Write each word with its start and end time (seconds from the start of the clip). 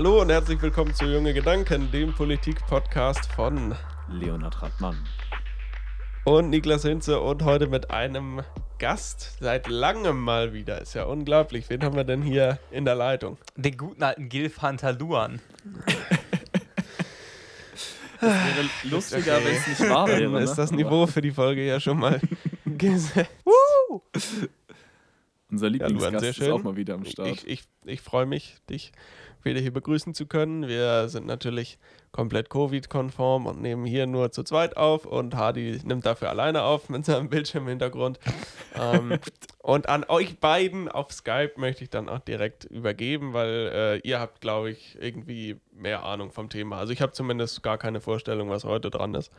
Hallo 0.00 0.22
und 0.22 0.30
herzlich 0.30 0.62
willkommen 0.62 0.94
zu 0.94 1.04
Junge 1.04 1.34
Gedanken, 1.34 1.90
dem 1.90 2.14
Politik-Podcast 2.14 3.30
von 3.32 3.74
Leonhard 4.08 4.62
Radmann 4.62 4.96
und 6.24 6.48
Niklas 6.48 6.84
Hinze 6.84 7.20
und 7.20 7.44
heute 7.44 7.66
mit 7.66 7.90
einem 7.90 8.40
Gast 8.78 9.36
seit 9.40 9.68
langem 9.68 10.18
mal 10.18 10.54
wieder. 10.54 10.80
Ist 10.80 10.94
ja 10.94 11.04
unglaublich. 11.04 11.68
Wen 11.68 11.82
haben 11.82 11.96
wir 11.96 12.04
denn 12.04 12.22
hier 12.22 12.58
in 12.70 12.86
der 12.86 12.94
Leitung? 12.94 13.36
Den 13.56 13.76
guten 13.76 14.02
alten 14.02 14.30
Gilfanter 14.30 14.94
Luan. 14.94 15.38
Das 18.22 18.32
wäre 18.32 18.68
lustiger, 18.84 19.36
okay. 19.36 19.44
wenn 19.44 19.54
es 19.54 19.66
nicht 19.66 19.90
wahr 19.90 20.08
wäre. 20.08 20.32
Dann 20.32 20.42
ist 20.42 20.50
ne? 20.50 20.56
das 20.56 20.72
Niveau 20.72 21.06
für 21.06 21.20
die 21.20 21.30
Folge 21.30 21.66
ja 21.66 21.78
schon 21.78 21.98
mal 21.98 22.22
gesetzt. 22.64 23.30
Unser 25.50 25.68
Lieblingsgast 25.68 26.24
ja, 26.24 26.30
ist 26.30 26.50
auch 26.50 26.62
mal 26.62 26.76
wieder 26.76 26.94
am 26.94 27.04
Start. 27.04 27.28
Ich, 27.28 27.48
ich, 27.48 27.64
ich 27.84 28.00
freue 28.00 28.26
mich, 28.26 28.56
dich 28.68 28.92
wieder 29.44 29.60
hier 29.60 29.72
begrüßen 29.72 30.14
zu 30.14 30.26
können. 30.26 30.68
Wir 30.68 31.08
sind 31.08 31.26
natürlich 31.26 31.78
komplett 32.12 32.50
Covid-konform 32.50 33.46
und 33.46 33.60
nehmen 33.60 33.84
hier 33.84 34.06
nur 34.06 34.32
zu 34.32 34.42
zweit 34.42 34.76
auf 34.76 35.06
und 35.06 35.34
Hardy 35.36 35.80
nimmt 35.84 36.06
dafür 36.06 36.30
alleine 36.30 36.62
auf 36.62 36.88
mit 36.88 37.04
seinem 37.04 37.28
Bildschirmhintergrund. 37.28 38.18
ähm, 38.80 39.18
und 39.58 39.88
an 39.88 40.04
euch 40.08 40.38
beiden 40.38 40.88
auf 40.88 41.12
Skype 41.12 41.52
möchte 41.56 41.84
ich 41.84 41.90
dann 41.90 42.08
auch 42.08 42.20
direkt 42.20 42.64
übergeben, 42.64 43.32
weil 43.32 43.70
äh, 43.72 44.08
ihr 44.08 44.20
habt, 44.20 44.40
glaube 44.40 44.70
ich, 44.70 44.98
irgendwie 45.00 45.60
mehr 45.72 46.04
Ahnung 46.04 46.30
vom 46.30 46.48
Thema. 46.48 46.78
Also 46.78 46.92
ich 46.92 47.02
habe 47.02 47.12
zumindest 47.12 47.62
gar 47.62 47.78
keine 47.78 48.00
Vorstellung, 48.00 48.50
was 48.50 48.64
heute 48.64 48.90
dran 48.90 49.14
ist. 49.14 49.30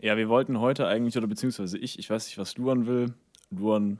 Ja, 0.00 0.16
wir 0.16 0.28
wollten 0.28 0.60
heute 0.60 0.86
eigentlich, 0.86 1.16
oder 1.16 1.26
beziehungsweise 1.26 1.78
ich, 1.78 1.98
ich 1.98 2.10
weiß 2.10 2.26
nicht, 2.26 2.38
was 2.38 2.56
Luan 2.58 2.86
will. 2.86 3.14
Luan 3.50 3.98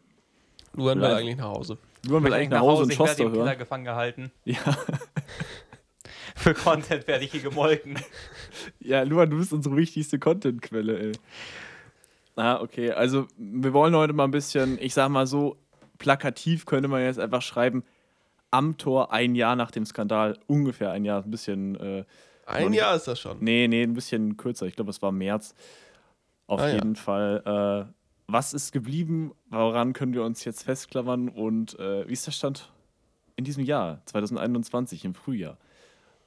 Luan 0.76 1.00
will 1.00 1.06
eigentlich 1.06 1.36
nach 1.36 1.48
Hause. 1.48 1.78
Luan 2.06 2.24
will 2.24 2.32
eigentlich 2.32 2.50
nach 2.50 2.60
Hause, 2.60 2.84
und 2.84 2.94
Schoster 2.94 3.30
hören. 3.30 3.52
Ich 3.52 3.58
gefangen 3.58 3.84
gehalten. 3.84 4.30
Ja. 4.44 4.58
Für 6.36 6.54
Content 6.54 7.06
werde 7.06 7.24
ich 7.24 7.30
hier 7.30 7.42
gemolken. 7.42 7.98
Ja, 8.80 9.02
Luan, 9.02 9.30
du 9.30 9.38
bist 9.38 9.52
unsere 9.52 9.76
wichtigste 9.76 10.18
Content-Quelle, 10.18 10.98
ey. 10.98 11.12
Ah, 12.36 12.60
okay. 12.60 12.90
Also, 12.90 13.28
wir 13.38 13.72
wollen 13.72 13.94
heute 13.94 14.12
mal 14.12 14.24
ein 14.24 14.30
bisschen, 14.30 14.78
ich 14.80 14.92
sag 14.94 15.08
mal 15.08 15.26
so, 15.26 15.56
plakativ 15.98 16.66
könnte 16.66 16.88
man 16.88 17.02
jetzt 17.02 17.20
einfach 17.20 17.42
schreiben, 17.42 17.84
am 18.50 18.76
Tor 18.76 19.12
ein 19.12 19.34
Jahr 19.34 19.56
nach 19.56 19.70
dem 19.70 19.86
Skandal, 19.86 20.38
ungefähr 20.46 20.90
ein 20.90 21.04
Jahr, 21.04 21.22
ein 21.22 21.30
bisschen. 21.30 21.76
Äh, 21.76 22.04
ein 22.46 22.72
Jahr 22.72 22.94
ist 22.94 23.08
das 23.08 23.20
schon? 23.20 23.38
Nee, 23.40 23.68
nee, 23.68 23.82
ein 23.82 23.94
bisschen 23.94 24.36
kürzer. 24.36 24.66
Ich 24.66 24.76
glaube, 24.76 24.90
es 24.90 25.00
war 25.00 25.12
März. 25.12 25.54
Auf 26.46 26.60
ah, 26.60 26.68
jeden 26.68 26.94
ja. 26.94 27.00
Fall. 27.00 27.88
Äh, 27.88 28.03
was 28.26 28.54
ist 28.54 28.72
geblieben? 28.72 29.32
Woran 29.50 29.92
können 29.92 30.14
wir 30.14 30.24
uns 30.24 30.44
jetzt 30.44 30.62
festklammern? 30.62 31.28
Und 31.28 31.78
äh, 31.78 32.08
wie 32.08 32.12
ist 32.12 32.26
der 32.26 32.32
Stand 32.32 32.72
in 33.36 33.44
diesem 33.44 33.64
Jahr, 33.64 34.02
2021, 34.06 35.04
im 35.04 35.14
Frühjahr? 35.14 35.58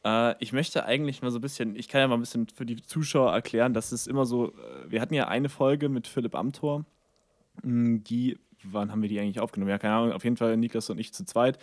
Äh, 0.04 0.36
ich 0.40 0.54
möchte 0.54 0.86
eigentlich 0.86 1.22
mal 1.22 1.32
so 1.32 1.40
ein 1.40 1.42
bisschen, 1.42 1.76
ich 1.76 1.88
kann 1.88 2.02
ja 2.02 2.08
mal 2.08 2.16
ein 2.16 2.22
bisschen 2.22 2.48
für 2.48 2.66
die 2.66 2.82
Zuschauer 2.82 3.32
erklären, 3.34 3.74
dass 3.74 3.92
es 3.92 4.08
immer 4.08 4.26
so, 4.26 4.50
äh, 4.50 4.90
wir 4.90 5.02
hatten 5.02 5.14
ja 5.14 5.28
eine 5.28 5.50
Folge 5.50 5.90
mit 5.90 6.08
Philipp 6.08 6.36
Amthor, 6.36 6.86
hm, 7.64 8.04
die, 8.04 8.38
wann 8.64 8.92
haben 8.92 9.02
wir 9.02 9.10
die 9.10 9.20
eigentlich 9.20 9.40
aufgenommen? 9.40 9.72
Ja, 9.72 9.78
keine 9.78 9.96
Ahnung, 9.96 10.12
auf 10.14 10.24
jeden 10.24 10.38
Fall 10.38 10.56
Niklas 10.58 10.90
und 10.90 11.00
ich 11.00 11.14
zu 11.14 11.26
zweit. 11.26 11.58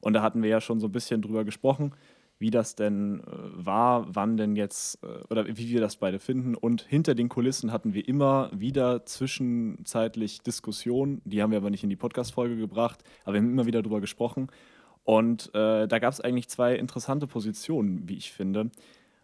Und 0.00 0.12
da 0.12 0.22
hatten 0.22 0.42
wir 0.42 0.50
ja 0.50 0.60
schon 0.60 0.80
so 0.80 0.86
ein 0.86 0.92
bisschen 0.92 1.22
drüber 1.22 1.44
gesprochen 1.44 1.92
wie 2.38 2.50
das 2.50 2.74
denn 2.74 3.20
äh, 3.20 3.24
war, 3.26 4.06
wann 4.14 4.36
denn 4.36 4.56
jetzt 4.56 5.02
äh, 5.02 5.24
oder 5.28 5.46
wie 5.46 5.68
wir 5.68 5.80
das 5.80 5.96
beide 5.96 6.18
finden. 6.18 6.54
Und 6.54 6.82
hinter 6.82 7.14
den 7.14 7.28
Kulissen 7.28 7.72
hatten 7.72 7.94
wir 7.94 8.06
immer 8.06 8.50
wieder 8.52 9.04
zwischenzeitlich 9.06 10.40
Diskussionen, 10.40 11.20
die 11.24 11.42
haben 11.42 11.50
wir 11.50 11.58
aber 11.58 11.70
nicht 11.70 11.82
in 11.82 11.90
die 11.90 11.96
Podcast-Folge 11.96 12.56
gebracht, 12.56 13.02
aber 13.24 13.34
wir 13.34 13.40
haben 13.40 13.50
immer 13.50 13.66
wieder 13.66 13.82
darüber 13.82 14.00
gesprochen. 14.00 14.48
Und 15.04 15.54
äh, 15.54 15.88
da 15.88 15.98
gab 15.98 16.12
es 16.12 16.20
eigentlich 16.20 16.48
zwei 16.48 16.74
interessante 16.74 17.26
Positionen, 17.26 18.08
wie 18.08 18.16
ich 18.16 18.30
finde, 18.30 18.70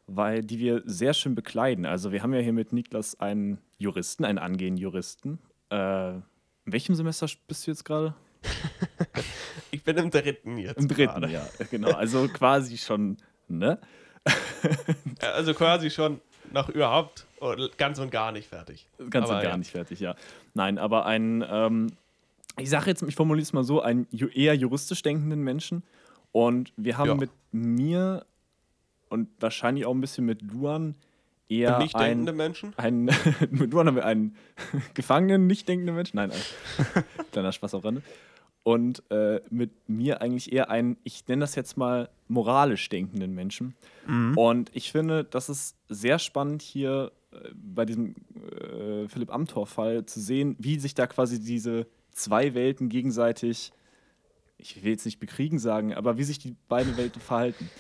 weil 0.07 0.41
die 0.41 0.59
wir 0.59 0.83
sehr 0.87 1.15
schön 1.15 1.35
bekleiden. 1.35 1.87
Also 1.87 2.11
wir 2.11 2.23
haben 2.23 2.33
ja 2.33 2.41
hier 2.41 2.53
mit 2.53 2.73
Niklas 2.73 3.21
einen 3.21 3.59
Juristen, 3.79 4.25
einen 4.25 4.39
angehenden 4.39 4.79
Juristen. 4.79 5.39
Äh, 5.71 6.15
in 6.15 6.23
welchem 6.73 6.95
Semester 6.95 7.27
bist 7.47 7.67
du 7.67 7.71
jetzt 7.71 7.85
gerade? 7.85 8.15
ich 9.71 9.83
bin 9.83 9.97
im 9.97 10.11
dritten 10.11 10.59
jetzt. 10.59 10.79
Im 10.79 10.89
dritten, 10.89 11.21
gerade. 11.21 11.33
ja, 11.33 11.47
genau. 11.71 11.93
Also 11.93 12.29
quasi 12.29 12.79
schon, 12.79 13.17
ne? 13.49 13.79
also 15.21 15.55
quasi 15.55 15.91
schon 15.91 16.21
noch 16.53 16.69
überhaupt 16.69 17.27
ganz 17.77 17.99
und 17.99 18.11
gar 18.11 18.33
nicht 18.33 18.49
fertig. 18.49 18.87
Ganz 19.11 19.27
aber 19.27 19.37
und 19.37 19.43
gar 19.43 19.53
ja. 19.53 19.57
nicht 19.57 19.71
fertig, 19.71 20.01
ja. 20.01 20.15
Nein, 20.55 20.79
aber 20.79 21.07
ein, 21.07 21.45
ähm, 21.49 21.93
ich 22.59 22.71
sage 22.71 22.87
jetzt, 22.87 23.03
ich 23.03 23.15
formuliere 23.15 23.43
es 23.43 23.53
mal 23.53 23.65
so, 23.65 23.81
einen 23.81 24.07
eher 24.11 24.55
juristisch 24.55 25.03
denkenden 25.03 25.43
Menschen. 25.43 25.83
Und 26.33 26.73
wir 26.77 26.97
haben 26.97 27.09
ja. 27.09 27.15
mit 27.15 27.31
mir 27.53 28.25
und 29.09 29.29
wahrscheinlich 29.41 29.87
auch 29.87 29.95
ein 29.95 30.01
bisschen 30.01 30.25
mit 30.25 30.43
Luan 30.43 30.95
eher 31.49 31.79
nicht 31.79 31.99
denkende 31.99 32.33
ein, 32.33 32.37
Menschen? 32.37 32.73
Ein, 32.77 33.05
mit 33.51 33.73
Luan 33.73 33.87
haben 33.87 33.97
wir 33.97 34.07
einen 34.07 34.37
Gefangenen, 34.95 35.47
nicht 35.47 35.69
denkenden 35.69 35.95
Menschen. 35.95 36.17
Nein, 36.17 36.33
ein 36.33 37.05
kleiner 37.31 37.53
Spaß 37.53 37.75
am 37.75 37.81
Rande 37.83 38.03
und 38.65 39.03
äh, 39.11 39.41
mit 39.51 39.71
mir 39.89 40.21
eigentlich 40.23 40.53
eher 40.53 40.71
einen, 40.71 40.97
ich 41.05 41.29
nenne 41.29 41.41
das 41.41 41.55
jetzt 41.55 41.77
mal 41.77 42.09
moralisch 42.29 42.89
denkenden 42.89 43.35
Menschen. 43.35 43.75
Mhm. 44.07 44.37
Und 44.37 44.71
ich 44.75 44.91
finde, 44.91 45.23
das 45.23 45.49
ist 45.51 45.77
sehr 45.89 46.19
spannend 46.19 46.63
hier 46.63 47.13
äh, 47.33 47.51
bei 47.55 47.85
diesem 47.85 48.15
äh, 48.35 49.07
Philipp 49.07 49.33
Amthor-Fall 49.33 50.07
zu 50.07 50.19
sehen, 50.19 50.57
wie 50.59 50.79
sich 50.79 50.95
da 50.95 51.07
quasi 51.07 51.41
diese 51.41 51.87
zwei 52.11 52.55
Welten 52.55 52.89
gegenseitig, 52.89 53.71
ich 54.57 54.83
will 54.83 54.93
jetzt 54.93 55.05
nicht 55.05 55.21
bekriegen 55.21 55.59
sagen, 55.59 55.93
aber 55.95 56.17
wie 56.17 56.25
sich 56.25 56.39
die 56.39 56.57
beiden 56.69 56.97
Welten 56.97 57.21
verhalten. 57.21 57.71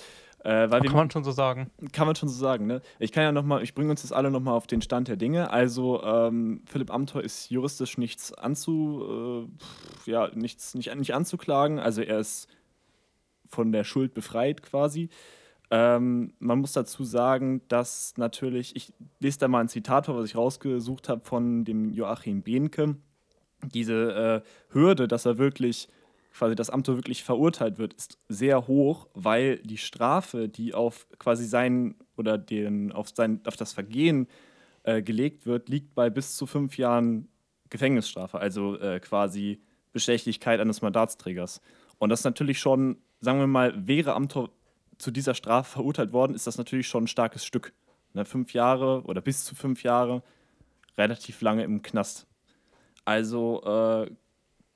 Äh, 0.44 0.69
kann 0.69 0.93
man 0.93 1.10
schon 1.10 1.25
so 1.25 1.32
sagen. 1.32 1.71
Kann 1.93 2.06
man 2.06 2.15
schon 2.16 2.28
so 2.28 2.38
sagen, 2.38 2.66
ne? 2.66 2.82
Ich 2.99 3.12
kann 3.12 3.22
ja 3.22 3.32
noch 3.32 3.44
mal, 3.44 3.62
ich 3.62 3.75
bringe 3.75 3.91
uns 3.91 4.03
jetzt 4.03 4.12
alle 4.12 4.31
noch 4.31 4.41
mal 4.41 4.53
auf 4.53 4.66
den 4.66 4.82
Stand 4.82 5.09
der 5.09 5.16
Dinge. 5.16 5.50
Also 5.50 6.03
ähm, 6.03 6.60
Philipp 6.66 6.93
Amthor 6.93 7.22
ist 7.22 7.50
juristisch 7.50 7.97
nichts 7.97 8.32
anzu, 8.34 9.49
äh, 10.06 10.10
ja, 10.10 10.28
nichts, 10.34 10.75
nicht, 10.75 10.94
nicht 10.94 11.15
anzuklagen. 11.15 11.78
Also 11.78 12.03
er 12.03 12.19
ist 12.19 12.49
von 13.49 13.72
der 13.72 13.84
Schuld 13.84 14.12
befreit 14.12 14.62
quasi. 14.62 15.09
Ähm, 15.71 16.34
man 16.41 16.59
muss 16.59 16.72
dazu 16.72 17.05
sagen, 17.05 17.62
dass 17.69 18.12
natürlich, 18.19 18.76
ich 18.76 18.93
lese 19.21 19.38
da 19.38 19.49
mal 19.49 19.61
ein 19.61 19.69
Zitat 19.69 20.06
vor, 20.06 20.16
was 20.16 20.26
ich 20.26 20.37
rausgesucht 20.37 21.09
habe 21.09 21.25
von 21.25 21.65
dem 21.65 21.91
Joachim 21.94 22.43
Behnke. 22.43 22.97
Diese 23.72 24.43
äh, 24.44 24.75
Hürde, 24.75 25.09
dass 25.09 25.25
er 25.25 25.38
wirklich 25.38 25.88
quasi 26.34 26.55
das 26.56 26.69
Amt 26.69 26.89
wirklich 26.89 27.22
verurteilt 27.22 27.78
wird, 27.78 27.95
ist 27.95 28.19
sehr 28.28 28.67
hoch, 28.67 29.06
weil 29.15 29.59
die 29.59 29.78
Strafe, 29.78 30.49
die 30.49 30.75
auf 30.75 31.06
quasi 31.19 31.47
sein 31.47 31.95
oder 32.17 32.37
den, 32.37 32.93
auf, 32.93 33.11
sein, 33.15 33.41
auf 33.47 33.56
das 33.56 33.72
Vergehen 33.72 34.27
äh, 34.83 35.00
gelegt 35.00 35.47
wird, 35.47 35.69
liegt 35.69 35.94
bei 35.94 36.11
bis 36.11 36.37
zu 36.37 36.47
fünf 36.47 36.77
Jahren 36.77 37.28
Gefängnisstrafe, 37.71 38.39
also 38.39 38.78
äh, 38.78 39.00
quasi 39.00 39.62
Bestechlichkeit 39.93 40.61
eines 40.61 40.83
Mandatsträgers. 40.83 41.61
Und 41.99 42.11
das 42.11 42.25
natürlich 42.25 42.59
schon, 42.59 42.99
sagen 43.21 43.39
wir 43.39 43.47
mal, 43.47 43.87
wäre 43.87 44.15
Amtor 44.15 44.50
zu 44.99 45.11
dieser 45.11 45.34
Strafe 45.34 45.71
verurteilt 45.71 46.12
worden, 46.12 46.34
ist 46.34 46.47
das 46.47 46.59
natürlich 46.59 46.89
schon 46.89 47.05
ein 47.05 47.09
starkes 47.09 47.44
Stück. 47.44 47.73
Ne, 48.12 48.25
fünf 48.25 48.53
Jahre 48.55 49.03
oder 49.03 49.21
bis 49.21 49.44
zu 49.44 49.55
fünf 49.55 49.83
Jahre, 49.83 50.23
relativ 50.97 51.41
lange 51.41 51.65
im 51.65 51.83
Knast. 51.83 52.27
Also 53.05 53.62
äh, 53.65 54.11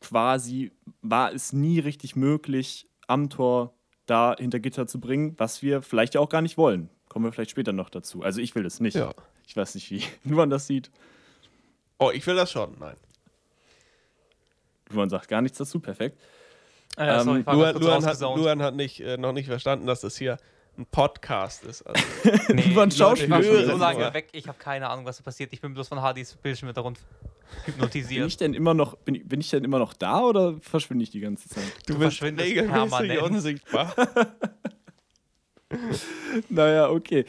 quasi 0.01 0.73
war 1.03 1.33
es 1.33 1.53
nie 1.53 1.79
richtig 1.79 2.17
möglich, 2.17 2.89
Amtor 3.07 3.75
da 4.07 4.37
hinter 4.39 4.61
Gitter 4.61 4.87
zu 4.87 5.01
bringen, 5.01 5.35
was 5.39 5.63
wir 5.63 5.83
vielleicht 5.83 6.15
ja 6.15 6.21
auch 6.21 6.29
gar 6.29 6.43
nicht 6.43 6.57
wollen. 6.57 6.89
Kommen 7.09 7.25
wir 7.25 7.33
vielleicht 7.33 7.51
später 7.51 7.73
noch 7.73 7.91
dazu. 7.91 8.23
Also 8.23 8.41
ich 8.41 8.55
will 8.55 8.63
das 8.63 8.81
nicht. 8.81 8.95
Ja. 8.95 9.15
Ich 9.47 9.57
weiß 9.57 9.75
nicht, 9.75 9.91
wie 9.91 10.03
Luan 10.25 10.51
das 10.51 10.67
sieht. 10.67 10.91
Oh, 11.99 12.11
ich 12.13 12.27
will 12.27 12.37
das 12.37 12.51
schon, 12.51 12.77
nein. 12.79 12.97
Luan 14.91 15.11
sagt 15.11 15.29
gar 15.29 15.43
nichts 15.43 15.59
dazu, 15.59 15.81
perfekt. 15.81 16.19
Ah, 16.97 17.07
ja, 17.07 17.25
sorry, 17.25 17.41
ähm, 17.41 17.45
Luan, 17.47 17.77
Luan, 17.77 18.05
hat, 18.05 18.21
Luan, 18.21 18.63
hat, 18.63 18.75
nicht, 18.75 19.01
äh, 19.01 19.17
noch 19.19 19.33
nicht 19.33 19.47
verstanden, 19.47 19.87
dass 19.87 20.01
das 20.01 20.17
hier 20.17 20.39
ein 20.79 20.87
Podcast 20.87 21.65
ist. 21.65 21.83
Also. 21.83 22.03
nee, 22.55 22.63
Luan 22.73 22.91
Schauspieler. 22.91 23.41
Ich 23.41 23.49
war 23.49 23.67
so 23.67 23.77
lange 23.77 24.15
weg, 24.15 24.29
ich 24.33 24.49
habe 24.49 24.59
keine 24.59 24.89
Ahnung, 24.89 25.05
was 25.05 25.19
da 25.19 25.25
passiert. 25.25 25.53
Ich 25.53 25.61
bin 25.61 25.75
bloß 25.75 25.89
von 25.89 26.01
Hardys 26.01 26.35
Bildschirm 26.37 26.69
mit 26.69 26.77
darunter 26.77 27.01
hypnotisiert. 27.65 28.21
Bin 28.21 28.29
ich 28.29 28.37
denn 28.37 28.55
immer 28.55 28.75
noch, 28.75 28.97
bin, 28.99 29.27
bin 29.27 29.41
ich 29.41 29.51
denn 29.51 29.65
immer 29.65 29.79
noch 29.79 29.95
da 29.95 30.23
oder 30.23 30.57
verschwinde 30.61 31.03
ich 31.03 31.11
die 31.11 31.21
ganze 31.21 31.49
Zeit? 31.49 31.65
Du, 31.87 31.95
du 31.95 32.01
bist 32.01 32.23
regelmäßig 32.23 33.23
unsichtbar. 33.23 33.95
naja, 36.49 36.91
okay. 36.91 37.25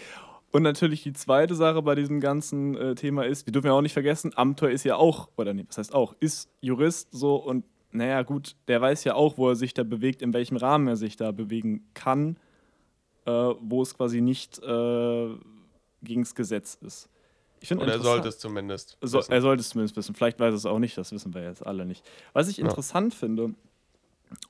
Und 0.52 0.64
natürlich 0.64 1.04
die 1.04 1.14
zweite 1.14 1.56
Sache 1.56 1.82
bei 1.82 1.96
diesem 1.96 2.20
ganzen 2.20 2.76
äh, 2.76 2.96
Thema 2.96 3.26
ist, 3.26 3.46
wir 3.46 3.54
dürfen 3.54 3.68
ja 3.68 3.74
auch 3.74 3.82
nicht 3.82 3.94
vergessen, 3.94 4.32
Amtor 4.36 4.70
ist 4.70 4.84
ja 4.84 4.96
auch, 4.96 5.30
oder 5.38 5.54
nee, 5.54 5.66
was 5.68 5.78
heißt 5.78 5.94
auch, 5.94 6.16
ist 6.20 6.50
Jurist 6.60 7.10
so 7.12 7.36
und 7.36 7.66
naja, 7.92 8.22
gut, 8.22 8.56
der 8.68 8.82
weiß 8.82 9.04
ja 9.04 9.16
auch, 9.16 9.38
wo 9.38 9.50
er 9.50 9.56
sich 9.56 9.74
da 9.74 9.84
bewegt, 9.84 10.22
in 10.22 10.34
welchem 10.34 10.58
Rahmen 10.58 10.88
er 10.88 10.96
sich 10.96 11.18
da 11.18 11.32
bewegen 11.32 11.88
kann, 11.94 12.38
äh, 13.30 13.56
wo 13.62 13.82
es 13.82 13.96
quasi 13.96 14.22
nicht 14.22 14.60
äh, 14.60 15.30
gegen 16.02 16.22
das 16.22 16.34
Gesetz 16.36 16.78
ist. 16.82 17.10
Ich 17.62 17.72
Oder 17.72 17.94
er 17.94 18.00
sollte 18.00 18.30
es 18.30 18.40
zumindest. 18.40 18.98
So, 19.02 19.20
er 19.20 19.42
sollte 19.42 19.62
es 19.62 19.70
zumindest 19.70 19.98
wissen. 19.98 20.16
Vielleicht 20.16 20.40
weiß 20.40 20.54
er 20.54 20.58
es 20.58 20.66
auch 20.66 20.80
nicht, 20.80 20.98
das 20.98 21.12
wissen 21.12 21.34
wir 21.34 21.44
jetzt 21.44 21.66
alle 21.66 21.86
nicht. 21.86 22.06
Was 22.32 22.48
ich 22.48 22.60
interessant 22.60 23.14
ja. 23.14 23.20
finde 23.20 23.54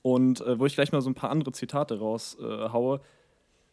und 0.04 0.42
äh, 0.42 0.60
wo 0.60 0.66
ich 0.66 0.76
gleich 0.76 0.92
mal 0.92 1.02
so 1.02 1.10
ein 1.10 1.16
paar 1.16 1.32
andere 1.32 1.52
Zitate 1.52 1.98
raushaue, 2.00 2.98
äh, 2.98 3.00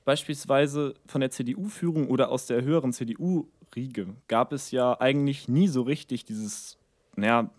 beispielsweise 0.04 0.94
von 1.06 1.20
der 1.20 1.30
CDU-Führung 1.30 2.08
oder 2.08 2.30
aus 2.30 2.46
der 2.46 2.62
höheren 2.62 2.92
CDU-Riege 2.92 4.14
gab 4.28 4.52
es 4.52 4.70
ja 4.70 4.98
eigentlich 5.00 5.48
nie 5.48 5.68
so 5.68 5.82
richtig 5.82 6.24
dieses, 6.24 6.78
naja, 7.16 7.50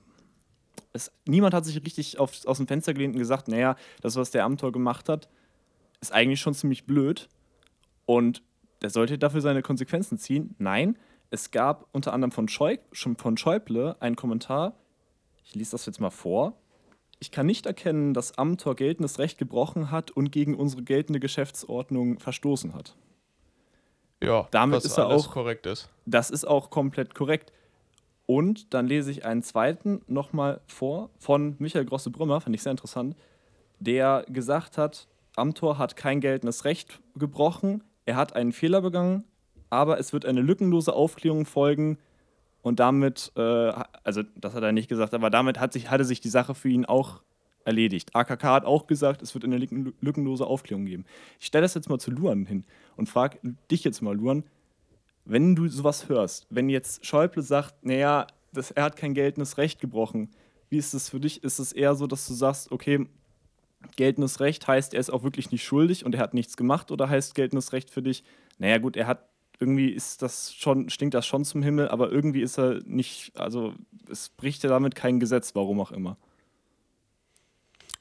es, 0.93 1.11
niemand 1.25 1.53
hat 1.53 1.65
sich 1.65 1.75
richtig 1.85 2.17
auf, 2.17 2.31
aus 2.45 2.57
dem 2.57 2.67
Fenster 2.67 2.93
gelehnt 2.93 3.13
und 3.13 3.19
gesagt, 3.19 3.49
naja, 3.49 3.75
das, 4.01 4.15
was 4.15 4.31
der 4.31 4.45
Amtor 4.45 4.71
gemacht 4.71 5.09
hat, 5.09 5.29
ist 6.01 6.13
eigentlich 6.13 6.39
schon 6.41 6.55
ziemlich 6.55 6.85
blöd 6.85 7.29
und 8.07 8.41
der 8.81 8.89
sollte 8.89 9.19
dafür 9.19 9.41
seine 9.41 9.61
Konsequenzen 9.61 10.17
ziehen. 10.17 10.55
Nein, 10.57 10.97
es 11.29 11.51
gab 11.51 11.87
unter 11.91 12.13
anderem 12.13 12.31
von, 12.31 12.47
Scheu 12.47 12.77
von 12.93 13.37
Schäuble 13.37 13.95
einen 13.99 14.15
Kommentar, 14.15 14.73
ich 15.43 15.53
lese 15.53 15.71
das 15.71 15.85
jetzt 15.85 15.99
mal 15.99 16.09
vor. 16.09 16.53
Ich 17.19 17.31
kann 17.31 17.45
nicht 17.45 17.65
erkennen, 17.65 18.13
dass 18.13 18.37
Amtor 18.37 18.75
geltendes 18.75 19.19
Recht 19.19 19.37
gebrochen 19.37 19.91
hat 19.91 20.11
und 20.11 20.31
gegen 20.31 20.55
unsere 20.55 20.83
geltende 20.83 21.19
Geschäftsordnung 21.19 22.19
verstoßen 22.19 22.73
hat. 22.73 22.95
Ja, 24.23 24.47
damit 24.51 24.83
ist 24.83 24.97
er 24.97 25.07
auch 25.07 25.31
korrekt 25.31 25.65
ist. 25.65 25.89
Das 26.05 26.29
ist 26.29 26.45
auch 26.45 26.69
komplett 26.69 27.13
korrekt. 27.13 27.51
Und 28.25 28.73
dann 28.73 28.87
lese 28.87 29.09
ich 29.11 29.25
einen 29.25 29.41
zweiten 29.41 30.01
nochmal 30.07 30.61
vor 30.67 31.09
von 31.17 31.55
Michael 31.59 31.85
Grosse-Brümmer, 31.85 32.41
fand 32.41 32.55
ich 32.55 32.61
sehr 32.61 32.71
interessant, 32.71 33.15
der 33.79 34.25
gesagt 34.27 34.77
hat, 34.77 35.07
Amtor 35.35 35.77
hat 35.77 35.95
kein 35.95 36.19
geltendes 36.19 36.65
Recht 36.65 36.99
gebrochen, 37.15 37.83
er 38.07 38.15
hat 38.15 38.35
einen 38.35 38.53
Fehler 38.53 38.81
begangen, 38.81 39.25
aber 39.69 39.99
es 39.99 40.13
wird 40.13 40.25
eine 40.25 40.41
lückenlose 40.41 40.93
Aufklärung 40.93 41.45
folgen 41.45 41.97
und 42.61 42.79
damit, 42.79 43.31
äh, 43.35 43.41
also 44.03 44.23
das 44.35 44.53
hat 44.53 44.63
er 44.63 44.71
nicht 44.71 44.87
gesagt, 44.87 45.13
aber 45.13 45.29
damit 45.29 45.59
hat 45.59 45.73
sich, 45.73 45.91
hatte 45.91 46.05
sich 46.05 46.21
die 46.21 46.29
Sache 46.29 46.55
für 46.55 46.69
ihn 46.69 46.85
auch 46.85 47.21
erledigt. 47.65 48.15
AKK 48.15 48.43
hat 48.43 48.65
auch 48.65 48.87
gesagt, 48.87 49.21
es 49.21 49.33
wird 49.33 49.43
eine 49.43 49.57
lückenlose 49.57 50.47
Aufklärung 50.47 50.85
geben. 50.85 51.05
Ich 51.37 51.47
stelle 51.47 51.63
das 51.63 51.73
jetzt 51.73 51.89
mal 51.89 51.99
zu 51.99 52.11
Luan 52.11 52.45
hin 52.45 52.63
und 52.95 53.09
frage 53.09 53.39
dich 53.69 53.83
jetzt 53.83 54.01
mal, 54.01 54.15
Luan, 54.15 54.45
wenn 55.25 55.53
du 55.53 55.67
sowas 55.67 56.07
hörst, 56.07 56.47
wenn 56.49 56.69
jetzt 56.69 57.05
Schäuble 57.05 57.43
sagt, 57.43 57.85
naja, 57.85 58.25
das, 58.53 58.71
er 58.71 58.83
hat 58.83 58.95
kein 58.95 59.13
geltendes 59.13 59.57
Recht 59.57 59.81
gebrochen, 59.81 60.29
wie 60.69 60.77
ist 60.77 60.93
das 60.93 61.09
für 61.09 61.19
dich? 61.19 61.43
Ist 61.43 61.59
es 61.59 61.73
eher 61.73 61.95
so, 61.95 62.07
dass 62.07 62.25
du 62.25 62.33
sagst, 62.33 62.71
okay, 62.71 63.05
geltendes 63.95 64.39
Recht 64.39 64.67
heißt, 64.67 64.93
er 64.93 64.99
ist 64.99 65.09
auch 65.09 65.23
wirklich 65.23 65.51
nicht 65.51 65.63
schuldig 65.63 66.05
und 66.05 66.15
er 66.15 66.21
hat 66.21 66.33
nichts 66.33 66.57
gemacht 66.57 66.91
oder 66.91 67.09
heißt 67.09 67.35
geltendes 67.35 67.73
Recht 67.73 67.89
für 67.89 68.01
dich, 68.01 68.23
naja 68.57 68.77
gut, 68.77 68.95
er 68.95 69.07
hat 69.07 69.29
irgendwie 69.59 69.89
ist 69.89 70.21
das 70.21 70.53
schon, 70.53 70.89
stinkt 70.89 71.15
das 71.15 71.25
schon 71.25 71.43
zum 71.43 71.63
Himmel, 71.63 71.89
aber 71.89 72.11
irgendwie 72.11 72.41
ist 72.41 72.59
er 72.59 72.79
nicht, 72.85 73.31
also 73.35 73.73
es 74.09 74.29
bricht 74.29 74.63
ja 74.63 74.69
damit 74.69 74.95
kein 74.95 75.19
Gesetz, 75.19 75.55
warum 75.55 75.79
auch 75.81 75.91
immer. 75.91 76.17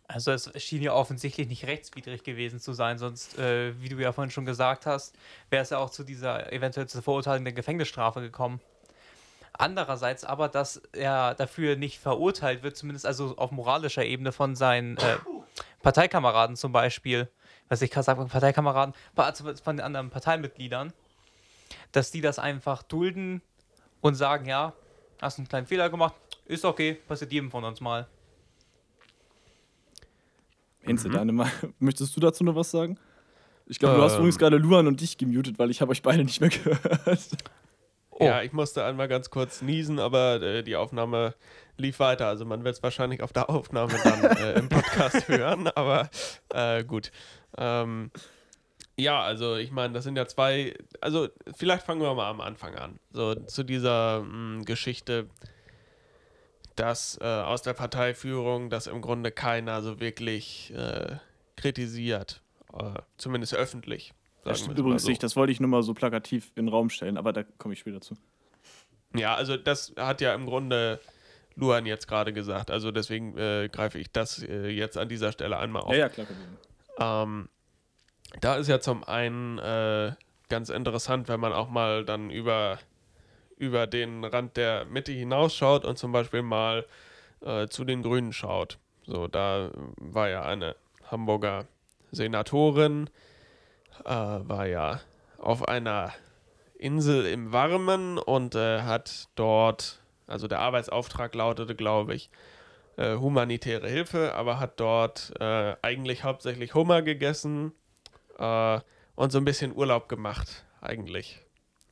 Also 0.08 0.30
es 0.30 0.52
schien 0.62 0.82
ja 0.82 0.92
offensichtlich 0.92 1.48
nicht 1.48 1.66
rechtswidrig 1.66 2.22
gewesen 2.22 2.60
zu 2.60 2.74
sein, 2.74 2.98
sonst, 2.98 3.38
äh, 3.38 3.72
wie 3.80 3.88
du 3.88 3.96
ja 3.96 4.12
vorhin 4.12 4.30
schon 4.30 4.44
gesagt 4.44 4.86
hast, 4.86 5.16
wäre 5.50 5.62
es 5.62 5.70
ja 5.70 5.78
auch 5.78 5.90
zu 5.90 6.04
dieser 6.04 6.52
eventuell 6.52 6.86
zur 6.86 7.02
Verurteilung 7.02 7.44
der 7.44 7.54
Gefängnisstrafe 7.54 8.20
gekommen. 8.20 8.60
Andererseits 9.52 10.24
aber, 10.24 10.48
dass 10.48 10.82
er 10.92 11.34
dafür 11.34 11.76
nicht 11.76 11.98
verurteilt 11.98 12.62
wird, 12.62 12.76
zumindest 12.76 13.06
also 13.06 13.36
auf 13.36 13.50
moralischer 13.50 14.04
Ebene 14.04 14.30
von 14.30 14.54
seinen 14.54 14.98
äh, 14.98 15.16
Parteikameraden 15.82 16.56
zum 16.56 16.72
Beispiel, 16.72 17.28
was 17.68 17.82
ich 17.82 17.90
gerade 17.90 18.04
sage, 18.04 18.24
Parteikameraden, 18.24 18.94
also 19.14 19.54
von 19.62 19.76
den 19.76 19.84
anderen 19.84 20.10
Parteimitgliedern, 20.10 20.92
dass 21.92 22.10
die 22.10 22.20
das 22.20 22.38
einfach 22.38 22.82
dulden 22.82 23.42
und 24.00 24.14
sagen, 24.14 24.46
ja, 24.46 24.72
hast 25.20 25.38
einen 25.38 25.48
kleinen 25.48 25.66
Fehler 25.66 25.90
gemacht, 25.90 26.14
ist 26.44 26.64
okay, 26.64 26.94
passiert 26.94 27.32
jedem 27.32 27.50
von 27.50 27.64
uns 27.64 27.80
mal. 27.80 28.06
Enze, 30.82 31.08
mhm. 31.08 31.12
deine 31.12 31.32
mal, 31.32 31.50
möchtest 31.78 32.16
du 32.16 32.20
dazu 32.20 32.44
noch 32.44 32.54
was 32.54 32.70
sagen? 32.70 32.98
Ich 33.66 33.78
glaube, 33.78 33.94
ähm. 33.94 34.00
du 34.00 34.04
hast 34.04 34.12
ähm. 34.12 34.18
übrigens 34.18 34.38
gerade 34.38 34.56
Luan 34.56 34.86
und 34.86 35.00
dich 35.00 35.18
gemutet, 35.18 35.58
weil 35.58 35.70
ich 35.70 35.80
habe 35.80 35.90
euch 35.90 36.02
beide 36.02 36.24
nicht 36.24 36.40
mehr 36.40 36.50
gehört. 36.50 37.28
Oh. 38.18 38.24
Ja, 38.24 38.42
ich 38.42 38.52
musste 38.52 38.82
einmal 38.82 39.08
ganz 39.08 39.28
kurz 39.28 39.60
niesen, 39.60 39.98
aber 39.98 40.40
äh, 40.40 40.62
die 40.62 40.76
Aufnahme 40.76 41.34
lief 41.76 41.98
weiter. 41.98 42.28
Also 42.28 42.46
man 42.46 42.64
wird 42.64 42.76
es 42.76 42.82
wahrscheinlich 42.82 43.22
auf 43.22 43.32
der 43.34 43.50
Aufnahme 43.50 43.92
dann 44.02 44.24
äh, 44.38 44.52
im 44.54 44.70
Podcast 44.70 45.28
hören, 45.28 45.68
aber 45.68 46.08
äh, 46.48 46.82
gut. 46.82 47.12
Ähm, 47.58 48.10
ja, 48.96 49.20
also 49.20 49.56
ich 49.56 49.70
meine, 49.70 49.92
das 49.92 50.04
sind 50.04 50.16
ja 50.16 50.26
zwei, 50.26 50.74
also 51.02 51.28
vielleicht 51.54 51.84
fangen 51.84 52.00
wir 52.00 52.14
mal 52.14 52.30
am 52.30 52.40
Anfang 52.40 52.74
an. 52.76 52.98
So 53.12 53.34
zu 53.34 53.62
dieser 53.62 54.22
mh, 54.22 54.30
hm, 54.30 54.64
Geschichte, 54.64 55.28
dass 56.74 57.18
äh, 57.20 57.24
aus 57.24 57.60
der 57.60 57.74
Parteiführung 57.74 58.70
das 58.70 58.86
im 58.86 59.02
Grunde 59.02 59.30
keiner 59.30 59.82
so 59.82 60.00
wirklich 60.00 60.72
äh, 60.74 61.16
kritisiert, 61.56 62.40
äh, 62.72 62.98
zumindest 63.18 63.54
öffentlich. 63.54 64.14
Das 64.46 64.60
stimmt 64.60 64.78
übrigens 64.78 65.02
so. 65.02 65.08
nicht, 65.08 65.22
das 65.22 65.36
wollte 65.36 65.52
ich 65.52 65.60
nur 65.60 65.68
mal 65.68 65.82
so 65.82 65.94
plakativ 65.94 66.52
in 66.54 66.66
den 66.66 66.68
Raum 66.68 66.90
stellen, 66.90 67.16
aber 67.16 67.32
da 67.32 67.42
komme 67.58 67.74
ich 67.74 67.80
später 67.80 68.00
zu. 68.00 68.16
Ja, 69.14 69.34
also 69.34 69.56
das 69.56 69.94
hat 69.96 70.20
ja 70.20 70.34
im 70.34 70.46
Grunde 70.46 71.00
Luan 71.54 71.86
jetzt 71.86 72.06
gerade 72.06 72.32
gesagt, 72.32 72.70
also 72.70 72.90
deswegen 72.90 73.36
äh, 73.38 73.68
greife 73.72 73.98
ich 73.98 74.12
das 74.12 74.42
äh, 74.42 74.68
jetzt 74.68 74.98
an 74.98 75.08
dieser 75.08 75.32
Stelle 75.32 75.58
einmal 75.58 75.82
auf. 75.82 75.92
Ja, 75.92 75.98
ja, 75.98 76.08
klar. 76.08 76.26
Ähm, 76.98 77.48
da 78.40 78.56
ist 78.56 78.68
ja 78.68 78.80
zum 78.80 79.04
einen 79.04 79.58
äh, 79.58 80.12
ganz 80.48 80.68
interessant, 80.68 81.28
wenn 81.28 81.40
man 81.40 81.52
auch 81.52 81.70
mal 81.70 82.04
dann 82.04 82.30
über, 82.30 82.78
über 83.56 83.86
den 83.86 84.24
Rand 84.24 84.56
der 84.56 84.84
Mitte 84.84 85.12
hinausschaut 85.12 85.84
und 85.84 85.96
zum 85.98 86.12
Beispiel 86.12 86.42
mal 86.42 86.86
äh, 87.40 87.68
zu 87.68 87.84
den 87.84 88.02
Grünen 88.02 88.32
schaut. 88.32 88.78
So, 89.06 89.28
da 89.28 89.70
war 89.98 90.28
ja 90.28 90.42
eine 90.42 90.76
Hamburger 91.10 91.66
Senatorin, 92.10 93.08
äh, 94.04 94.08
war 94.08 94.66
ja 94.66 95.00
auf 95.38 95.66
einer 95.68 96.12
Insel 96.78 97.26
im 97.26 97.52
Warmen 97.52 98.18
und 98.18 98.54
äh, 98.54 98.82
hat 98.82 99.28
dort, 99.34 100.00
also 100.26 100.48
der 100.48 100.60
Arbeitsauftrag 100.60 101.34
lautete, 101.34 101.74
glaube 101.74 102.14
ich, 102.14 102.30
äh, 102.96 103.16
humanitäre 103.16 103.88
Hilfe, 103.88 104.34
aber 104.34 104.58
hat 104.58 104.80
dort 104.80 105.32
äh, 105.40 105.76
eigentlich 105.82 106.24
hauptsächlich 106.24 106.74
Hummer 106.74 107.02
gegessen 107.02 107.72
äh, 108.38 108.80
und 109.14 109.32
so 109.32 109.38
ein 109.38 109.44
bisschen 109.44 109.74
Urlaub 109.74 110.08
gemacht, 110.08 110.64
eigentlich. 110.80 111.42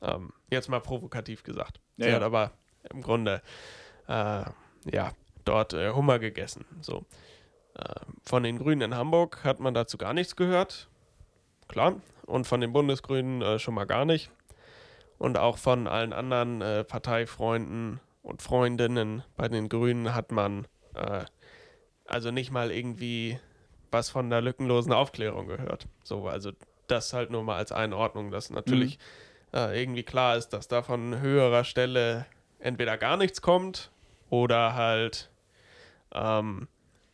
Ähm, 0.01 0.33
jetzt 0.49 0.69
mal 0.69 0.81
provokativ 0.81 1.43
gesagt. 1.43 1.79
Sie 1.97 2.05
ja, 2.05 2.15
hat 2.15 2.23
aber 2.23 2.51
im 2.91 3.01
Grunde, 3.01 3.41
äh, 4.07 4.43
ja, 4.91 5.11
dort 5.43 5.73
Hummer 5.73 6.19
gegessen. 6.19 6.65
So. 6.81 7.05
Von 8.23 8.43
den 8.43 8.57
Grünen 8.57 8.81
in 8.81 8.95
Hamburg 8.95 9.43
hat 9.43 9.59
man 9.59 9.73
dazu 9.73 9.97
gar 9.97 10.13
nichts 10.13 10.35
gehört. 10.35 10.87
Klar. 11.67 11.95
Und 12.25 12.47
von 12.47 12.61
den 12.61 12.73
Bundesgrünen 12.73 13.41
äh, 13.41 13.59
schon 13.59 13.73
mal 13.73 13.85
gar 13.85 14.05
nicht. 14.05 14.31
Und 15.17 15.37
auch 15.37 15.57
von 15.57 15.87
allen 15.87 16.13
anderen 16.13 16.61
äh, 16.61 16.83
Parteifreunden 16.83 17.99
und 18.21 18.41
Freundinnen 18.41 19.23
bei 19.37 19.47
den 19.47 19.69
Grünen 19.69 20.15
hat 20.15 20.31
man 20.31 20.67
also 22.05 22.31
nicht 22.31 22.51
mal 22.51 22.71
irgendwie 22.71 23.39
was 23.91 24.09
von 24.09 24.29
der 24.29 24.41
lückenlosen 24.41 24.93
Aufklärung 24.93 25.47
gehört. 25.47 25.87
So, 26.03 26.27
also 26.27 26.51
das 26.87 27.13
halt 27.13 27.31
nur 27.31 27.43
mal 27.43 27.57
als 27.57 27.71
Einordnung, 27.71 28.31
dass 28.31 28.49
natürlich 28.49 28.99
mhm. 29.51 29.59
äh, 29.59 29.81
irgendwie 29.81 30.03
klar 30.03 30.37
ist, 30.37 30.49
dass 30.49 30.67
da 30.67 30.81
von 30.83 31.19
höherer 31.19 31.63
Stelle 31.63 32.25
entweder 32.59 32.97
gar 32.97 33.17
nichts 33.17 33.41
kommt 33.41 33.91
oder 34.29 34.75
halt 34.75 35.29
ähm, 36.13 36.67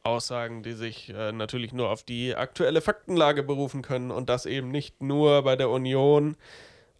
Aussagen, 0.04 0.64
die 0.64 0.74
sich 0.74 1.10
äh, 1.10 1.32
natürlich 1.32 1.74
nur 1.74 1.90
auf 1.90 2.04
die 2.04 2.36
aktuelle 2.36 2.82
Faktenlage 2.82 3.44
berufen 3.44 3.82
können 3.82 4.12
und 4.12 4.30
das 4.30 4.46
eben 4.46 4.70
nicht 4.72 5.02
nur 5.02 5.44
bei 5.44 5.56
der 5.56 5.70
Union, 5.70 6.38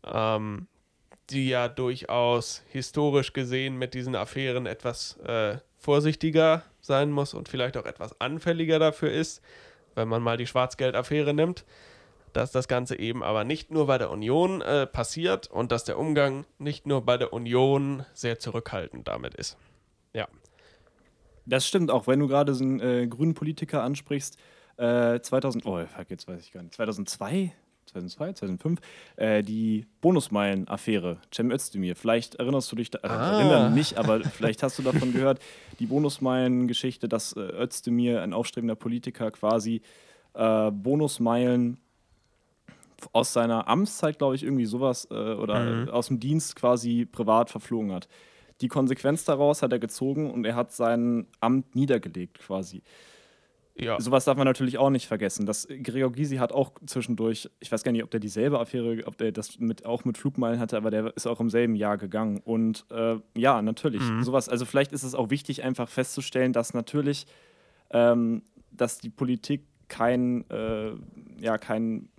ähm, 0.06 0.68
die 1.30 1.50
ja 1.50 1.68
durchaus 1.68 2.64
historisch 2.70 3.34
gesehen 3.34 3.78
mit 3.78 3.94
diesen 3.94 4.16
Affären 4.16 4.66
etwas 4.66 5.18
äh, 5.20 5.58
vorsichtiger 5.78 6.64
sein 6.80 7.12
muss 7.12 7.34
und 7.34 7.50
vielleicht 7.50 7.78
auch 7.78 7.86
etwas 7.86 8.20
anfälliger 8.22 8.80
dafür 8.80 9.12
ist, 9.12 9.42
wenn 9.96 10.08
man 10.08 10.22
mal 10.22 10.38
die 10.38 10.48
Schwarzgeldaffäre 10.48 11.34
nimmt, 11.34 11.66
dass 12.34 12.52
das 12.52 12.68
Ganze 12.68 12.98
eben 13.00 13.24
aber 13.24 13.44
nicht 13.44 13.72
nur 13.72 13.88
bei 13.88 13.98
der 13.98 14.12
Union 14.12 14.62
äh, 14.62 14.86
passiert 14.86 15.48
und 15.48 15.72
dass 15.72 15.84
der 15.84 15.98
Umgang 15.98 16.46
nicht 16.60 16.86
nur 16.86 17.04
bei 17.04 17.18
der 17.18 17.34
Union 17.34 18.06
sehr 18.14 18.40
zurückhaltend 18.40 19.08
damit 19.08 19.36
ist. 19.36 19.58
Das 21.46 21.68
stimmt 21.68 21.92
auch, 21.92 22.08
wenn 22.08 22.20
du 22.20 22.28
gerade 22.28 22.54
so 22.54 22.64
einen 22.64 22.80
äh, 22.80 23.08
grünen 23.08 23.34
Politiker 23.34 23.84
ansprichst. 23.84 24.38
Äh, 24.78 25.20
2000, 25.20 25.66
oh, 25.66 25.84
fuck, 25.86 26.10
jetzt 26.10 26.28
weiß 26.28 26.42
ich 26.44 26.52
gar 26.52 26.62
nicht. 26.64 26.74
2002 26.74 27.54
2002, 27.92 28.34
2005, 28.34 28.80
äh, 29.18 29.44
die 29.44 29.86
Bonusmeilen-Affäre, 30.02 31.18
Cem 31.34 31.52
Özdemir. 31.52 31.96
Vielleicht 31.96 32.36
erinnerst 32.36 32.72
du 32.72 32.76
dich, 32.76 32.90
da, 32.90 33.00
äh, 33.00 33.08
ah. 33.08 33.40
erinnern 33.40 33.74
nicht, 33.74 33.98
aber 33.98 34.22
vielleicht 34.22 34.64
hast 34.64 34.80
du 34.80 34.84
davon 34.84 35.14
gehört, 35.14 35.40
die 35.80 35.88
Bonusmeilen-Geschichte, 35.88 37.10
dass 37.10 37.34
äh, 37.34 37.40
Özdemir, 37.40 38.22
ein 38.22 38.34
aufstrebender 38.34 38.76
Politiker, 38.76 39.32
quasi 39.32 39.82
äh, 40.34 40.72
Bonusmeilen 40.72 41.80
aus 43.14 43.34
seiner 43.34 43.68
Amtszeit, 43.68 44.20
glaube 44.20 44.36
ich, 44.36 44.44
irgendwie 44.44 44.66
sowas, 44.66 45.08
äh, 45.10 45.14
oder 45.14 45.60
mhm. 45.60 45.90
aus 45.90 46.08
dem 46.08 46.20
Dienst 46.20 46.56
quasi 46.56 47.06
privat 47.06 47.50
verflogen 47.50 47.92
hat. 47.92 48.08
Die 48.62 48.68
Konsequenz 48.68 49.26
daraus 49.26 49.62
hat 49.62 49.72
er 49.72 49.80
gezogen 49.80 50.32
und 50.32 50.46
er 50.46 50.56
hat 50.56 50.72
sein 50.72 51.28
Amt 51.40 51.76
niedergelegt 51.76 52.40
quasi. 52.40 52.84
ja. 53.76 54.00
sowas 54.00 54.26
darf 54.26 54.38
man 54.38 54.46
natürlich 54.46 54.78
auch 54.78 54.90
nicht 54.92 55.08
vergessen. 55.08 55.46
Das, 55.46 55.68
Gregor 55.68 56.12
Gysi 56.12 56.38
hat 56.38 56.52
auch 56.52 56.72
zwischendurch, 56.86 57.50
ich 57.60 57.72
weiß 57.72 57.84
gar 57.84 57.92
nicht, 57.92 58.04
ob 58.04 58.12
der 58.12 58.20
dieselbe 58.20 58.60
Affäre, 58.60 59.06
ob 59.08 59.18
der 59.18 59.32
das 59.32 59.60
mit, 59.60 59.86
auch 59.86 60.06
mit 60.06 60.18
Flugmeilen 60.18 60.60
hatte, 60.60 60.78
aber 60.78 60.92
der 60.92 61.16
ist 61.16 61.26
auch 61.26 61.40
im 61.40 61.50
selben 61.50 61.76
Jahr 61.76 61.98
gegangen. 61.98 62.40
Und 62.44 62.86
äh, 62.92 63.16
ja, 63.36 63.62
natürlich, 63.62 64.04
mhm. 64.04 64.24
sowas, 64.24 64.48
also 64.48 64.66
vielleicht 64.66 64.92
ist 64.92 65.04
es 65.04 65.16
auch 65.16 65.30
wichtig, 65.32 65.64
einfach 65.64 65.90
festzustellen, 65.90 66.54
dass 66.54 66.74
natürlich, 66.74 67.26
ähm, 67.90 68.44
dass 68.72 69.00
die 69.00 69.10
Politik 69.10 69.66
kein, 69.88 70.50
äh, 70.50 70.92
ja, 71.40 71.58
kein, 71.58 72.10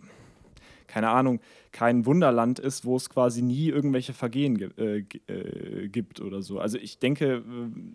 keine 0.92 1.08
Ahnung, 1.08 1.40
kein 1.72 2.04
Wunderland 2.04 2.58
ist, 2.58 2.84
wo 2.84 2.96
es 2.96 3.08
quasi 3.08 3.40
nie 3.40 3.68
irgendwelche 3.68 4.12
Vergehen 4.12 4.60
äh, 4.76 4.98
äh, 4.98 5.88
gibt 5.88 6.20
oder 6.20 6.42
so. 6.42 6.58
Also 6.58 6.76
ich 6.76 6.98
denke, 6.98 7.36
äh, 7.36 7.42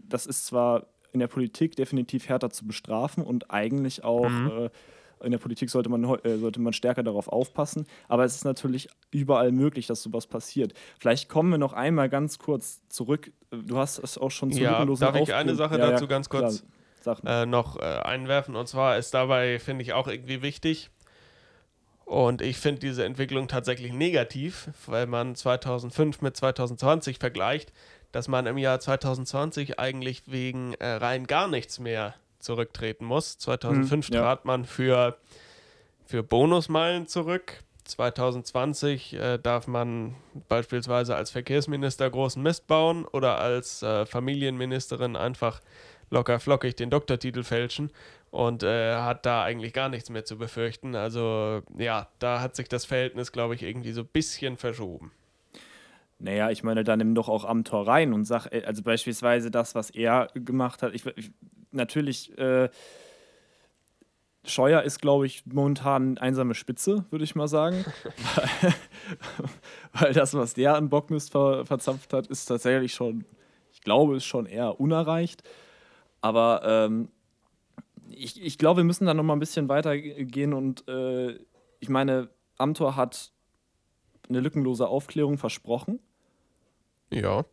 das 0.10 0.26
ist 0.26 0.48
zwar 0.48 0.88
in 1.14 1.20
der 1.20 1.28
Politik 1.28 1.76
definitiv 1.76 2.28
härter 2.28 2.50
zu 2.50 2.66
bestrafen 2.66 3.24
und 3.24 3.52
eigentlich 3.52 4.04
auch 4.04 4.28
mhm. 4.28 4.52
äh, 4.66 4.70
in 5.24 5.32
der 5.32 5.38
Politik 5.38 5.70
sollte 5.70 5.90
man, 5.90 6.04
äh, 6.04 6.38
sollte 6.38 6.60
man 6.60 6.74
stärker 6.74 7.04
darauf 7.04 7.28
aufpassen. 7.28 7.86
Aber 8.08 8.26
es 8.26 8.36
ist 8.36 8.46
natürlich 8.46 8.88
überall 9.12 9.52
möglich, 9.52 9.86
dass 9.86 10.02
sowas 10.02 10.26
passiert. 10.26 10.74
Vielleicht 11.00 11.30
kommen 11.30 11.52
wir 11.52 11.58
noch 11.60 11.74
einmal 11.74 12.10
ganz 12.10 12.40
kurz 12.40 12.88
zurück. 12.90 13.32
Du 13.52 13.78
hast 13.78 14.00
es 14.00 14.18
auch 14.18 14.32
schon 14.32 14.52
zu 14.52 14.60
ja, 14.60 14.84
Darf 14.86 15.16
ich 15.16 15.34
eine 15.34 15.56
Sache 15.56 15.78
ja, 15.78 15.92
dazu 15.92 16.06
ja, 16.06 16.10
ganz 16.10 16.30
kurz 16.30 16.64
äh, 17.26 17.46
noch 17.46 17.78
äh, 17.78 17.84
einwerfen? 17.84 18.56
Und 18.56 18.68
zwar 18.68 18.98
ist 18.98 19.14
dabei, 19.14 19.60
finde 19.60 19.84
ich, 19.84 19.94
auch 19.94 20.08
irgendwie 20.08 20.42
wichtig, 20.42 20.90
und 22.08 22.42
ich 22.42 22.56
finde 22.56 22.80
diese 22.80 23.04
Entwicklung 23.04 23.50
tatsächlich 23.50 23.92
negativ, 23.92 24.70
weil 24.86 25.08
man 25.08 25.36
2005 25.36 26.22
mit 26.22 26.38
2020 26.38 27.20
vergleicht, 27.20 27.74
dass 28.14 28.30
man 28.30 28.46
im 28.46 28.58
Jahr 28.58 28.80
2020 28.80 29.78
eigentlich 29.78 30.24
wegen 30.28 30.74
äh, 30.76 30.88
rein 30.88 31.28
gar 31.28 31.50
nichts 31.50 31.80
mehr 31.80 32.16
zurücktreten 32.40 33.04
muss. 33.04 33.38
2005 33.40 34.08
hm, 34.08 34.14
ja. 34.14 34.22
trat 34.22 34.46
man 34.46 34.64
für, 34.64 35.18
für 36.06 36.24
Bonusmeilen 36.24 37.08
zurück. 37.08 37.62
2020 37.84 39.14
äh, 39.14 39.38
darf 39.38 39.68
man 39.68 40.16
beispielsweise 40.48 41.14
als 41.14 41.32
Verkehrsminister 41.32 42.10
großen 42.10 42.42
Mist 42.42 42.68
bauen 42.68 43.04
oder 43.04 43.38
als 43.38 43.84
äh, 43.84 44.06
Familienministerin 44.06 45.18
einfach 45.18 45.60
locker 46.10 46.40
flockig 46.40 46.78
den 46.78 46.90
Doktortitel 46.90 47.44
fälschen 47.44 47.92
und 48.32 48.64
äh, 48.64 48.96
hat 48.96 49.26
da 49.26 49.44
eigentlich 49.44 49.74
gar 49.74 49.90
nichts 49.90 50.10
mehr 50.10 50.26
zu 50.26 50.38
befürchten. 50.38 50.96
Also 50.96 51.62
ja, 51.78 52.08
da 52.20 52.42
hat 52.42 52.56
sich 52.56 52.68
das 52.68 52.86
Verhältnis, 52.86 53.32
glaube 53.32 53.56
ich, 53.56 53.64
irgendwie 53.64 53.92
so 53.92 54.02
ein 54.02 54.08
bisschen 54.08 54.58
verschoben. 54.58 55.12
Naja, 56.20 56.50
ich 56.50 56.64
meine, 56.64 56.84
da 56.84 56.98
nimm 56.98 57.14
doch 57.14 57.30
auch 57.30 57.46
am 57.46 57.64
Tor 57.64 57.88
rein 57.88 58.14
und 58.14 58.26
sag, 58.26 58.48
äh, 58.48 58.64
also 58.66 58.82
beispielsweise 58.82 59.52
das, 59.52 59.76
was 59.76 59.90
er 59.92 60.28
gemacht 60.34 60.82
hat. 60.82 60.94
Ich, 60.94 61.06
ich 61.16 61.32
natürlich, 61.72 62.38
äh, 62.38 62.70
Scheuer 64.44 64.82
ist, 64.84 65.02
glaube 65.02 65.26
ich, 65.26 65.46
momentan 65.46 66.18
einsame 66.18 66.56
Spitze, 66.56 67.06
würde 67.10 67.26
ich 67.26 67.36
mal 67.36 67.48
sagen. 67.48 67.86
weil, 69.94 70.14
das, 70.14 70.34
was 70.34 70.54
der 70.54 70.76
an 70.76 70.90
Bockmist 70.90 71.32
ver, 71.32 71.66
verzapft 71.66 72.14
hat, 72.14 72.28
ist 72.28 72.46
tatsächlich 72.46 72.94
schon, 72.94 73.26
ich 73.74 73.82
glaube, 73.82 74.16
ist 74.16 74.26
schon 74.26 74.46
eher 74.46 74.80
unerreicht. 74.80 75.44
Aber 76.22 76.62
ähm, 76.66 77.10
ich, 78.18 78.42
ich 78.42 78.58
glaube, 78.58 78.82
wir 78.82 78.84
müssen 78.84 79.06
da 79.06 79.14
noch 79.14 79.24
mal 79.24 79.34
ein 79.34 79.40
bisschen 79.40 79.70
weitergehen 79.70 80.54
und 80.54 80.88
äh, 80.88 81.40
ich 81.80 81.90
meine, 81.90 82.30
Amtor 82.58 82.96
hat 82.96 83.32
eine 84.30 84.40
lückenlose 84.40 84.88
Aufklärung 84.88 85.38
versprochen. 85.38 86.00
Ja. 87.12 87.46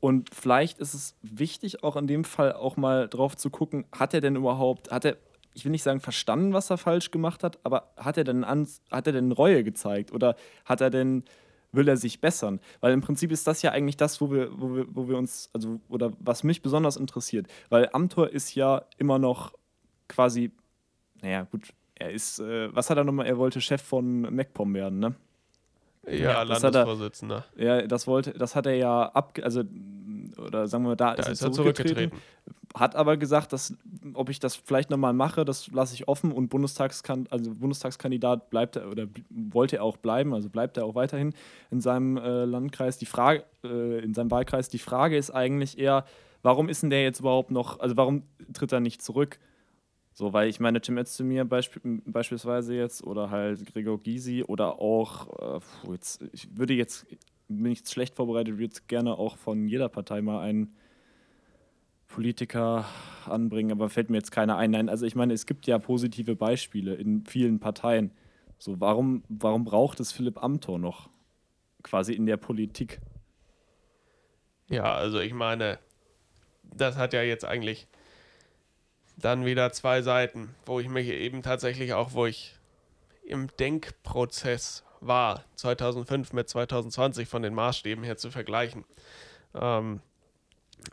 Und 0.00 0.34
vielleicht 0.34 0.78
ist 0.78 0.94
es 0.94 1.14
wichtig, 1.22 1.84
auch 1.84 1.96
in 1.96 2.06
dem 2.06 2.24
Fall 2.24 2.54
auch 2.54 2.76
mal 2.76 3.08
drauf 3.08 3.36
zu 3.36 3.50
gucken, 3.50 3.84
hat 3.92 4.14
er 4.14 4.20
denn 4.20 4.34
überhaupt, 4.34 4.90
hat 4.90 5.04
er, 5.04 5.16
ich 5.54 5.64
will 5.64 5.72
nicht 5.72 5.82
sagen 5.82 6.00
verstanden, 6.00 6.54
was 6.54 6.70
er 6.70 6.78
falsch 6.78 7.10
gemacht 7.10 7.44
hat, 7.44 7.58
aber 7.64 7.92
hat 7.96 8.16
er 8.16 8.24
denn, 8.24 8.42
an, 8.42 8.66
hat 8.90 9.06
er 9.06 9.12
denn 9.12 9.30
Reue 9.30 9.62
gezeigt 9.62 10.12
oder 10.12 10.36
hat 10.64 10.80
er 10.80 10.90
denn, 10.90 11.24
will 11.72 11.86
er 11.86 11.98
sich 11.98 12.20
bessern? 12.20 12.60
Weil 12.80 12.94
im 12.94 13.02
Prinzip 13.02 13.30
ist 13.30 13.46
das 13.46 13.60
ja 13.60 13.72
eigentlich 13.72 13.98
das, 13.98 14.20
wo 14.20 14.32
wir, 14.32 14.50
wo 14.58 14.74
wir, 14.74 14.86
wo 14.88 15.08
wir 15.08 15.18
uns, 15.18 15.50
also, 15.52 15.80
oder 15.88 16.12
was 16.18 16.44
mich 16.44 16.62
besonders 16.62 16.96
interessiert. 16.96 17.46
Weil 17.68 17.90
Amtor 17.92 18.30
ist 18.30 18.54
ja 18.54 18.86
immer 18.96 19.18
noch 19.18 19.52
quasi, 20.10 20.50
naja, 21.22 21.46
gut, 21.50 21.72
er 21.94 22.10
ist, 22.10 22.40
äh, 22.40 22.74
was 22.74 22.90
hat 22.90 22.98
er 22.98 23.04
nochmal, 23.04 23.26
er 23.26 23.38
wollte 23.38 23.60
Chef 23.60 23.82
von 23.82 24.22
MacPom 24.22 24.74
werden, 24.74 24.98
ne? 24.98 25.14
Ja, 26.06 26.14
ja 26.14 26.42
Landesvorsitzender. 26.42 27.44
Er, 27.56 27.80
ja, 27.80 27.86
das 27.86 28.06
wollte, 28.06 28.32
das 28.32 28.56
hat 28.56 28.66
er 28.66 28.74
ja 28.74 29.04
ab, 29.04 29.38
also 29.42 29.62
oder 30.38 30.66
sagen 30.66 30.84
wir, 30.84 30.96
da, 30.96 31.14
da 31.14 31.30
ist, 31.30 31.42
er 31.42 31.52
zurückgetreten. 31.52 32.18
Hat 32.74 32.94
aber 32.94 33.16
gesagt, 33.16 33.52
dass, 33.52 33.74
ob 34.14 34.30
ich 34.30 34.38
das 34.38 34.54
vielleicht 34.54 34.90
nochmal 34.90 35.12
mache, 35.12 35.44
das 35.44 35.68
lasse 35.72 35.94
ich 35.94 36.08
offen 36.08 36.32
und 36.32 36.48
Bundestagskan 36.48 37.26
also 37.28 37.50
Bundestagskandidat 37.52 38.48
bleibt 38.48 38.76
er 38.76 38.88
oder 38.88 39.06
wollte 39.28 39.76
er 39.76 39.84
auch 39.84 39.96
bleiben, 39.96 40.32
also 40.34 40.48
bleibt 40.48 40.76
er 40.76 40.84
auch 40.84 40.94
weiterhin 40.94 41.34
in 41.70 41.80
seinem 41.80 42.16
äh, 42.16 42.44
Landkreis. 42.44 42.96
Die 42.96 43.06
Frage, 43.06 43.44
äh, 43.64 43.98
in 44.02 44.14
seinem 44.14 44.30
Wahlkreis, 44.30 44.68
die 44.68 44.78
Frage 44.78 45.16
ist 45.16 45.30
eigentlich 45.30 45.78
eher, 45.78 46.04
warum 46.42 46.68
ist 46.68 46.82
denn 46.82 46.90
der 46.90 47.02
jetzt 47.02 47.20
überhaupt 47.20 47.50
noch, 47.50 47.80
also 47.80 47.96
warum 47.96 48.22
tritt 48.52 48.72
er 48.72 48.80
nicht 48.80 49.02
zurück? 49.02 49.38
So, 50.20 50.34
weil 50.34 50.50
ich 50.50 50.60
meine, 50.60 50.82
Tim 50.82 50.98
Özdemir 50.98 51.46
beisp 51.46 51.78
beispielsweise 52.04 52.74
jetzt 52.74 53.02
oder 53.02 53.30
halt 53.30 53.64
Gregor 53.72 53.98
Gysi 53.98 54.44
oder 54.46 54.78
auch, 54.78 55.56
äh, 55.88 55.92
jetzt, 55.92 56.22
ich 56.34 56.58
würde 56.58 56.74
jetzt, 56.74 57.06
bin 57.48 57.72
ich 57.72 57.88
schlecht 57.88 58.16
vorbereitet, 58.16 58.52
würde 58.56 58.64
jetzt 58.64 58.86
gerne 58.86 59.14
auch 59.14 59.38
von 59.38 59.66
jeder 59.66 59.88
Partei 59.88 60.20
mal 60.20 60.42
einen 60.42 60.76
Politiker 62.06 62.84
anbringen, 63.24 63.72
aber 63.72 63.88
fällt 63.88 64.10
mir 64.10 64.18
jetzt 64.18 64.30
keiner 64.30 64.58
ein. 64.58 64.72
Nein, 64.72 64.90
also 64.90 65.06
ich 65.06 65.14
meine, 65.14 65.32
es 65.32 65.46
gibt 65.46 65.66
ja 65.66 65.78
positive 65.78 66.36
Beispiele 66.36 66.96
in 66.96 67.24
vielen 67.24 67.58
Parteien. 67.58 68.10
So, 68.58 68.78
warum, 68.78 69.22
warum 69.30 69.64
braucht 69.64 70.00
es 70.00 70.12
Philipp 70.12 70.44
Amthor 70.44 70.78
noch 70.78 71.08
quasi 71.82 72.12
in 72.12 72.26
der 72.26 72.36
Politik? 72.36 73.00
Ja, 74.68 74.96
also 74.96 75.18
ich 75.18 75.32
meine, 75.32 75.78
das 76.62 76.98
hat 76.98 77.14
ja 77.14 77.22
jetzt 77.22 77.46
eigentlich 77.46 77.88
dann 79.20 79.44
wieder 79.44 79.72
zwei 79.72 80.02
Seiten, 80.02 80.54
wo 80.66 80.80
ich 80.80 80.88
mich 80.88 81.08
eben 81.08 81.42
tatsächlich 81.42 81.94
auch, 81.94 82.12
wo 82.12 82.26
ich 82.26 82.56
im 83.24 83.48
Denkprozess 83.58 84.84
war, 85.00 85.44
2005 85.56 86.32
mit 86.32 86.48
2020 86.48 87.28
von 87.28 87.42
den 87.42 87.54
Maßstäben 87.54 88.04
her 88.04 88.16
zu 88.16 88.30
vergleichen, 88.30 88.84
ähm, 89.54 90.00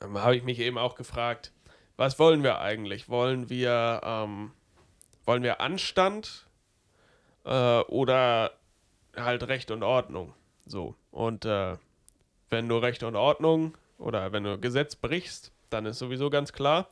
habe 0.02 0.36
ich 0.36 0.44
mich 0.44 0.60
eben 0.60 0.78
auch 0.78 0.96
gefragt, 0.96 1.52
was 1.96 2.20
wollen 2.20 2.44
wir 2.44 2.60
eigentlich? 2.60 3.10
Wollen 3.10 3.50
wir, 3.50 4.02
ähm, 4.04 4.52
wollen 5.26 5.44
wir 5.44 5.62
Anstand 5.62 6.48
äh, 7.44 7.80
oder 7.82 8.52
halt 9.16 9.44
Recht 9.48 9.72
und 9.72 9.84
Ordnung? 9.84 10.34
So. 10.66 10.96
Und 11.12 11.46
äh, 11.46 11.78
wenn 12.50 12.70
du 12.70 12.78
Recht 12.78 13.04
und 13.04 13.16
Ordnung 13.16 13.78
oder 13.98 14.32
wenn 14.32 14.44
du 14.44 14.60
Gesetz 14.60 14.96
brichst, 14.96 15.52
dann 15.70 15.86
ist 15.86 16.00
sowieso 16.00 16.30
ganz 16.30 16.54
klar, 16.54 16.88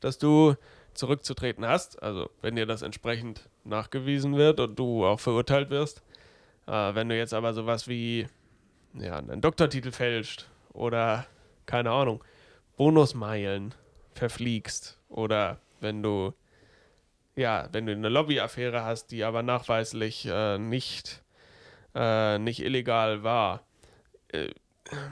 dass 0.00 0.18
du 0.18 0.54
zurückzutreten 0.94 1.66
hast, 1.66 2.02
also 2.02 2.30
wenn 2.42 2.56
dir 2.56 2.66
das 2.66 2.82
entsprechend 2.82 3.48
nachgewiesen 3.64 4.36
wird 4.36 4.60
und 4.60 4.78
du 4.78 5.04
auch 5.06 5.20
verurteilt 5.20 5.70
wirst. 5.70 6.02
Äh, 6.66 6.94
wenn 6.94 7.08
du 7.08 7.16
jetzt 7.16 7.34
aber 7.34 7.54
sowas 7.54 7.88
wie 7.88 8.26
ja, 8.94 9.16
einen 9.16 9.40
Doktortitel 9.40 9.92
fälscht 9.92 10.48
oder 10.72 11.26
keine 11.66 11.90
Ahnung, 11.90 12.24
Bonusmeilen 12.76 13.74
verfliegst 14.14 14.98
oder 15.08 15.60
wenn 15.80 16.02
du 16.02 16.34
ja, 17.36 17.68
wenn 17.72 17.86
du 17.86 17.92
eine 17.92 18.08
Lobbyaffäre 18.08 18.84
hast, 18.84 19.12
die 19.12 19.24
aber 19.24 19.42
nachweislich 19.42 20.26
äh, 20.26 20.58
nicht, 20.58 21.22
äh, 21.94 22.38
nicht 22.38 22.62
illegal 22.62 23.22
war, 23.22 23.62
äh, 24.28 24.50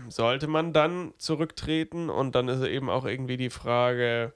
sollte 0.09 0.47
man 0.47 0.73
dann 0.73 1.15
zurücktreten 1.19 2.11
und 2.11 2.35
dann 2.35 2.49
ist 2.49 2.63
eben 2.63 2.91
auch 2.91 3.05
irgendwie 3.05 3.37
die 3.37 3.51
Frage, 3.51 4.33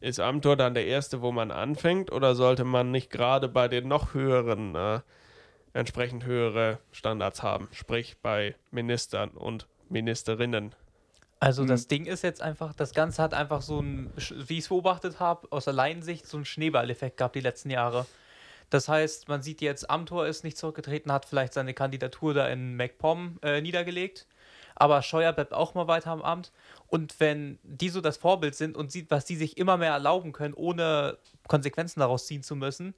ist 0.00 0.18
Amtor 0.18 0.56
dann 0.56 0.74
der 0.74 0.86
erste, 0.86 1.20
wo 1.20 1.30
man 1.30 1.50
anfängt, 1.50 2.10
oder 2.10 2.34
sollte 2.34 2.64
man 2.64 2.90
nicht 2.90 3.10
gerade 3.10 3.48
bei 3.48 3.68
den 3.68 3.86
noch 3.86 4.14
höheren 4.14 4.74
äh, 4.74 5.00
entsprechend 5.72 6.24
höhere 6.24 6.78
Standards 6.90 7.42
haben, 7.42 7.68
sprich 7.72 8.16
bei 8.22 8.56
Ministern 8.70 9.30
und 9.30 9.68
Ministerinnen? 9.88 10.74
Also 11.38 11.64
das 11.64 11.82
hm. 11.82 11.88
Ding 11.88 12.06
ist 12.06 12.22
jetzt 12.22 12.42
einfach, 12.42 12.74
das 12.74 12.92
Ganze 12.92 13.22
hat 13.22 13.34
einfach 13.34 13.62
so 13.62 13.80
ein, 13.80 14.12
wie 14.16 14.54
ich 14.54 14.64
es 14.64 14.68
beobachtet 14.68 15.20
habe, 15.20 15.48
aus 15.50 15.64
der 15.64 15.74
Laiensicht 15.74 16.26
so 16.26 16.36
einen 16.36 16.44
Schneeballeffekt 16.44 17.16
gehabt 17.16 17.34
die 17.34 17.40
letzten 17.40 17.70
Jahre. 17.70 18.06
Das 18.68 18.88
heißt, 18.88 19.28
man 19.28 19.42
sieht 19.42 19.60
jetzt, 19.60 19.90
Amtor 19.90 20.26
ist 20.26 20.44
nicht 20.44 20.56
zurückgetreten, 20.56 21.10
hat 21.10 21.24
vielleicht 21.24 21.54
seine 21.54 21.74
Kandidatur 21.74 22.34
da 22.34 22.48
in 22.48 22.76
MacPom 22.76 23.38
äh, 23.42 23.60
niedergelegt 23.60 24.26
aber 24.80 25.02
Scheuer 25.02 25.34
bleibt 25.34 25.52
auch 25.52 25.74
mal 25.74 25.88
weiter 25.88 26.10
am 26.10 26.22
Amt. 26.22 26.52
Und 26.88 27.20
wenn 27.20 27.58
die 27.62 27.90
so 27.90 28.00
das 28.00 28.16
Vorbild 28.16 28.54
sind 28.54 28.78
und 28.78 28.90
sieht, 28.90 29.10
was 29.10 29.26
die 29.26 29.36
sich 29.36 29.58
immer 29.58 29.76
mehr 29.76 29.92
erlauben 29.92 30.32
können, 30.32 30.54
ohne 30.54 31.18
Konsequenzen 31.48 32.00
daraus 32.00 32.26
ziehen 32.26 32.42
zu 32.42 32.56
müssen, 32.56 32.94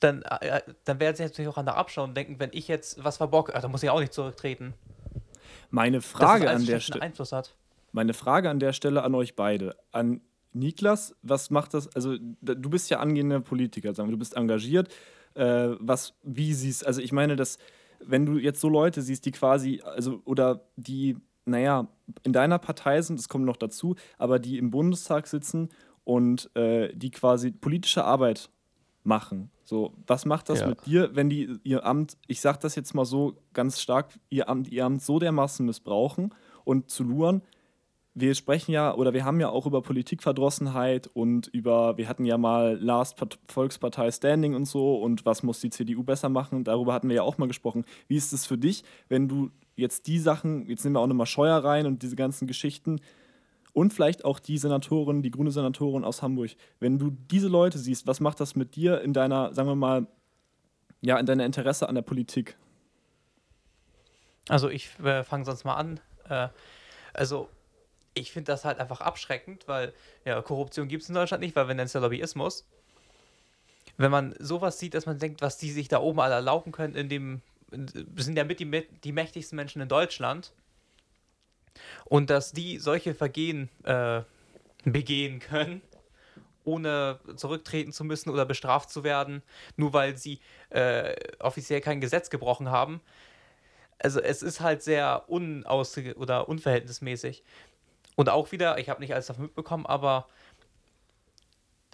dann, 0.00 0.22
äh, 0.22 0.62
dann 0.84 0.98
werden 0.98 1.14
sie 1.14 1.24
natürlich 1.24 1.48
auch 1.48 1.58
an 1.58 1.66
der 1.66 1.76
abschauen 1.76 2.10
und 2.10 2.16
denken, 2.16 2.36
wenn 2.38 2.50
ich 2.54 2.68
jetzt 2.68 3.04
was 3.04 3.18
verbocke, 3.18 3.52
äh, 3.52 3.60
dann 3.60 3.70
muss 3.70 3.82
ich 3.82 3.90
auch 3.90 4.00
nicht 4.00 4.14
zurücktreten. 4.14 4.72
Meine 5.68 6.00
Frage 6.00 6.48
an 6.48 6.64
der 6.64 6.80
Stelle. 6.80 7.12
Meine 7.92 8.14
Frage 8.14 8.48
an 8.48 8.58
der 8.58 8.72
Stelle 8.72 9.02
an 9.02 9.14
euch 9.14 9.36
beide. 9.36 9.76
An 9.92 10.22
Niklas, 10.54 11.14
was 11.20 11.50
macht 11.50 11.74
das? 11.74 11.94
Also, 11.94 12.16
du 12.18 12.70
bist 12.70 12.88
ja 12.88 13.00
angehender 13.00 13.40
Politiker, 13.40 13.92
sagen 13.92 14.08
wir, 14.08 14.12
du 14.12 14.18
bist 14.18 14.36
engagiert. 14.36 14.88
Äh, 15.34 15.76
was, 15.80 16.14
wie 16.22 16.54
siehst 16.54 16.86
also 16.86 17.02
ich 17.02 17.12
meine, 17.12 17.36
dass, 17.36 17.58
wenn 18.04 18.26
du 18.26 18.38
jetzt 18.38 18.60
so 18.60 18.68
Leute 18.68 19.02
siehst, 19.02 19.24
die 19.26 19.32
quasi, 19.32 19.80
also, 19.84 20.20
oder 20.24 20.62
die, 20.76 21.16
naja, 21.44 21.88
in 22.22 22.32
deiner 22.32 22.58
Partei 22.58 23.00
sind, 23.02 23.18
das 23.18 23.28
kommt 23.28 23.44
noch 23.44 23.56
dazu, 23.56 23.96
aber 24.18 24.38
die 24.38 24.58
im 24.58 24.70
Bundestag 24.70 25.26
sitzen 25.26 25.68
und 26.04 26.54
äh, 26.56 26.94
die 26.94 27.10
quasi 27.10 27.50
politische 27.50 28.04
Arbeit 28.04 28.50
machen. 29.02 29.50
So, 29.64 29.94
was 30.06 30.26
macht 30.26 30.48
das 30.48 30.60
ja. 30.60 30.68
mit 30.68 30.86
dir, 30.86 31.10
wenn 31.14 31.28
die 31.28 31.58
ihr 31.64 31.84
Amt, 31.84 32.16
ich 32.28 32.40
sag 32.40 32.60
das 32.60 32.76
jetzt 32.76 32.94
mal 32.94 33.04
so 33.04 33.36
ganz 33.52 33.80
stark, 33.80 34.18
ihr 34.28 34.48
Amt, 34.48 34.68
ihr 34.68 34.84
Amt 34.84 35.02
so 35.02 35.18
dermaßen 35.18 35.66
missbrauchen 35.66 36.32
und 36.64 36.90
zu 36.90 37.02
luren, 37.02 37.42
wir 38.18 38.34
sprechen 38.34 38.72
ja 38.72 38.94
oder 38.94 39.12
wir 39.12 39.26
haben 39.26 39.40
ja 39.40 39.50
auch 39.50 39.66
über 39.66 39.82
Politikverdrossenheit 39.82 41.10
und 41.12 41.48
über, 41.48 41.98
wir 41.98 42.08
hatten 42.08 42.24
ja 42.24 42.38
mal 42.38 42.78
Last 42.80 43.22
Volkspartei 43.46 44.10
Standing 44.10 44.54
und 44.54 44.64
so 44.64 44.96
und 44.96 45.26
was 45.26 45.42
muss 45.42 45.60
die 45.60 45.68
CDU 45.68 46.02
besser 46.02 46.30
machen, 46.30 46.64
darüber 46.64 46.94
hatten 46.94 47.10
wir 47.10 47.16
ja 47.16 47.22
auch 47.22 47.36
mal 47.36 47.46
gesprochen. 47.46 47.84
Wie 48.08 48.16
ist 48.16 48.32
es 48.32 48.46
für 48.46 48.56
dich, 48.56 48.84
wenn 49.10 49.28
du 49.28 49.50
jetzt 49.76 50.06
die 50.06 50.18
Sachen, 50.18 50.66
jetzt 50.66 50.82
nehmen 50.82 50.96
wir 50.96 51.00
auch 51.00 51.06
nochmal 51.06 51.26
Scheuer 51.26 51.62
rein 51.62 51.84
und 51.84 52.02
diese 52.02 52.16
ganzen 52.16 52.46
Geschichten 52.46 53.00
und 53.74 53.92
vielleicht 53.92 54.24
auch 54.24 54.38
die 54.38 54.56
Senatorin, 54.56 55.20
die 55.20 55.30
grüne 55.30 55.50
Senatorin 55.50 56.02
aus 56.02 56.22
Hamburg, 56.22 56.52
wenn 56.80 56.98
du 56.98 57.10
diese 57.10 57.48
Leute 57.48 57.76
siehst, 57.76 58.06
was 58.06 58.20
macht 58.20 58.40
das 58.40 58.56
mit 58.56 58.76
dir 58.76 59.02
in 59.02 59.12
deiner, 59.12 59.52
sagen 59.52 59.68
wir 59.68 59.76
mal, 59.76 60.06
ja, 61.02 61.18
in 61.18 61.26
deiner 61.26 61.44
Interesse 61.44 61.86
an 61.86 61.94
der 61.94 62.02
Politik? 62.02 62.56
Also 64.48 64.70
ich 64.70 64.98
äh, 65.00 65.22
fange 65.22 65.44
sonst 65.44 65.64
mal 65.64 65.74
an. 65.74 66.00
Äh, 66.30 66.48
also 67.12 67.50
ich 68.16 68.32
finde 68.32 68.52
das 68.52 68.64
halt 68.64 68.80
einfach 68.80 69.00
abschreckend, 69.00 69.68
weil 69.68 69.92
ja, 70.24 70.40
Korruption 70.40 70.88
gibt 70.88 71.02
es 71.02 71.08
in 71.08 71.14
Deutschland 71.14 71.42
nicht, 71.42 71.54
weil 71.54 71.68
wir 71.68 71.74
nennen 71.74 71.86
es 71.86 71.92
ja 71.92 72.00
Lobbyismus. 72.00 72.66
Wenn 73.98 74.10
man 74.10 74.34
sowas 74.38 74.78
sieht, 74.78 74.94
dass 74.94 75.06
man 75.06 75.18
denkt, 75.18 75.42
was 75.42 75.58
die 75.58 75.70
sich 75.70 75.88
da 75.88 76.00
oben 76.00 76.20
alle 76.20 76.34
erlauben 76.34 76.72
können, 76.72 76.96
in 76.96 77.08
dem 77.08 77.42
sind 78.16 78.36
ja 78.36 78.44
mit 78.44 78.60
die, 78.60 78.86
die 79.04 79.12
mächtigsten 79.12 79.56
Menschen 79.56 79.82
in 79.82 79.88
Deutschland. 79.88 80.52
Und 82.04 82.30
dass 82.30 82.52
die 82.52 82.78
solche 82.78 83.14
Vergehen 83.14 83.68
äh, 83.84 84.22
begehen 84.84 85.40
können, 85.40 85.82
ohne 86.64 87.20
zurücktreten 87.36 87.92
zu 87.92 88.04
müssen 88.04 88.30
oder 88.30 88.46
bestraft 88.46 88.90
zu 88.90 89.04
werden, 89.04 89.42
nur 89.76 89.92
weil 89.92 90.16
sie 90.16 90.40
äh, 90.70 91.14
offiziell 91.38 91.82
kein 91.82 92.00
Gesetz 92.00 92.30
gebrochen 92.30 92.70
haben. 92.70 93.00
Also 93.98 94.20
es 94.20 94.42
ist 94.42 94.60
halt 94.60 94.82
sehr 94.82 95.24
unaus 95.28 95.96
oder 96.16 96.48
unverhältnismäßig. 96.48 97.42
Und 98.16 98.28
auch 98.30 98.50
wieder, 98.50 98.78
ich 98.78 98.88
habe 98.88 99.00
nicht 99.00 99.12
alles 99.12 99.26
davon 99.26 99.44
mitbekommen, 99.44 99.86
aber 99.86 100.26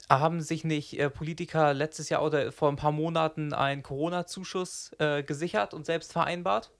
haben 0.09 0.41
sich 0.41 0.64
nicht 0.64 0.99
äh, 0.99 1.11
Politiker 1.11 1.75
letztes 1.75 2.09
Jahr 2.09 2.25
oder 2.25 2.52
vor 2.52 2.69
ein 2.69 2.76
paar 2.76 2.93
Monaten 2.93 3.52
einen 3.52 3.83
Corona-Zuschuss 3.83 4.93
äh, 4.99 5.23
gesichert 5.23 5.75
und 5.75 5.87
selbst 5.87 6.12
vereinbart? 6.12 6.71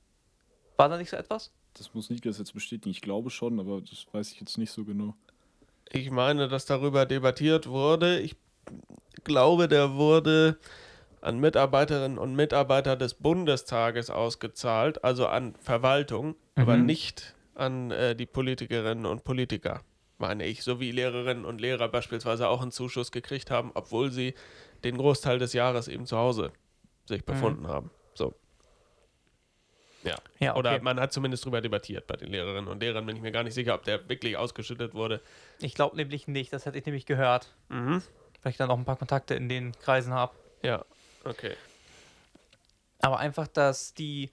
War 0.77 0.89
da 0.89 0.97
nicht 0.97 1.11
so 1.11 1.17
etwas? 1.17 1.53
Das 1.75 1.95
muss 1.95 2.11
Niklas 2.11 2.39
jetzt 2.39 2.55
bestätigen. 2.55 2.91
Ich 2.91 3.01
glaube 3.01 3.31
schon, 3.31 3.59
aber 3.59 3.81
das 3.81 4.07
weiß 4.13 4.33
ich 4.33 4.41
jetzt 4.41 4.59
nicht 4.59 4.71
so 4.71 4.85
genau. 4.85 5.15
Ich 5.91 6.11
meine, 6.11 6.49
dass 6.49 6.67
darüber 6.67 7.07
debattiert 7.07 7.69
wurde. 7.69 8.21
Ich 8.21 8.37
glaube, 9.25 9.69
der 9.69 9.95
wurde 9.95 10.59
an 11.21 11.39
Mitarbeiterinnen 11.39 12.19
und 12.19 12.35
Mitarbeiter 12.35 12.97
des 12.97 13.15
Bundestages 13.15 14.11
ausgezahlt, 14.11 15.05
also 15.05 15.27
an 15.27 15.55
Verwaltung, 15.61 16.29
mhm. 16.29 16.63
aber 16.63 16.77
nicht 16.77 17.35
an 17.55 17.91
äh, 17.91 18.15
die 18.15 18.27
Politikerinnen 18.27 19.07
und 19.07 19.25
Politiker, 19.25 19.83
meine 20.19 20.45
ich, 20.45 20.63
so 20.63 20.81
wie 20.81 20.93
Lehrerinnen 20.93 21.45
und 21.45 21.61
Lehrer 21.61 21.89
beispielsweise 21.89 22.49
auch 22.49 22.63
einen 22.63 22.73
Zuschuss 22.73 23.13
gekriegt 23.13 23.51
haben, 23.51 23.71
obwohl 23.75 24.11
sie 24.11 24.35
den 24.85 24.97
Großteil 24.97 25.39
des 25.39 25.53
Jahres 25.53 25.89
eben 25.89 26.07
zu 26.07 26.17
Hause 26.17 26.53
sich 27.07 27.21
mhm. 27.23 27.27
befunden 27.27 27.63
mhm. 27.63 27.69
haben. 27.69 27.91
So. 28.15 28.35
Ja. 30.05 30.17
ja 30.39 30.51
okay. 30.53 30.59
Oder 30.59 30.83
man 30.83 30.99
hat 31.01 31.13
zumindest 31.13 31.45
darüber 31.45 31.61
debattiert 31.61 32.07
bei 32.07 32.17
den 32.17 32.29
Lehrerinnen 32.29 32.69
und 32.69 32.81
Lehrern, 32.81 33.07
bin 33.07 33.17
ich 33.17 33.23
mir 33.23 33.33
gar 33.33 33.45
nicht 33.45 33.55
sicher, 33.55 33.75
ob 33.75 33.85
der 33.85 34.09
wirklich 34.09 34.37
ausgeschüttet 34.37 34.95
wurde. 34.95 35.21
Ich 35.61 35.75
glaube 35.75 35.97
nämlich 35.97 36.29
nicht, 36.29 36.53
das 36.53 36.67
hätte 36.67 36.79
ich 36.79 36.87
nämlich 36.87 37.07
gehört. 37.07 37.55
Mhm. 37.69 38.03
Weil 38.43 38.51
ich 38.51 38.57
dann 38.57 38.71
auch 38.71 38.79
ein 38.79 38.85
paar 38.85 38.97
Kontakte 38.97 39.35
in 39.35 39.49
den 39.49 39.73
Kreisen 39.73 40.13
habe. 40.13 40.35
Ja, 40.63 40.85
okay. 41.25 41.55
Aber 43.01 43.19
einfach, 43.19 43.49
dass 43.49 43.95
die 43.95 44.31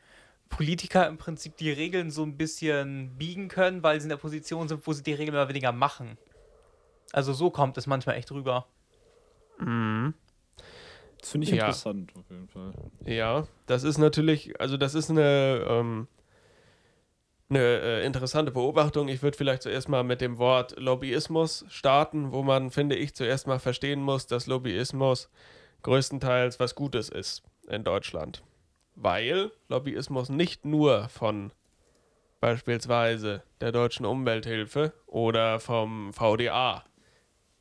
Politiker 0.49 1.07
im 1.07 1.17
Prinzip 1.17 1.57
die 1.57 1.71
Regeln 1.71 2.11
so 2.11 2.23
ein 2.23 2.35
bisschen 2.35 3.15
biegen 3.17 3.47
können, 3.47 3.83
weil 3.83 3.99
sie 3.99 4.05
in 4.05 4.09
der 4.09 4.17
Position 4.17 4.67
sind, 4.67 4.85
wo 4.85 4.93
sie 4.93 5.03
die 5.03 5.13
Regeln 5.13 5.35
immer 5.35 5.47
weniger 5.47 5.71
machen. 5.71 6.17
Also 7.11 7.33
so 7.33 7.49
kommt 7.49 7.77
es 7.77 7.87
manchmal 7.87 8.17
echt 8.17 8.31
rüber. 8.31 8.67
Mhm. 9.59 10.13
Das 11.19 11.31
finde 11.31 11.45
ich 11.45 11.51
ja. 11.51 11.65
interessant 11.65 12.11
auf 12.15 12.29
jeden 12.29 12.47
Fall. 12.47 12.73
Ja, 13.05 13.47
das 13.65 13.83
ist 13.83 13.97
natürlich, 13.97 14.59
also 14.59 14.77
das 14.77 14.95
ist 14.95 15.09
eine, 15.09 15.65
ähm, 15.67 16.07
eine 17.49 17.59
äh, 17.59 18.05
interessante 18.05 18.51
Beobachtung. 18.51 19.07
Ich 19.07 19.21
würde 19.21 19.37
vielleicht 19.37 19.63
zuerst 19.63 19.89
mal 19.89 20.03
mit 20.03 20.21
dem 20.21 20.37
Wort 20.37 20.79
Lobbyismus 20.79 21.65
starten, 21.69 22.31
wo 22.31 22.43
man, 22.43 22.71
finde 22.71 22.95
ich, 22.95 23.15
zuerst 23.15 23.47
mal 23.47 23.59
verstehen 23.59 24.01
muss, 24.01 24.27
dass 24.27 24.47
Lobbyismus 24.47 25.29
größtenteils 25.83 26.59
was 26.59 26.75
Gutes 26.75 27.09
ist 27.09 27.43
in 27.67 27.83
Deutschland 27.83 28.43
weil 29.01 29.51
Lobbyismus 29.69 30.29
nicht 30.29 30.65
nur 30.65 31.07
von 31.09 31.51
beispielsweise 32.41 33.43
der 33.61 33.71
deutschen 33.71 34.05
Umwelthilfe 34.05 34.93
oder 35.07 35.59
vom 35.59 36.13
VDA, 36.13 36.83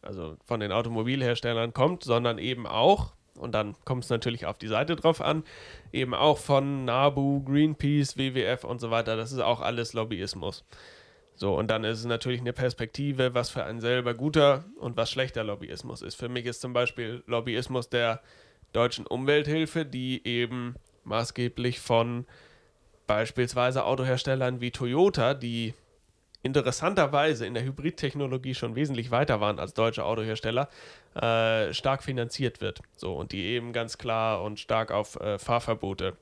also 0.03 0.37
von 0.44 0.61
den 0.61 0.72
Automobilherstellern 0.72 1.72
kommt, 1.72 2.03
sondern 2.03 2.38
eben 2.38 2.66
auch, 2.66 3.14
und 3.37 3.53
dann 3.53 3.77
kommt 3.85 4.05
es 4.05 4.11
natürlich 4.11 4.46
auf 4.46 4.59
die 4.59 4.66
Seite 4.66 4.96
drauf 4.96 5.20
an, 5.20 5.44
eben 5.92 6.12
auch 6.12 6.38
von 6.38 6.85
NABU, 6.85 7.44
Greenpeace, 7.44 8.16
WWF 8.16 8.64
und 8.64 8.81
so 8.81 8.90
weiter. 8.90 9.16
Das 9.16 9.33
ist 9.33 9.40
auch 9.40 9.61
alles 9.61 9.92
Lobbyismus. 9.92 10.64
So, 11.35 11.57
und 11.57 11.70
dann 11.70 11.85
ist 11.85 12.01
es 12.01 12.05
natürlich 12.05 12.40
eine 12.40 12.53
Perspektive, 12.53 13.33
was 13.35 13.51
für 13.51 13.62
einen 13.62 13.81
selber 13.81 14.14
guter 14.14 14.64
und 14.81 14.96
was 14.96 15.09
schlechter 15.09 15.44
Lobbyismus 15.44 16.03
ist. 16.03 16.16
Für 16.16 16.29
mich 16.29 16.46
ist 16.46 16.61
zum 16.61 16.72
Beispiel 16.72 17.22
Lobbyismus 17.27 17.88
der 17.88 18.22
deutschen 18.72 19.07
Umwelthilfe, 19.07 19.87
die 19.87 20.27
eben 20.27 20.74
maßgeblich 21.09 21.81
von 21.81 22.27
beispielsweise 23.07 23.85
Autoherstellern 23.85 24.61
wie 24.61 24.71
Toyota, 24.71 25.35
die 25.35 25.75
interessanterweise 26.42 27.47
in 27.47 27.55
der 27.55 27.64
Hybridtechnologie 27.64 28.55
schon 28.55 28.77
wesentlich 28.77 29.11
weiter 29.11 29.40
waren 29.40 29.59
als 29.59 29.75
deutsche 29.75 30.05
Autohersteller, 30.05 30.68
äh, 31.14 31.73
stark 31.75 32.03
finanziert 32.05 32.61
wird. 32.61 32.81
So, 32.97 33.14
und 33.14 33.33
die 33.33 33.44
eben 33.44 33.73
ganz 33.73 33.99
klar 33.99 34.42
und 34.42 34.61
stark 34.61 34.92
auf 34.92 35.16
äh, 35.16 35.38
Fahrverbote 35.38 36.16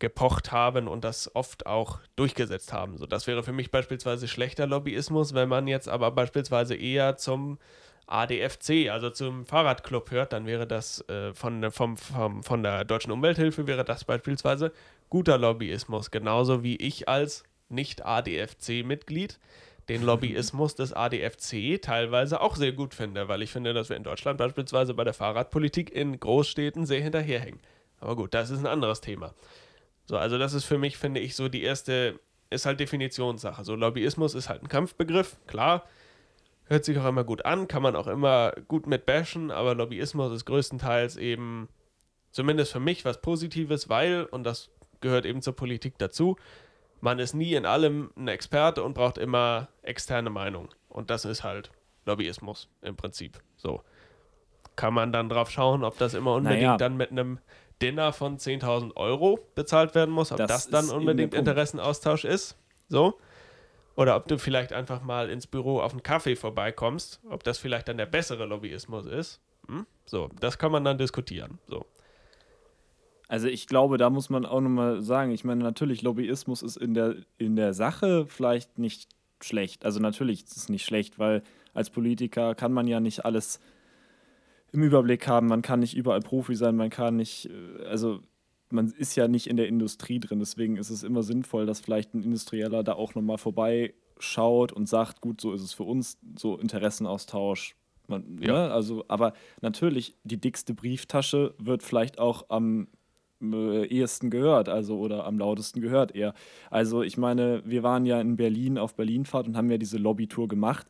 gepocht 0.00 0.50
haben 0.50 0.88
und 0.88 1.04
das 1.04 1.34
oft 1.36 1.66
auch 1.66 2.00
durchgesetzt 2.16 2.72
haben. 2.72 2.96
So, 2.96 3.06
das 3.06 3.26
wäre 3.26 3.42
für 3.42 3.52
mich 3.52 3.70
beispielsweise 3.70 4.26
schlechter 4.26 4.66
Lobbyismus, 4.66 5.34
wenn 5.34 5.48
man 5.48 5.68
jetzt 5.68 5.88
aber 5.88 6.10
beispielsweise 6.10 6.74
eher 6.74 7.16
zum 7.16 7.58
ADFC, 8.10 8.90
also 8.90 9.10
zum 9.10 9.46
Fahrradclub 9.46 10.10
hört, 10.10 10.32
dann 10.32 10.46
wäre 10.46 10.66
das 10.66 11.06
äh, 11.08 11.32
von, 11.32 11.70
vom, 11.70 11.96
vom, 11.96 12.42
von 12.42 12.62
der 12.62 12.84
Deutschen 12.84 13.12
Umwelthilfe 13.12 13.66
wäre 13.66 13.84
das 13.84 14.04
beispielsweise 14.04 14.72
guter 15.08 15.38
Lobbyismus, 15.38 16.10
genauso 16.10 16.62
wie 16.62 16.76
ich 16.76 17.08
als 17.08 17.44
Nicht-ADFC-Mitglied 17.68 19.38
den 19.88 20.02
Lobbyismus 20.06 20.74
des 20.74 20.92
ADFC 20.92 21.80
teilweise 21.80 22.40
auch 22.40 22.56
sehr 22.56 22.72
gut 22.72 22.94
finde, 22.94 23.28
weil 23.28 23.42
ich 23.42 23.50
finde, 23.50 23.74
dass 23.74 23.88
wir 23.88 23.96
in 23.96 24.04
Deutschland 24.04 24.38
beispielsweise 24.38 24.94
bei 24.94 25.04
der 25.04 25.14
Fahrradpolitik 25.14 25.94
in 25.94 26.18
Großstädten 26.18 26.86
sehr 26.86 27.02
hinterherhängen. 27.02 27.60
Aber 28.00 28.16
gut, 28.16 28.34
das 28.34 28.50
ist 28.50 28.60
ein 28.60 28.66
anderes 28.66 29.00
Thema. 29.00 29.34
So, 30.06 30.16
also 30.16 30.38
das 30.38 30.54
ist 30.54 30.64
für 30.64 30.78
mich, 30.78 30.96
finde 30.96 31.20
ich, 31.20 31.36
so 31.36 31.48
die 31.48 31.62
erste, 31.62 32.18
ist 32.50 32.66
halt 32.66 32.80
Definitionssache. 32.80 33.64
So, 33.64 33.76
Lobbyismus 33.76 34.34
ist 34.34 34.48
halt 34.48 34.62
ein 34.62 34.68
Kampfbegriff, 34.68 35.36
klar 35.46 35.84
hört 36.70 36.84
sich 36.84 36.98
auch 36.98 37.06
immer 37.06 37.24
gut 37.24 37.44
an, 37.44 37.68
kann 37.68 37.82
man 37.82 37.96
auch 37.96 38.06
immer 38.06 38.52
gut 38.68 38.86
mit 38.86 39.04
bashen, 39.04 39.50
aber 39.50 39.74
Lobbyismus 39.74 40.32
ist 40.32 40.44
größtenteils 40.46 41.16
eben, 41.16 41.68
zumindest 42.30 42.72
für 42.72 42.80
mich, 42.80 43.04
was 43.04 43.20
Positives, 43.20 43.88
weil, 43.88 44.24
und 44.24 44.44
das 44.44 44.70
gehört 45.00 45.26
eben 45.26 45.42
zur 45.42 45.56
Politik 45.56 45.98
dazu, 45.98 46.36
man 47.00 47.18
ist 47.18 47.34
nie 47.34 47.54
in 47.54 47.66
allem 47.66 48.12
ein 48.16 48.28
Experte 48.28 48.84
und 48.84 48.94
braucht 48.94 49.18
immer 49.18 49.68
externe 49.82 50.30
Meinung. 50.30 50.68
Und 50.88 51.10
das 51.10 51.24
ist 51.24 51.42
halt 51.42 51.72
Lobbyismus 52.06 52.68
im 52.82 52.94
Prinzip. 52.94 53.40
So. 53.56 53.82
Kann 54.76 54.94
man 54.94 55.12
dann 55.12 55.28
drauf 55.28 55.50
schauen, 55.50 55.82
ob 55.82 55.98
das 55.98 56.14
immer 56.14 56.34
unbedingt 56.34 56.62
naja. 56.62 56.76
dann 56.76 56.96
mit 56.96 57.10
einem 57.10 57.40
Dinner 57.82 58.12
von 58.12 58.38
10.000 58.38 58.94
Euro 58.96 59.40
bezahlt 59.54 59.94
werden 59.94 60.10
muss, 60.10 60.30
ob 60.30 60.38
das, 60.38 60.68
das 60.68 60.68
dann 60.68 60.94
unbedingt 60.94 61.34
Interessenaustausch 61.34 62.24
ist. 62.24 62.56
So. 62.88 63.18
Oder 64.00 64.16
ob 64.16 64.28
du 64.28 64.38
vielleicht 64.38 64.72
einfach 64.72 65.02
mal 65.02 65.28
ins 65.28 65.46
Büro 65.46 65.78
auf 65.78 65.92
einen 65.92 66.02
Kaffee 66.02 66.34
vorbeikommst, 66.34 67.20
ob 67.28 67.44
das 67.44 67.58
vielleicht 67.58 67.86
dann 67.86 67.98
der 67.98 68.06
bessere 68.06 68.46
Lobbyismus 68.46 69.04
ist. 69.04 69.42
Hm? 69.68 69.84
So, 70.06 70.30
das 70.40 70.56
kann 70.56 70.72
man 70.72 70.84
dann 70.84 70.96
diskutieren. 70.96 71.58
So. 71.66 71.84
Also 73.28 73.48
ich 73.48 73.66
glaube, 73.66 73.98
da 73.98 74.08
muss 74.08 74.30
man 74.30 74.46
auch 74.46 74.62
nochmal 74.62 75.02
sagen, 75.02 75.32
ich 75.32 75.44
meine, 75.44 75.62
natürlich, 75.62 76.00
Lobbyismus 76.00 76.62
ist 76.62 76.78
in 76.78 76.94
der, 76.94 77.16
in 77.36 77.56
der 77.56 77.74
Sache 77.74 78.24
vielleicht 78.26 78.78
nicht 78.78 79.10
schlecht. 79.42 79.84
Also 79.84 80.00
natürlich 80.00 80.44
ist 80.44 80.56
es 80.56 80.70
nicht 80.70 80.86
schlecht, 80.86 81.18
weil 81.18 81.42
als 81.74 81.90
Politiker 81.90 82.54
kann 82.54 82.72
man 82.72 82.86
ja 82.86 83.00
nicht 83.00 83.26
alles 83.26 83.60
im 84.72 84.82
Überblick 84.82 85.28
haben, 85.28 85.46
man 85.46 85.60
kann 85.60 85.80
nicht 85.80 85.94
überall 85.94 86.20
Profi 86.20 86.54
sein, 86.54 86.74
man 86.74 86.88
kann 86.88 87.16
nicht, 87.16 87.50
äh, 87.50 87.84
also 87.84 88.20
man 88.72 88.88
ist 88.88 89.16
ja 89.16 89.28
nicht 89.28 89.48
in 89.48 89.56
der 89.56 89.68
Industrie 89.68 90.20
drin, 90.20 90.38
deswegen 90.38 90.76
ist 90.76 90.90
es 90.90 91.02
immer 91.02 91.22
sinnvoll, 91.22 91.66
dass 91.66 91.80
vielleicht 91.80 92.14
ein 92.14 92.22
Industrieller 92.22 92.82
da 92.82 92.94
auch 92.94 93.14
nochmal 93.14 93.38
vorbeischaut 93.38 94.72
und 94.72 94.88
sagt, 94.88 95.20
gut, 95.20 95.40
so 95.40 95.52
ist 95.52 95.62
es 95.62 95.72
für 95.72 95.84
uns, 95.84 96.18
so 96.38 96.56
Interessenaustausch. 96.56 97.76
Man, 98.06 98.38
ja. 98.40 98.52
ne? 98.52 98.72
Also, 98.72 99.04
aber 99.08 99.32
natürlich, 99.60 100.16
die 100.24 100.40
dickste 100.40 100.74
Brieftasche 100.74 101.54
wird 101.58 101.82
vielleicht 101.82 102.18
auch 102.18 102.46
am 102.48 102.88
äh, 103.42 103.86
ehesten 103.86 104.30
gehört, 104.30 104.68
also 104.68 104.98
oder 104.98 105.24
am 105.24 105.38
lautesten 105.38 105.80
gehört 105.80 106.14
eher. 106.14 106.34
Also 106.70 107.02
ich 107.02 107.16
meine, 107.16 107.62
wir 107.64 107.82
waren 107.82 108.04
ja 108.04 108.20
in 108.20 108.36
Berlin 108.36 108.78
auf 108.78 108.94
Berlinfahrt 108.94 109.46
und 109.46 109.56
haben 109.56 109.70
ja 109.70 109.78
diese 109.78 109.96
Lobbytour 109.96 110.48
gemacht. 110.48 110.86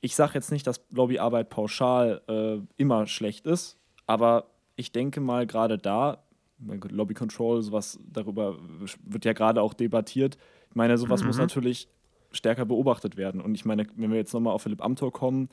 Ich 0.00 0.16
sage 0.16 0.32
jetzt 0.34 0.50
nicht, 0.50 0.66
dass 0.66 0.84
Lobbyarbeit 0.90 1.50
pauschal 1.50 2.22
äh, 2.26 2.58
immer 2.76 3.06
schlecht 3.06 3.46
ist, 3.46 3.78
aber 4.06 4.46
ich 4.76 4.92
denke 4.92 5.20
mal 5.20 5.46
gerade 5.46 5.78
da, 5.78 6.24
Lobby 6.60 7.14
Control, 7.14 7.62
sowas 7.62 7.98
darüber 8.12 8.58
wird 9.04 9.24
ja 9.24 9.32
gerade 9.32 9.62
auch 9.62 9.74
debattiert. 9.74 10.36
Ich 10.68 10.76
meine, 10.76 10.98
sowas 10.98 11.22
mhm. 11.22 11.28
muss 11.28 11.38
natürlich 11.38 11.88
stärker 12.32 12.64
beobachtet 12.64 13.16
werden. 13.16 13.40
Und 13.40 13.54
ich 13.54 13.64
meine, 13.64 13.86
wenn 13.96 14.10
wir 14.10 14.18
jetzt 14.18 14.32
nochmal 14.32 14.54
auf 14.54 14.62
Philipp 14.62 14.82
Amthor 14.84 15.12
kommen, 15.12 15.48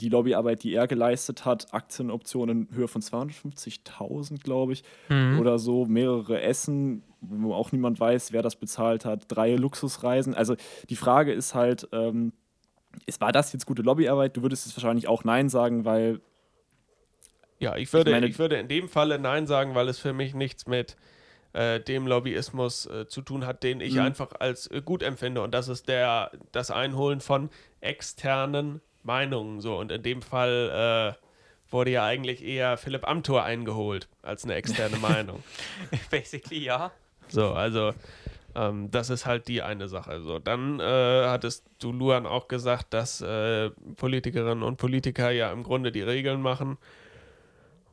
die 0.00 0.08
Lobbyarbeit, 0.08 0.62
die 0.62 0.74
er 0.74 0.86
geleistet 0.86 1.44
hat, 1.44 1.72
Aktienoptionen 1.72 2.68
in 2.68 2.76
Höhe 2.76 2.88
von 2.88 3.02
250.000, 3.02 4.42
glaube 4.42 4.74
ich, 4.74 4.82
mhm. 5.08 5.38
oder 5.40 5.58
so, 5.58 5.86
mehrere 5.86 6.40
Essen, 6.42 7.02
wo 7.20 7.54
auch 7.54 7.72
niemand 7.72 7.98
weiß, 7.98 8.32
wer 8.32 8.42
das 8.42 8.56
bezahlt 8.56 9.04
hat, 9.04 9.24
drei 9.28 9.56
Luxusreisen. 9.56 10.34
Also 10.34 10.56
die 10.88 10.96
Frage 10.96 11.32
ist 11.32 11.54
halt, 11.54 11.88
ähm, 11.92 12.32
ist, 13.06 13.20
war 13.20 13.32
das 13.32 13.52
jetzt 13.52 13.66
gute 13.66 13.82
Lobbyarbeit? 13.82 14.36
Du 14.36 14.42
würdest 14.42 14.66
es 14.66 14.76
wahrscheinlich 14.76 15.08
auch 15.08 15.24
Nein 15.24 15.48
sagen, 15.48 15.84
weil. 15.84 16.20
Ja, 17.60 17.76
ich 17.76 17.92
würde, 17.92 18.10
ich, 18.10 18.14
meine, 18.14 18.26
ich 18.26 18.38
würde 18.38 18.56
in 18.56 18.68
dem 18.68 18.88
Falle 18.88 19.18
Nein 19.18 19.46
sagen, 19.46 19.74
weil 19.74 19.88
es 19.88 19.98
für 19.98 20.12
mich 20.12 20.34
nichts 20.34 20.66
mit 20.66 20.96
äh, 21.52 21.80
dem 21.80 22.06
Lobbyismus 22.06 22.86
äh, 22.86 23.06
zu 23.08 23.22
tun 23.22 23.46
hat, 23.46 23.62
den 23.62 23.80
ich 23.80 23.94
mhm. 23.94 24.00
einfach 24.00 24.32
als 24.38 24.70
äh, 24.70 24.80
gut 24.84 25.02
empfinde. 25.02 25.42
Und 25.42 25.52
das 25.52 25.68
ist 25.68 25.88
der, 25.88 26.30
das 26.52 26.70
Einholen 26.70 27.20
von 27.20 27.50
externen 27.80 28.80
Meinungen 29.02 29.60
so. 29.60 29.76
Und 29.76 29.90
in 29.90 30.02
dem 30.02 30.22
Fall 30.22 31.16
äh, 31.16 31.72
wurde 31.72 31.90
ja 31.90 32.04
eigentlich 32.04 32.44
eher 32.44 32.76
Philipp 32.76 33.08
Amthor 33.08 33.44
eingeholt 33.44 34.08
als 34.22 34.44
eine 34.44 34.54
externe 34.54 34.96
Meinung. 35.00 35.42
Basically, 36.10 36.62
ja. 36.62 36.92
So, 37.28 37.52
also 37.52 37.92
ähm, 38.54 38.90
das 38.90 39.10
ist 39.10 39.26
halt 39.26 39.48
die 39.48 39.62
eine 39.62 39.88
Sache. 39.88 40.20
So, 40.20 40.38
dann 40.38 40.80
äh, 40.80 40.82
hattest 41.26 41.64
du 41.78 41.92
Luan 41.92 42.26
auch 42.26 42.48
gesagt, 42.48 42.94
dass 42.94 43.20
äh, 43.20 43.70
Politikerinnen 43.96 44.62
und 44.62 44.76
Politiker 44.76 45.30
ja 45.30 45.52
im 45.52 45.62
Grunde 45.62 45.92
die 45.92 46.02
Regeln 46.02 46.40
machen. 46.40 46.78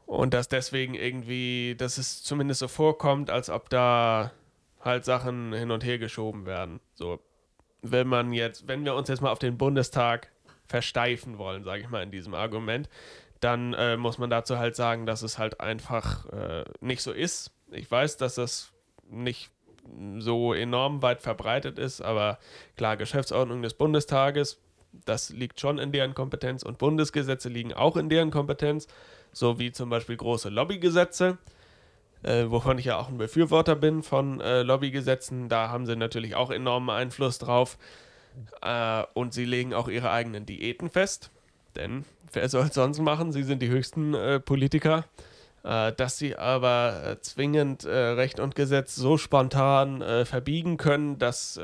Und 0.05 0.33
dass 0.33 0.47
deswegen 0.47 0.93
irgendwie, 0.93 1.75
dass 1.77 1.97
es 1.97 2.23
zumindest 2.23 2.59
so 2.59 2.67
vorkommt, 2.67 3.29
als 3.29 3.49
ob 3.49 3.69
da 3.69 4.31
halt 4.79 5.03
Sachen 5.03 5.51
hin 5.53 5.71
und 5.71 5.83
her 5.83 5.97
geschoben 5.97 6.45
werden. 6.45 6.79
So, 6.93 7.19
wenn 7.81 8.07
man 8.07 8.31
jetzt, 8.31 8.67
wenn 8.67 8.85
wir 8.85 8.95
uns 8.95 9.09
jetzt 9.09 9.21
mal 9.21 9.31
auf 9.31 9.39
den 9.39 9.57
Bundestag 9.57 10.31
versteifen 10.67 11.37
wollen, 11.37 11.63
sage 11.63 11.81
ich 11.81 11.89
mal, 11.89 12.03
in 12.03 12.11
diesem 12.11 12.33
Argument, 12.33 12.89
dann 13.39 13.73
äh, 13.73 13.97
muss 13.97 14.17
man 14.17 14.29
dazu 14.29 14.57
halt 14.57 14.75
sagen, 14.75 15.05
dass 15.05 15.21
es 15.21 15.37
halt 15.37 15.59
einfach 15.59 16.25
äh, 16.31 16.65
nicht 16.79 17.01
so 17.01 17.11
ist. 17.11 17.51
Ich 17.71 17.89
weiß, 17.89 18.17
dass 18.17 18.35
das 18.35 18.71
nicht 19.09 19.51
so 20.17 20.53
enorm 20.53 21.01
weit 21.01 21.21
verbreitet 21.21 21.77
ist, 21.77 22.01
aber 22.01 22.39
klar, 22.75 22.97
Geschäftsordnung 22.97 23.61
des 23.61 23.75
Bundestages, 23.75 24.59
das 25.05 25.29
liegt 25.29 25.59
schon 25.59 25.77
in 25.77 25.91
deren 25.91 26.15
Kompetenz 26.15 26.63
und 26.63 26.77
Bundesgesetze 26.77 27.49
liegen 27.49 27.73
auch 27.73 27.97
in 27.97 28.09
deren 28.09 28.31
Kompetenz, 28.31 28.87
so 29.35 29.59
wie 29.59 29.71
zum 29.71 29.89
Beispiel 29.89 30.15
große 30.15 30.49
Lobbygesetze, 30.49 31.37
äh, 32.23 32.45
wovon 32.47 32.79
ich 32.79 32.85
ja 32.85 32.97
auch 32.97 33.09
ein 33.09 33.17
Befürworter 33.17 33.75
bin 33.75 34.01
von 34.01 34.39
äh, 34.39 34.63
Lobbygesetzen. 34.63 35.49
Da 35.49 35.69
haben 35.69 35.85
sie 35.85 35.97
natürlich 35.97 36.35
auch 36.35 36.51
enormen 36.51 36.89
Einfluss 36.89 37.37
drauf. 37.37 37.77
Äh, 38.61 39.03
und 39.13 39.33
sie 39.33 39.45
legen 39.45 39.73
auch 39.73 39.89
ihre 39.89 40.09
eigenen 40.11 40.45
Diäten 40.45 40.89
fest. 40.89 41.31
Denn 41.75 42.05
wer 42.31 42.47
soll 42.47 42.67
es 42.67 42.73
sonst 42.73 42.99
machen? 42.99 43.33
Sie 43.33 43.43
sind 43.43 43.61
die 43.61 43.67
höchsten 43.67 44.13
äh, 44.13 44.39
Politiker. 44.39 45.03
Äh, 45.63 45.91
dass 45.91 46.17
sie 46.17 46.37
aber 46.37 47.01
äh, 47.05 47.21
zwingend 47.21 47.85
Recht 47.85 48.39
und 48.39 48.55
Gesetz 48.55 48.95
so 48.95 49.17
spontan 49.17 50.01
verbiegen 50.25 50.77
können, 50.77 51.19
das 51.19 51.59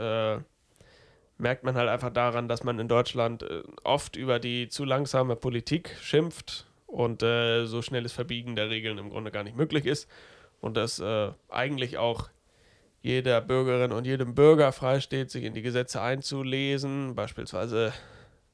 merkt 1.38 1.63
man 1.63 1.75
halt 1.75 1.89
einfach 1.89 2.12
daran, 2.12 2.47
dass 2.47 2.63
man 2.63 2.79
in 2.79 2.88
Deutschland 2.88 3.45
oft 3.84 4.15
über 4.15 4.39
die 4.39 4.67
zu 4.67 4.84
langsame 4.84 5.36
Politik 5.36 5.95
schimpft 6.01 6.67
und 6.91 7.21
so 7.21 7.82
schnelles 7.82 8.13
Verbiegen 8.13 8.56
der 8.56 8.69
Regeln 8.69 8.97
im 8.97 9.10
Grunde 9.10 9.32
gar 9.32 9.43
nicht 9.43 9.56
möglich 9.56 9.86
ist. 9.86 10.10
Und 10.60 10.77
das 10.77 11.01
eigentlich 11.49 11.97
auch 11.97 12.30
jeder 13.01 13.41
Bürgerin 13.41 13.91
und 13.91 14.06
jedem 14.06 14.36
Bürger 14.36 14.71
freisteht, 14.71 15.32
sich 15.32 15.43
in 15.43 15.54
die 15.54 15.62
Gesetze 15.62 16.01
einzulesen. 16.01 17.15
Beispielsweise 17.15 17.93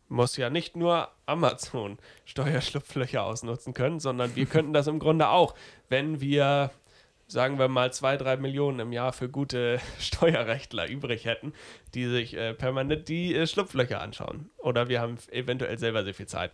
muss 0.09 0.37
ja 0.37 0.49
nicht 0.49 0.75
nur 0.75 1.09
Amazon 1.25 1.97
Steuerschlupflöcher 2.25 3.23
ausnutzen 3.23 3.73
können, 3.73 3.99
sondern 3.99 4.35
wir 4.35 4.45
könnten 4.45 4.73
das 4.73 4.87
im 4.87 4.99
Grunde 4.99 5.29
auch, 5.29 5.53
wenn 5.89 6.21
wir, 6.21 6.71
sagen 7.27 7.59
wir 7.59 7.67
mal, 7.67 7.91
zwei, 7.91 8.15
drei 8.15 8.37
Millionen 8.37 8.79
im 8.79 8.93
Jahr 8.93 9.11
für 9.11 9.27
gute 9.27 9.79
Steuerrechtler 9.99 10.87
übrig 10.87 11.25
hätten, 11.25 11.53
die 11.93 12.05
sich 12.05 12.35
äh, 12.35 12.53
permanent 12.53 13.09
die 13.09 13.35
äh, 13.35 13.47
Schlupflöcher 13.47 14.01
anschauen. 14.01 14.49
Oder 14.57 14.87
wir 14.87 15.01
haben 15.01 15.17
eventuell 15.31 15.77
selber 15.77 16.05
sehr 16.05 16.13
viel 16.13 16.27
Zeit. 16.27 16.51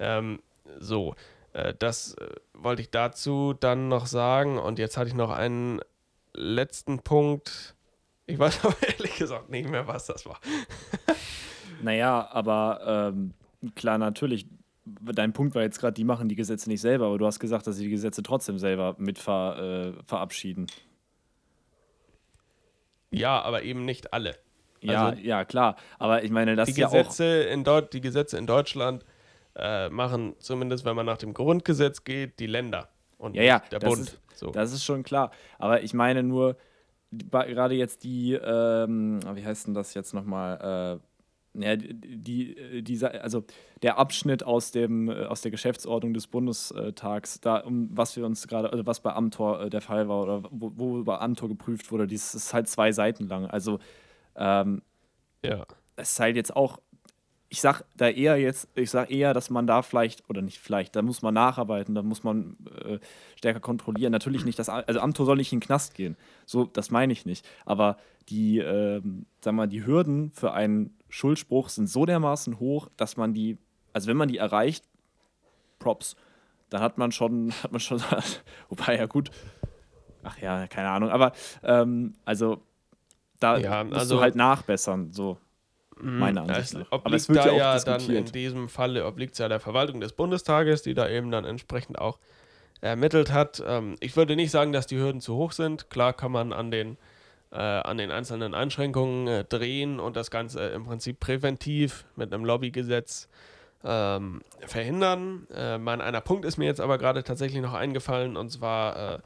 Ähm, 0.00 0.40
so, 0.78 1.14
äh, 1.52 1.74
das 1.78 2.14
äh, 2.14 2.28
wollte 2.52 2.82
ich 2.82 2.90
dazu 2.90 3.54
dann 3.58 3.88
noch 3.88 4.06
sagen. 4.06 4.58
Und 4.58 4.78
jetzt 4.78 4.96
hatte 4.96 5.08
ich 5.08 5.14
noch 5.14 5.30
einen 5.30 5.80
letzten 6.34 7.00
Punkt. 7.00 7.74
Ich 8.26 8.38
weiß 8.38 8.60
aber 8.64 8.76
ehrlich 8.86 9.16
gesagt 9.16 9.50
nicht 9.50 9.68
mehr, 9.68 9.86
was 9.86 10.06
das 10.06 10.26
war. 10.26 10.40
naja, 11.82 12.28
aber 12.30 13.12
ähm, 13.14 13.32
klar, 13.74 13.98
natürlich. 13.98 14.46
Dein 14.84 15.32
Punkt 15.32 15.56
war 15.56 15.62
jetzt 15.62 15.80
gerade, 15.80 15.94
die 15.94 16.04
machen 16.04 16.28
die 16.28 16.36
Gesetze 16.36 16.68
nicht 16.68 16.80
selber, 16.80 17.06
aber 17.06 17.18
du 17.18 17.26
hast 17.26 17.40
gesagt, 17.40 17.66
dass 17.66 17.74
sie 17.74 17.84
die 17.84 17.90
Gesetze 17.90 18.22
trotzdem 18.22 18.56
selber 18.56 18.94
mit 18.98 19.18
ver, 19.18 19.96
äh, 19.98 20.02
verabschieden. 20.04 20.68
Ja, 23.10 23.42
aber 23.42 23.64
eben 23.64 23.84
nicht 23.84 24.12
alle. 24.12 24.36
Ja, 24.80 25.08
also, 25.08 25.20
ja, 25.22 25.44
klar. 25.44 25.74
Aber 25.98 26.22
ich 26.22 26.30
meine, 26.30 26.54
das 26.54 26.66
die 26.66 26.72
ist 26.72 26.78
ja 26.78 26.86
Gesetze 26.86 27.46
auch 27.48 27.52
in 27.52 27.64
Dort, 27.64 27.94
Die 27.94 28.00
Gesetze 28.00 28.38
in 28.38 28.46
Deutschland 28.46 29.04
äh, 29.56 29.88
machen, 29.88 30.34
zumindest 30.38 30.84
wenn 30.84 30.96
man 30.96 31.06
nach 31.06 31.18
dem 31.18 31.34
Grundgesetz 31.34 32.04
geht, 32.04 32.38
die 32.38 32.46
Länder 32.46 32.88
und 33.18 33.34
ja, 33.34 33.42
ja, 33.42 33.62
der 33.70 33.80
Bund. 33.80 34.00
Ist, 34.00 34.20
so. 34.34 34.50
Das 34.50 34.72
ist 34.72 34.84
schon 34.84 35.02
klar. 35.02 35.30
Aber 35.58 35.82
ich 35.82 35.94
meine 35.94 36.22
nur, 36.22 36.56
gerade 37.10 37.74
jetzt 37.74 38.04
die, 38.04 38.34
ähm, 38.34 39.20
wie 39.34 39.44
heißt 39.44 39.66
denn 39.66 39.74
das 39.74 39.94
jetzt 39.94 40.12
nochmal? 40.12 41.00
Äh, 41.00 41.06
ja, 41.58 41.76
die, 41.76 42.82
die, 42.82 43.04
also 43.04 43.44
der 43.82 43.98
Abschnitt 43.98 44.42
aus, 44.42 44.72
dem, 44.72 45.08
äh, 45.08 45.24
aus 45.24 45.40
der 45.40 45.50
Geschäftsordnung 45.50 46.12
des 46.12 46.26
Bundestags, 46.26 47.40
da, 47.40 47.58
um 47.58 47.88
was 47.96 48.14
wir 48.16 48.26
uns 48.26 48.46
gerade, 48.46 48.70
also 48.70 48.84
was 48.86 49.00
bei 49.00 49.12
Amtor 49.14 49.62
äh, 49.62 49.70
der 49.70 49.80
Fall 49.80 50.08
war 50.08 50.22
oder 50.22 50.42
wo, 50.50 50.72
wo 50.74 51.04
bei 51.04 51.18
Amtor 51.18 51.48
geprüft 51.48 51.90
wurde, 51.90 52.06
das 52.06 52.34
ist 52.34 52.52
halt 52.52 52.68
zwei 52.68 52.92
Seiten 52.92 53.26
lang. 53.26 53.46
Also 53.46 53.78
ähm, 54.34 54.82
ja. 55.42 55.64
es 55.96 56.12
ist 56.12 56.20
halt 56.20 56.36
jetzt 56.36 56.54
auch 56.54 56.78
ich 57.56 57.62
sag 57.62 57.84
da 57.96 58.10
eher 58.10 58.36
jetzt, 58.36 58.68
ich 58.74 58.90
sag 58.90 59.10
eher, 59.10 59.32
dass 59.32 59.48
man 59.48 59.66
da 59.66 59.80
vielleicht, 59.80 60.28
oder 60.28 60.42
nicht 60.42 60.58
vielleicht, 60.58 60.94
da 60.94 61.00
muss 61.00 61.22
man 61.22 61.32
nacharbeiten, 61.32 61.94
da 61.94 62.02
muss 62.02 62.22
man 62.22 62.58
äh, 62.84 62.98
stärker 63.34 63.60
kontrollieren. 63.60 64.12
Natürlich 64.12 64.44
nicht, 64.44 64.58
dass, 64.58 64.68
also 64.68 65.00
Amtor 65.00 65.24
soll 65.24 65.38
nicht 65.38 65.54
in 65.54 65.60
den 65.60 65.64
Knast 65.64 65.94
gehen. 65.94 66.18
So, 66.44 66.66
das 66.66 66.90
meine 66.90 67.14
ich 67.14 67.24
nicht. 67.24 67.48
Aber 67.64 67.96
die, 68.28 68.58
äh, 68.58 69.00
sag 69.40 69.54
mal, 69.54 69.68
die 69.68 69.86
Hürden 69.86 70.32
für 70.32 70.52
einen 70.52 70.94
Schuldspruch 71.08 71.70
sind 71.70 71.88
so 71.88 72.04
dermaßen 72.04 72.60
hoch, 72.60 72.90
dass 72.98 73.16
man 73.16 73.32
die, 73.32 73.56
also 73.94 74.08
wenn 74.08 74.18
man 74.18 74.28
die 74.28 74.36
erreicht, 74.36 74.84
Props, 75.78 76.14
dann 76.68 76.82
hat 76.82 76.98
man 76.98 77.10
schon, 77.10 77.52
hat 77.62 77.72
man 77.72 77.80
schon, 77.80 78.02
wobei 78.68 78.98
ja 78.98 79.06
gut, 79.06 79.30
ach 80.22 80.36
ja, 80.42 80.66
keine 80.66 80.90
Ahnung, 80.90 81.08
aber 81.08 81.32
ähm, 81.62 82.16
also 82.26 82.60
da 83.40 83.56
ja, 83.56 83.82
musst 83.82 83.98
also, 83.98 84.16
du 84.16 84.20
halt 84.20 84.34
nachbessern, 84.34 85.10
so. 85.14 85.38
Mhm. 86.00 86.18
Meiner 86.18 86.42
Ansicht 86.42 86.74
nach. 86.74 86.86
Aber 86.90 87.14
es 87.14 87.28
wird 87.28 87.38
da 87.38 87.46
ja, 87.46 87.76
ja 87.76 87.80
dann 87.80 88.08
in 88.10 88.24
diesem 88.26 88.68
Falle 88.68 89.06
obliegt 89.06 89.32
es 89.32 89.38
ja 89.38 89.48
der 89.48 89.60
Verwaltung 89.60 90.00
des 90.00 90.12
Bundestages, 90.12 90.82
die 90.82 90.94
da 90.94 91.08
eben 91.08 91.30
dann 91.30 91.44
entsprechend 91.44 91.98
auch 91.98 92.18
ermittelt 92.80 93.32
hat. 93.32 93.62
Ähm, 93.66 93.96
ich 94.00 94.16
würde 94.16 94.36
nicht 94.36 94.50
sagen, 94.50 94.72
dass 94.72 94.86
die 94.86 94.98
Hürden 94.98 95.20
zu 95.20 95.34
hoch 95.36 95.52
sind. 95.52 95.90
Klar 95.90 96.12
kann 96.12 96.32
man 96.32 96.52
an 96.52 96.70
den, 96.70 96.98
äh, 97.50 97.56
an 97.56 97.96
den 97.96 98.10
einzelnen 98.10 98.54
Einschränkungen 98.54 99.26
äh, 99.26 99.44
drehen 99.44 99.98
und 99.98 100.16
das 100.16 100.30
Ganze 100.30 100.66
im 100.68 100.84
Prinzip 100.84 101.20
präventiv 101.20 102.04
mit 102.16 102.32
einem 102.32 102.44
Lobbygesetz 102.44 103.28
ähm, 103.84 104.42
verhindern. 104.66 105.46
Äh, 105.54 105.78
mein 105.78 106.00
einer 106.00 106.20
Punkt 106.20 106.44
ist 106.44 106.58
mir 106.58 106.66
jetzt 106.66 106.80
aber 106.80 106.98
gerade 106.98 107.24
tatsächlich 107.24 107.62
noch 107.62 107.74
eingefallen 107.74 108.36
und 108.36 108.50
zwar 108.50 109.14
äh, 109.14 109.18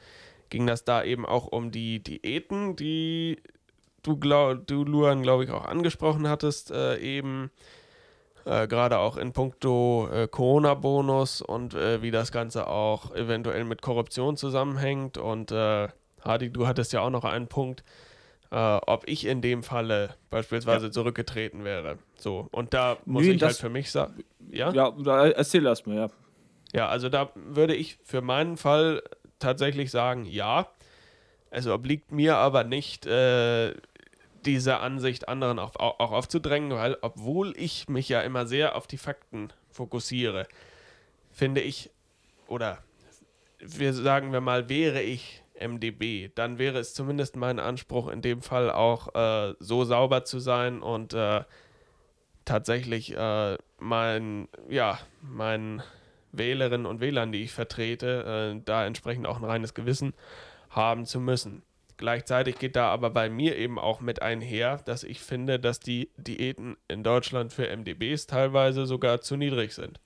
ging 0.50 0.66
das 0.66 0.84
da 0.84 1.02
eben 1.02 1.26
auch 1.26 1.46
um 1.46 1.70
die 1.70 2.00
Diäten, 2.00 2.76
die 2.76 3.38
du, 4.02 4.16
glaub, 4.16 4.66
du 4.66 4.84
Luan, 4.84 5.22
glaube 5.22 5.44
ich, 5.44 5.50
auch 5.50 5.64
angesprochen 5.64 6.28
hattest, 6.28 6.70
äh, 6.70 6.98
eben. 6.98 7.50
Äh, 8.46 8.66
Gerade 8.68 8.98
auch 8.98 9.16
in 9.18 9.32
puncto 9.32 10.08
äh, 10.10 10.26
Corona-Bonus 10.26 11.42
und 11.42 11.74
äh, 11.74 12.00
wie 12.00 12.10
das 12.10 12.32
Ganze 12.32 12.68
auch 12.68 13.14
eventuell 13.14 13.64
mit 13.64 13.82
Korruption 13.82 14.36
zusammenhängt. 14.36 15.18
Und 15.18 15.52
äh, 15.52 15.88
Hardy, 16.24 16.50
du 16.50 16.66
hattest 16.66 16.92
ja 16.92 17.00
auch 17.00 17.10
noch 17.10 17.24
einen 17.24 17.48
Punkt, 17.48 17.84
äh, 18.50 18.56
ob 18.56 19.06
ich 19.06 19.26
in 19.26 19.42
dem 19.42 19.62
Falle 19.62 20.14
beispielsweise 20.30 20.86
ja. 20.86 20.92
zurückgetreten 20.92 21.64
wäre. 21.64 21.98
So, 22.16 22.48
und 22.50 22.74
da 22.74 22.96
muss 23.04 23.24
nee, 23.24 23.32
ich 23.32 23.42
halt 23.42 23.56
für 23.56 23.68
mich 23.68 23.90
sagen. 23.90 24.24
Ja, 24.50 24.72
ja 24.72 24.88
erzähl 25.28 25.66
erst 25.66 25.86
mal, 25.86 25.96
ja. 25.96 26.08
Ja, 26.72 26.88
also 26.88 27.08
da 27.08 27.30
würde 27.34 27.74
ich 27.74 27.98
für 28.04 28.22
meinen 28.22 28.56
Fall 28.56 29.02
tatsächlich 29.38 29.90
sagen, 29.90 30.24
ja. 30.24 30.68
Es 31.52 31.66
obliegt 31.66 32.12
mir 32.12 32.36
aber 32.36 32.62
nicht, 32.62 33.06
äh, 33.06 33.74
diese 34.46 34.78
Ansicht 34.78 35.28
anderen 35.28 35.58
auch, 35.58 35.76
auch 35.76 36.12
aufzudrängen, 36.12 36.70
weil 36.72 36.96
obwohl 37.02 37.54
ich 37.56 37.88
mich 37.88 38.08
ja 38.08 38.20
immer 38.20 38.46
sehr 38.46 38.76
auf 38.76 38.86
die 38.86 38.98
Fakten 38.98 39.52
fokussiere, 39.70 40.46
finde 41.30 41.60
ich, 41.60 41.90
oder 42.46 42.82
wir 43.58 43.92
sagen 43.92 44.32
wir 44.32 44.40
mal, 44.40 44.68
wäre 44.68 45.02
ich 45.02 45.42
MDB, 45.60 46.30
dann 46.34 46.58
wäre 46.58 46.78
es 46.78 46.94
zumindest 46.94 47.36
mein 47.36 47.58
Anspruch 47.58 48.08
in 48.08 48.22
dem 48.22 48.42
Fall 48.42 48.70
auch 48.70 49.14
äh, 49.14 49.54
so 49.58 49.84
sauber 49.84 50.24
zu 50.24 50.38
sein 50.38 50.80
und 50.80 51.12
äh, 51.12 51.44
tatsächlich 52.44 53.14
äh, 53.16 53.58
mein, 53.78 54.48
ja, 54.68 54.98
meinen 55.20 55.82
Wählerinnen 56.32 56.86
und 56.86 57.00
Wählern, 57.00 57.32
die 57.32 57.42
ich 57.42 57.52
vertrete, 57.52 58.54
äh, 58.56 58.62
da 58.64 58.86
entsprechend 58.86 59.26
auch 59.26 59.38
ein 59.38 59.44
reines 59.44 59.74
Gewissen 59.74 60.14
haben 60.70 61.04
zu 61.04 61.20
müssen. 61.20 61.62
Gleichzeitig 62.00 62.58
geht 62.58 62.76
da 62.76 62.88
aber 62.88 63.10
bei 63.10 63.28
mir 63.28 63.58
eben 63.58 63.78
auch 63.78 64.00
mit 64.00 64.22
einher, 64.22 64.78
dass 64.86 65.04
ich 65.04 65.20
finde, 65.20 65.60
dass 65.60 65.80
die 65.80 66.08
Diäten 66.16 66.78
in 66.88 67.02
Deutschland 67.02 67.52
für 67.52 67.68
MDBs 67.68 68.26
teilweise 68.26 68.86
sogar 68.86 69.20
zu 69.20 69.36
niedrig 69.36 69.74
sind. 69.74 70.00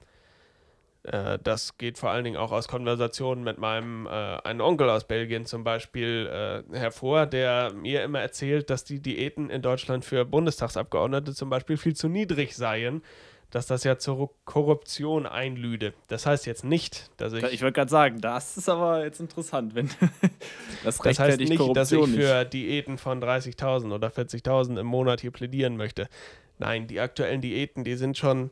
Äh, 1.04 1.38
das 1.40 1.78
geht 1.78 1.96
vor 1.96 2.10
allen 2.10 2.24
Dingen 2.24 2.36
auch 2.36 2.50
aus 2.50 2.66
Konversationen 2.66 3.44
mit 3.44 3.58
meinem 3.58 4.06
äh, 4.06 4.10
einen 4.10 4.60
Onkel 4.60 4.90
aus 4.90 5.04
Belgien 5.04 5.46
zum 5.46 5.62
Beispiel 5.62 6.64
äh, 6.72 6.76
hervor, 6.76 7.26
der 7.26 7.72
mir 7.72 8.02
immer 8.02 8.18
erzählt, 8.18 8.70
dass 8.70 8.82
die 8.82 8.98
Diäten 8.98 9.48
in 9.48 9.62
Deutschland 9.62 10.04
für 10.04 10.24
Bundestagsabgeordnete 10.24 11.32
zum 11.32 11.48
Beispiel 11.48 11.76
viel 11.76 11.94
zu 11.94 12.08
niedrig 12.08 12.56
seien 12.56 13.02
dass 13.50 13.66
das 13.66 13.84
ja 13.84 13.98
zur 13.98 14.30
Korruption 14.44 15.26
einlüde. 15.26 15.94
Das 16.08 16.26
heißt 16.26 16.46
jetzt 16.46 16.64
nicht, 16.64 17.10
dass 17.16 17.32
ich. 17.32 17.44
Ich 17.44 17.62
wollte 17.62 17.74
gerade 17.74 17.90
sagen, 17.90 18.20
das 18.20 18.56
ist 18.56 18.68
aber 18.68 19.04
jetzt 19.04 19.20
interessant, 19.20 19.74
wenn 19.74 19.88
das, 20.84 20.98
das 20.98 21.18
heißt 21.18 21.38
nicht, 21.38 21.56
Korruption 21.56 21.74
dass 21.74 21.92
ich 21.92 22.24
für 22.24 22.40
nicht. 22.40 22.52
Diäten 22.52 22.98
von 22.98 23.22
30.000 23.22 23.94
oder 23.94 24.08
40.000 24.08 24.80
im 24.80 24.86
Monat 24.86 25.20
hier 25.20 25.30
plädieren 25.30 25.76
möchte. 25.76 26.08
Nein, 26.58 26.86
die 26.86 27.00
aktuellen 27.00 27.40
Diäten, 27.40 27.84
die 27.84 27.94
sind 27.94 28.16
schon 28.16 28.50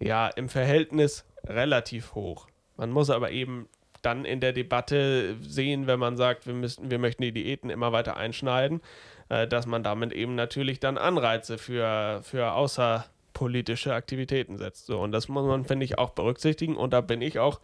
ja 0.00 0.28
im 0.28 0.48
Verhältnis 0.48 1.24
relativ 1.46 2.14
hoch. 2.14 2.48
Man 2.76 2.90
muss 2.90 3.10
aber 3.10 3.30
eben 3.30 3.68
dann 4.02 4.24
in 4.24 4.40
der 4.40 4.52
Debatte 4.52 5.36
sehen, 5.40 5.86
wenn 5.86 5.98
man 5.98 6.16
sagt, 6.16 6.46
wir, 6.46 6.54
müssen, 6.54 6.90
wir 6.90 6.98
möchten 6.98 7.22
die 7.22 7.32
Diäten 7.32 7.70
immer 7.70 7.92
weiter 7.92 8.16
einschneiden, 8.16 8.80
dass 9.28 9.66
man 9.66 9.82
damit 9.82 10.12
eben 10.12 10.34
natürlich 10.34 10.80
dann 10.80 10.96
Anreize 10.96 11.58
für, 11.58 12.20
für 12.22 12.52
außerpolitische 12.52 13.92
Aktivitäten 13.92 14.56
setzt. 14.56 14.86
So, 14.86 15.00
und 15.00 15.12
das 15.12 15.28
muss 15.28 15.46
man, 15.46 15.64
finde 15.64 15.84
ich, 15.84 15.98
auch 15.98 16.10
berücksichtigen. 16.10 16.76
Und 16.76 16.92
da 16.92 17.00
bin 17.00 17.20
ich 17.20 17.38
auch 17.38 17.60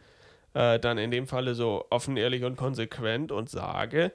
äh, 0.54 0.78
dann 0.78 0.98
in 0.98 1.10
dem 1.10 1.26
Falle 1.26 1.54
so 1.54 1.86
offen, 1.90 2.16
ehrlich 2.16 2.44
und 2.44 2.56
konsequent 2.56 3.32
und 3.32 3.50
sage, 3.50 4.12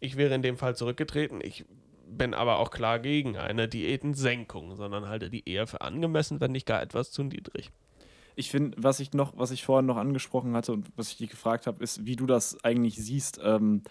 ich 0.00 0.16
wäre 0.16 0.34
in 0.34 0.42
dem 0.42 0.56
Fall 0.56 0.76
zurückgetreten. 0.76 1.40
Ich 1.42 1.64
bin 2.06 2.34
aber 2.34 2.58
auch 2.58 2.70
klar 2.70 2.98
gegen 2.98 3.36
eine 3.36 3.68
Diätensenkung, 3.68 4.76
sondern 4.76 5.08
halte 5.08 5.30
die 5.30 5.48
eher 5.48 5.66
für 5.66 5.80
angemessen, 5.80 6.40
wenn 6.40 6.52
nicht 6.52 6.66
gar 6.66 6.80
etwas 6.82 7.10
zu 7.10 7.22
niedrig. 7.22 7.70
Ich 8.36 8.50
finde, 8.50 8.76
was 8.80 9.00
ich 9.00 9.12
noch, 9.12 9.32
was 9.36 9.50
ich 9.50 9.64
vorhin 9.64 9.86
noch 9.86 9.96
angesprochen 9.96 10.54
hatte 10.54 10.72
und 10.72 10.86
was 10.96 11.10
ich 11.10 11.16
dich 11.16 11.30
gefragt 11.30 11.66
habe, 11.66 11.82
ist, 11.82 12.06
wie 12.06 12.16
du 12.16 12.26
das 12.26 12.62
eigentlich 12.64 12.96
siehst. 12.96 13.40
Ähm, 13.42 13.82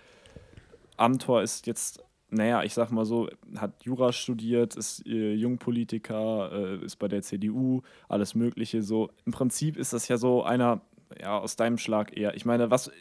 Amtor 0.95 1.41
ist 1.41 1.67
jetzt 1.67 2.03
naja, 2.29 2.63
ich 2.63 2.73
sag 2.73 2.91
mal 2.91 3.05
so, 3.05 3.29
hat 3.55 3.83
Jura 3.83 4.11
studiert, 4.11 4.75
ist 4.75 5.05
äh, 5.05 5.33
Jungpolitiker, 5.33 6.51
äh, 6.51 6.85
ist 6.85 6.97
bei 6.97 7.07
der 7.07 7.21
CDU, 7.21 7.81
alles 8.09 8.35
Mögliche. 8.35 8.83
So, 8.83 9.09
im 9.25 9.31
Prinzip 9.31 9.77
ist 9.77 9.93
das 9.93 10.07
ja 10.07 10.17
so 10.17 10.43
einer, 10.43 10.81
ja, 11.19 11.37
aus 11.37 11.55
deinem 11.55 11.77
Schlag 11.77 12.15
eher. 12.15 12.35
Ich 12.35 12.45
meine, 12.45 12.69
was. 12.69 12.91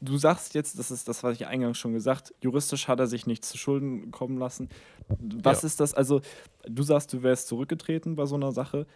Du 0.00 0.18
sagst 0.18 0.52
jetzt, 0.52 0.78
das 0.78 0.90
ist 0.90 1.08
das, 1.08 1.22
was 1.22 1.36
ich 1.36 1.46
eingangs 1.46 1.78
schon 1.78 1.94
gesagt, 1.94 2.34
juristisch 2.42 2.88
hat 2.88 3.00
er 3.00 3.06
sich 3.06 3.26
nicht 3.26 3.42
zu 3.42 3.56
Schulden 3.56 4.10
kommen 4.10 4.36
lassen. 4.36 4.68
Was 5.08 5.62
ja. 5.62 5.66
ist 5.66 5.80
das? 5.80 5.94
Also, 5.94 6.20
du 6.68 6.82
sagst, 6.82 7.10
du 7.14 7.22
wärst 7.22 7.48
zurückgetreten 7.48 8.14
bei 8.14 8.26
so 8.26 8.34
einer 8.34 8.52
Sache. 8.52 8.86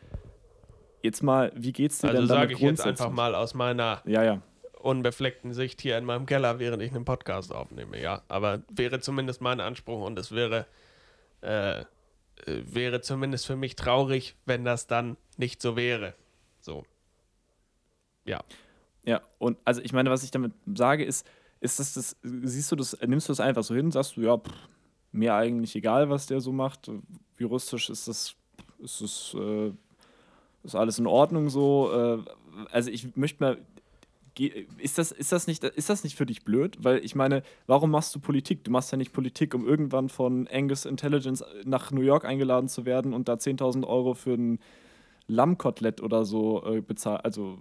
Jetzt 1.03 1.23
mal, 1.23 1.51
wie 1.57 1.73
geht's 1.73 2.01
dir 2.01 2.09
also 2.09 2.21
denn 2.21 2.29
damit 2.29 2.43
sage 2.43 2.55
ich 2.55 2.61
jetzt 2.61 2.85
einfach 2.85 3.11
mal 3.11 3.35
aus 3.35 3.55
meiner 3.55 4.03
ja, 4.05 4.23
ja 4.23 4.43
unbefleckten 4.81 5.53
Sicht 5.53 5.81
hier 5.81 5.99
in 5.99 6.05
meinem 6.05 6.27
Keller, 6.27 6.59
während 6.59 6.83
ich 6.83 6.95
einen 6.95 7.05
Podcast 7.05 7.53
aufnehme, 7.53 8.01
ja. 8.01 8.23
Aber 8.29 8.63
wäre 8.71 9.01
zumindest 9.01 9.41
mein 9.41 9.61
Anspruch 9.61 10.05
und 10.05 10.19
es 10.19 10.33
wäre, 10.33 10.67
äh, 11.41 11.85
wäre 12.47 13.01
zumindest 13.01 13.47
für 13.47 13.57
mich 13.57 13.77
traurig, 13.77 14.37
wenn 14.47 14.65
das 14.65 14.87
dann 14.87 15.17
nicht 15.37 15.61
so 15.61 15.77
wäre. 15.77 16.15
So. 16.61 16.85
Ja. 18.25 18.43
Ja, 19.05 19.23
und 19.39 19.57
also 19.65 19.81
ich 19.81 19.93
meine, 19.93 20.11
was 20.11 20.23
ich 20.23 20.31
damit 20.31 20.53
sage, 20.75 21.05
ist, 21.05 21.27
ist 21.61 21.81
das, 21.81 21.95
das 21.95 22.17
siehst 22.23 22.71
du 22.71 22.77
das, 22.77 22.97
nimmst 23.01 23.29
du 23.29 23.33
das 23.33 23.41
einfach 23.41 23.65
so 23.65 23.75
hin, 23.75 23.91
sagst 23.91 24.17
du, 24.17 24.21
ja, 24.21 24.37
pff, 24.37 24.53
mir 25.13 25.35
eigentlich 25.35 25.75
egal, 25.77 26.11
was 26.11 26.27
der 26.27 26.41
so 26.41 26.53
macht. 26.53 26.91
Juristisch 27.39 27.91
ist 27.91 28.09
das, 28.09 28.35
ist 28.79 29.01
das, 29.01 29.35
äh, 29.39 29.73
ist 30.63 30.75
alles 30.75 30.99
in 30.99 31.07
Ordnung 31.07 31.49
so. 31.49 31.91
Äh, 31.93 32.67
also 32.71 32.91
ich 32.91 33.17
möchte 33.17 33.43
mal 33.43 33.59
ist 34.79 34.99
das, 34.99 35.13
ist, 35.13 35.33
das 35.33 35.47
nicht, 35.47 35.65
ist 35.65 35.91
das 35.91 36.05
nicht 36.05 36.17
für 36.17 36.27
dich 36.27 36.45
blöd? 36.45 36.77
Weil 36.81 37.05
ich 37.05 37.15
meine, 37.15 37.43
warum 37.67 37.91
machst 37.91 38.15
du 38.15 38.21
Politik? 38.21 38.65
Du 38.65 38.71
machst 38.71 38.93
ja 38.93 38.99
nicht 38.99 39.13
Politik, 39.13 39.55
um 39.55 39.67
irgendwann 39.67 40.09
von 40.09 40.49
Angus 40.49 40.85
Intelligence 40.85 41.45
nach 41.65 41.91
New 41.91 42.03
York 42.03 42.25
eingeladen 42.25 42.69
zu 42.69 42.85
werden 42.85 43.13
und 43.13 43.29
da 43.29 43.35
10.000 43.35 43.87
Euro 43.87 44.15
für 44.15 44.35
ein 44.35 44.59
Lammkotelett 45.27 46.01
oder 46.01 46.25
so 46.25 46.65
äh, 46.65 46.81
bezahlt. 46.81 47.25
Also, 47.25 47.59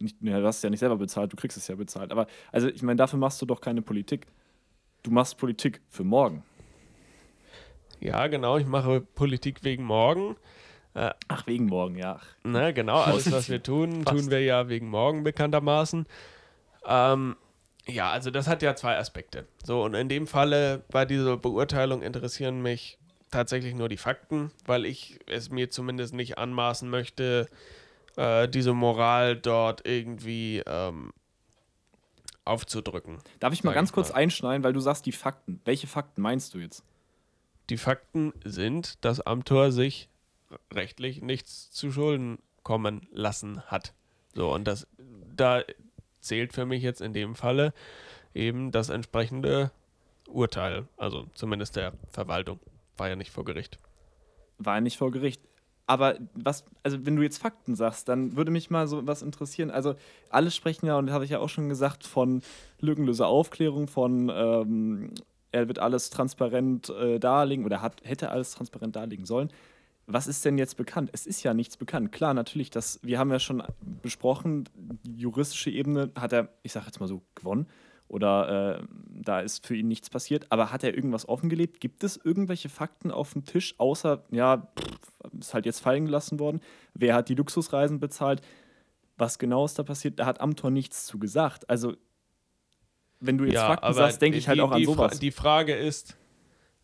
nicht, 0.00 0.16
ja, 0.20 0.40
du 0.40 0.46
hast 0.46 0.56
es 0.56 0.62
ja 0.62 0.70
nicht 0.70 0.80
selber 0.80 0.96
bezahlt, 0.96 1.32
du 1.32 1.36
kriegst 1.36 1.56
es 1.56 1.68
ja 1.68 1.74
bezahlt. 1.74 2.10
Aber, 2.10 2.26
also, 2.50 2.68
ich 2.68 2.82
meine, 2.82 2.96
dafür 2.96 3.18
machst 3.18 3.40
du 3.42 3.46
doch 3.46 3.60
keine 3.60 3.82
Politik. 3.82 4.26
Du 5.02 5.10
machst 5.10 5.36
Politik 5.38 5.80
für 5.88 6.04
morgen. 6.04 6.42
Ja, 8.00 8.26
genau, 8.26 8.56
ich 8.58 8.66
mache 8.66 9.00
Politik 9.00 9.62
wegen 9.62 9.84
morgen. 9.84 10.36
Äh, 10.94 11.10
Ach, 11.28 11.46
wegen 11.46 11.66
morgen, 11.66 11.96
ja. 11.96 12.20
Na, 12.42 12.70
genau, 12.72 13.00
alles, 13.00 13.30
was 13.32 13.48
wir 13.48 13.62
tun, 13.62 14.04
tun 14.04 14.30
wir 14.30 14.42
ja 14.42 14.68
wegen 14.68 14.88
morgen 14.88 15.24
bekanntermaßen. 15.24 16.06
Ähm, 16.86 17.36
ja, 17.86 18.10
also 18.10 18.30
das 18.30 18.46
hat 18.46 18.62
ja 18.62 18.76
zwei 18.76 18.98
Aspekte. 18.98 19.46
So, 19.64 19.82
und 19.82 19.94
in 19.94 20.08
dem 20.08 20.26
Falle 20.26 20.84
bei 20.90 21.04
dieser 21.04 21.36
Beurteilung 21.36 22.02
interessieren 22.02 22.62
mich 22.62 22.98
tatsächlich 23.30 23.74
nur 23.74 23.88
die 23.88 23.96
Fakten, 23.96 24.52
weil 24.66 24.84
ich 24.84 25.18
es 25.26 25.50
mir 25.50 25.70
zumindest 25.70 26.14
nicht 26.14 26.38
anmaßen 26.38 26.88
möchte, 26.88 27.48
äh, 28.16 28.48
diese 28.48 28.74
Moral 28.74 29.36
dort 29.36 29.86
irgendwie 29.86 30.62
ähm, 30.66 31.12
aufzudrücken. 32.44 33.18
Darf 33.40 33.52
ich 33.52 33.64
mal 33.64 33.72
ganz 33.72 33.90
ich 33.90 33.94
kurz 33.94 34.10
mal. 34.10 34.16
einschneiden, 34.16 34.62
weil 34.62 34.72
du 34.72 34.80
sagst 34.80 35.06
die 35.06 35.12
Fakten. 35.12 35.60
Welche 35.64 35.86
Fakten 35.86 36.22
meinst 36.22 36.54
du 36.54 36.58
jetzt? 36.58 36.84
Die 37.70 37.78
Fakten 37.78 38.32
sind, 38.44 39.02
dass 39.04 39.20
Amtor 39.20 39.72
sich 39.72 40.08
rechtlich 40.72 41.22
nichts 41.22 41.70
zu 41.70 41.92
Schulden 41.92 42.38
kommen 42.62 43.06
lassen 43.12 43.62
hat. 43.62 43.94
So, 44.34 44.52
und 44.52 44.66
das, 44.66 44.86
da 45.34 45.62
zählt 46.20 46.52
für 46.52 46.64
mich 46.64 46.82
jetzt 46.82 47.00
in 47.00 47.12
dem 47.12 47.34
Falle 47.34 47.72
eben 48.34 48.70
das 48.70 48.88
entsprechende 48.88 49.70
Urteil, 50.28 50.86
also 50.96 51.26
zumindest 51.34 51.76
der 51.76 51.92
Verwaltung. 52.10 52.60
War 52.96 53.08
ja 53.08 53.16
nicht 53.16 53.30
vor 53.30 53.44
Gericht. 53.44 53.78
War 54.58 54.76
ja 54.76 54.80
nicht 54.80 54.96
vor 54.96 55.10
Gericht. 55.10 55.42
Aber 55.86 56.16
was, 56.34 56.64
also 56.82 57.04
wenn 57.04 57.16
du 57.16 57.22
jetzt 57.22 57.38
Fakten 57.38 57.74
sagst, 57.74 58.08
dann 58.08 58.36
würde 58.36 58.50
mich 58.50 58.70
mal 58.70 58.86
so 58.86 59.06
was 59.06 59.20
interessieren. 59.20 59.70
Also 59.70 59.96
alle 60.30 60.50
sprechen 60.50 60.86
ja, 60.86 60.96
und 60.96 61.06
das 61.06 61.14
habe 61.14 61.24
ich 61.24 61.32
ja 61.32 61.40
auch 61.40 61.48
schon 61.48 61.68
gesagt, 61.68 62.06
von 62.06 62.42
lückenloser 62.80 63.26
Aufklärung, 63.26 63.88
von 63.88 64.30
ähm, 64.32 65.12
er 65.50 65.68
wird 65.68 65.80
alles 65.80 66.08
transparent 66.08 66.88
äh, 66.88 67.18
darlegen 67.18 67.64
oder 67.64 67.82
hat, 67.82 68.00
hätte 68.04 68.30
alles 68.30 68.52
transparent 68.52 68.96
darlegen 68.96 69.26
sollen 69.26 69.52
was 70.12 70.26
ist 70.26 70.44
denn 70.44 70.58
jetzt 70.58 70.76
bekannt? 70.76 71.10
Es 71.12 71.26
ist 71.26 71.42
ja 71.42 71.54
nichts 71.54 71.76
bekannt. 71.76 72.12
Klar, 72.12 72.34
natürlich, 72.34 72.70
das, 72.70 73.00
wir 73.02 73.18
haben 73.18 73.30
ja 73.30 73.38
schon 73.38 73.62
besprochen, 74.02 74.68
die 75.04 75.16
juristische 75.16 75.70
Ebene 75.70 76.10
hat 76.18 76.32
er, 76.32 76.48
ich 76.62 76.72
sage 76.72 76.86
jetzt 76.86 77.00
mal 77.00 77.06
so, 77.06 77.22
gewonnen. 77.34 77.66
Oder 78.08 78.78
äh, 78.78 78.84
da 79.08 79.40
ist 79.40 79.66
für 79.66 79.74
ihn 79.74 79.88
nichts 79.88 80.10
passiert. 80.10 80.46
Aber 80.50 80.70
hat 80.70 80.84
er 80.84 80.94
irgendwas 80.94 81.26
offengelegt? 81.26 81.80
Gibt 81.80 82.04
es 82.04 82.18
irgendwelche 82.18 82.68
Fakten 82.68 83.10
auf 83.10 83.32
dem 83.32 83.46
Tisch, 83.46 83.74
außer, 83.78 84.24
ja, 84.30 84.68
pff, 84.78 85.38
ist 85.40 85.54
halt 85.54 85.64
jetzt 85.64 85.80
fallen 85.80 86.04
gelassen 86.04 86.38
worden? 86.38 86.60
Wer 86.92 87.14
hat 87.14 87.30
die 87.30 87.34
Luxusreisen 87.34 88.00
bezahlt? 88.00 88.42
Was 89.16 89.38
genau 89.38 89.64
ist 89.64 89.78
da 89.78 89.82
passiert? 89.82 90.18
Da 90.18 90.26
hat 90.26 90.42
Amtor 90.42 90.70
nichts 90.70 91.06
zu 91.06 91.18
gesagt. 91.18 91.70
Also, 91.70 91.94
wenn 93.20 93.38
du 93.38 93.44
jetzt 93.44 93.54
ja, 93.54 93.68
Fakten 93.68 93.94
sagst, 93.94 94.20
denke 94.20 94.36
ich 94.36 94.46
halt 94.46 94.60
auch 94.60 94.72
an 94.72 94.84
sowas. 94.84 95.12
Fra 95.12 95.18
die 95.18 95.30
Frage 95.30 95.74
ist, 95.74 96.18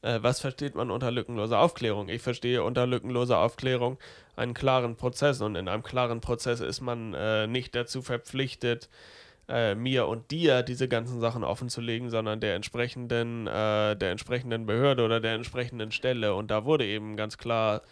Äh, 0.03 0.21
was 0.23 0.41
versteht 0.41 0.75
man 0.75 0.91
unter 0.91 1.11
lückenloser 1.11 1.59
Aufklärung? 1.59 2.09
Ich 2.09 2.23
verstehe 2.23 2.63
unter 2.63 2.87
lückenloser 2.87 3.39
Aufklärung 3.39 3.99
einen 4.37 4.55
klaren 4.55 4.97
Prozess 4.97 5.41
und 5.41 5.57
in 5.57 5.69
einem 5.69 5.83
klaren 5.83 6.21
Prozess 6.21 6.61
ist 6.61 6.81
man 6.81 7.15
äh, 7.15 7.47
nicht 7.47 7.75
dazu 7.75 8.03
verpflichtet, 8.03 8.89
äh, 9.49 9.75
mir 9.75 10.07
und 10.07 10.31
dir 10.31 10.63
diese 10.63 10.89
ganzen 10.89 11.21
Sachen 11.21 11.43
offenzulegen, 11.43 12.11
sondern 12.11 12.41
der 12.41 12.55
entsprechenden, 12.55 13.47
äh, 13.47 13.97
der 13.97 14.11
entsprechenden 14.11 14.67
Behörde 14.67 15.05
oder 15.05 15.21
der 15.21 15.35
entsprechenden 15.35 15.91
Stelle. 15.91 16.35
Und 16.35 16.51
da 16.51 16.65
wurde 16.65 16.87
eben 16.87 17.17
ganz 17.17 17.39
klar 17.39 17.83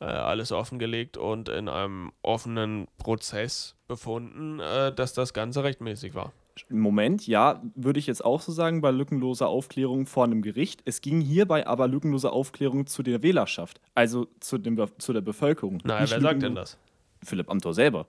äh, 0.00 0.04
alles 0.04 0.52
offengelegt 0.52 1.16
und 1.16 1.48
in 1.48 1.68
einem 1.68 2.12
offenen 2.22 2.88
Prozess 2.96 3.76
befunden, 3.88 4.58
dass 4.58 5.14
das 5.14 5.34
Ganze 5.34 5.64
rechtmäßig 5.64 6.14
war. 6.14 6.32
Moment, 6.68 7.26
ja, 7.26 7.62
würde 7.74 7.98
ich 7.98 8.06
jetzt 8.06 8.24
auch 8.24 8.40
so 8.40 8.52
sagen, 8.52 8.80
bei 8.80 8.90
lückenloser 8.90 9.48
Aufklärung 9.48 10.06
vor 10.06 10.24
einem 10.24 10.42
Gericht. 10.42 10.82
Es 10.84 11.00
ging 11.00 11.20
hierbei 11.20 11.66
aber 11.66 11.88
lückenlose 11.88 12.30
Aufklärung 12.32 12.86
zu 12.86 13.02
der 13.02 13.22
Wählerschaft, 13.22 13.80
also 13.94 14.26
zu, 14.40 14.58
dem, 14.58 14.78
zu 14.98 15.12
der 15.12 15.20
Bevölkerung. 15.20 15.80
Naja, 15.84 16.10
wer 16.10 16.20
sagt 16.20 16.42
denn 16.42 16.54
das? 16.54 16.78
Philipp 17.22 17.50
Amthor 17.50 17.74
selber. 17.74 18.06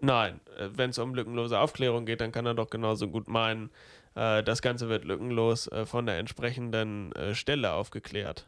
Nein, 0.00 0.40
äh, 0.58 0.68
wenn 0.74 0.90
es 0.90 0.98
um 0.98 1.14
lückenlose 1.14 1.58
Aufklärung 1.58 2.06
geht, 2.06 2.20
dann 2.20 2.32
kann 2.32 2.46
er 2.46 2.54
doch 2.54 2.70
genauso 2.70 3.08
gut 3.08 3.28
meinen, 3.28 3.70
äh, 4.14 4.42
das 4.42 4.62
Ganze 4.62 4.88
wird 4.88 5.04
lückenlos 5.04 5.68
äh, 5.68 5.86
von 5.86 6.06
der 6.06 6.18
entsprechenden 6.18 7.12
äh, 7.12 7.34
Stelle 7.34 7.72
aufgeklärt. 7.72 8.46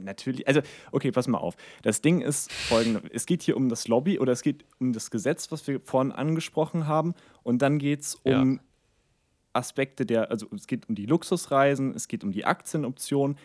Natürlich, 0.00 0.46
also 0.46 0.60
okay, 0.92 1.10
pass 1.12 1.28
mal 1.28 1.38
auf. 1.38 1.56
Das 1.82 2.00
Ding 2.00 2.20
ist 2.20 2.52
folgendes: 2.52 3.02
Es 3.12 3.26
geht 3.26 3.42
hier 3.42 3.56
um 3.56 3.68
das 3.68 3.88
Lobby 3.88 4.18
oder 4.18 4.32
es 4.32 4.42
geht 4.42 4.64
um 4.78 4.92
das 4.92 5.10
Gesetz, 5.10 5.50
was 5.50 5.66
wir 5.66 5.80
vorhin 5.80 6.12
angesprochen 6.12 6.86
haben, 6.86 7.14
und 7.42 7.62
dann 7.62 7.78
geht 7.78 8.00
es 8.00 8.14
um 8.16 8.54
ja. 8.54 8.60
Aspekte 9.52 10.06
der, 10.06 10.30
also 10.30 10.46
es 10.54 10.66
geht 10.66 10.88
um 10.88 10.94
die 10.94 11.06
Luxusreisen, 11.06 11.94
es 11.94 12.08
geht 12.08 12.24
um 12.24 12.32
die 12.32 12.44
Aktienoption, 12.44 13.36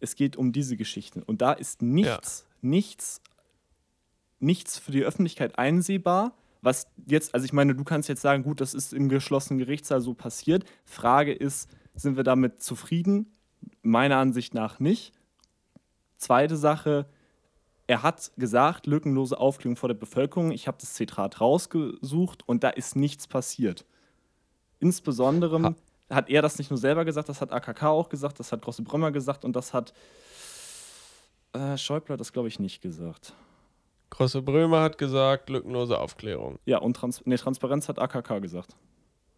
es 0.00 0.16
geht 0.16 0.36
um 0.36 0.52
diese 0.52 0.76
Geschichten. 0.76 1.22
Und 1.22 1.40
da 1.40 1.52
ist 1.52 1.82
nichts, 1.82 2.46
ja. 2.46 2.68
nichts 2.68 3.22
nichts 4.44 4.78
für 4.78 4.92
die 4.92 5.02
Öffentlichkeit 5.02 5.58
einsehbar. 5.58 6.36
Was 6.62 6.86
jetzt, 7.06 7.34
also 7.34 7.44
ich 7.44 7.52
meine, 7.52 7.74
du 7.74 7.84
kannst 7.84 8.08
jetzt 8.08 8.22
sagen, 8.22 8.42
gut, 8.42 8.60
das 8.60 8.74
ist 8.74 8.92
im 8.92 9.08
geschlossenen 9.08 9.58
Gerichtssaal 9.58 10.00
so 10.00 10.14
passiert. 10.14 10.64
Frage 10.84 11.32
ist, 11.32 11.68
sind 11.94 12.16
wir 12.16 12.24
damit 12.24 12.62
zufrieden? 12.62 13.32
Meiner 13.82 14.18
Ansicht 14.18 14.54
nach 14.54 14.80
nicht. 14.80 15.12
Zweite 16.24 16.56
Sache, 16.56 17.04
er 17.86 18.02
hat 18.02 18.32
gesagt, 18.38 18.86
lückenlose 18.86 19.38
Aufklärung 19.38 19.76
vor 19.76 19.90
der 19.90 19.94
Bevölkerung. 19.94 20.52
Ich 20.52 20.66
habe 20.66 20.78
das 20.80 20.94
Zitat 20.94 21.38
rausgesucht 21.38 22.48
und 22.48 22.64
da 22.64 22.70
ist 22.70 22.96
nichts 22.96 23.26
passiert. 23.26 23.84
Insbesondere 24.80 25.62
ha. 25.62 25.74
hat 26.08 26.30
er 26.30 26.40
das 26.40 26.56
nicht 26.56 26.70
nur 26.70 26.78
selber 26.78 27.04
gesagt, 27.04 27.28
das 27.28 27.42
hat 27.42 27.52
AKK 27.52 27.82
auch 27.88 28.08
gesagt, 28.08 28.40
das 28.40 28.52
hat 28.52 28.62
Grosse 28.62 28.80
Brömer 28.80 29.12
gesagt 29.12 29.44
und 29.44 29.54
das 29.54 29.74
hat 29.74 29.92
äh, 31.52 31.76
Schäuble 31.76 32.16
das, 32.16 32.32
glaube 32.32 32.48
ich, 32.48 32.58
nicht 32.58 32.80
gesagt. 32.80 33.34
Grosse 34.08 34.40
Brömer 34.40 34.80
hat 34.80 34.96
gesagt, 34.96 35.50
lückenlose 35.50 35.98
Aufklärung. 35.98 36.58
Ja, 36.64 36.78
und 36.78 36.96
Trans 36.96 37.20
nee, 37.26 37.36
Transparenz 37.36 37.90
hat 37.90 37.98
AKK 37.98 38.40
gesagt. 38.40 38.76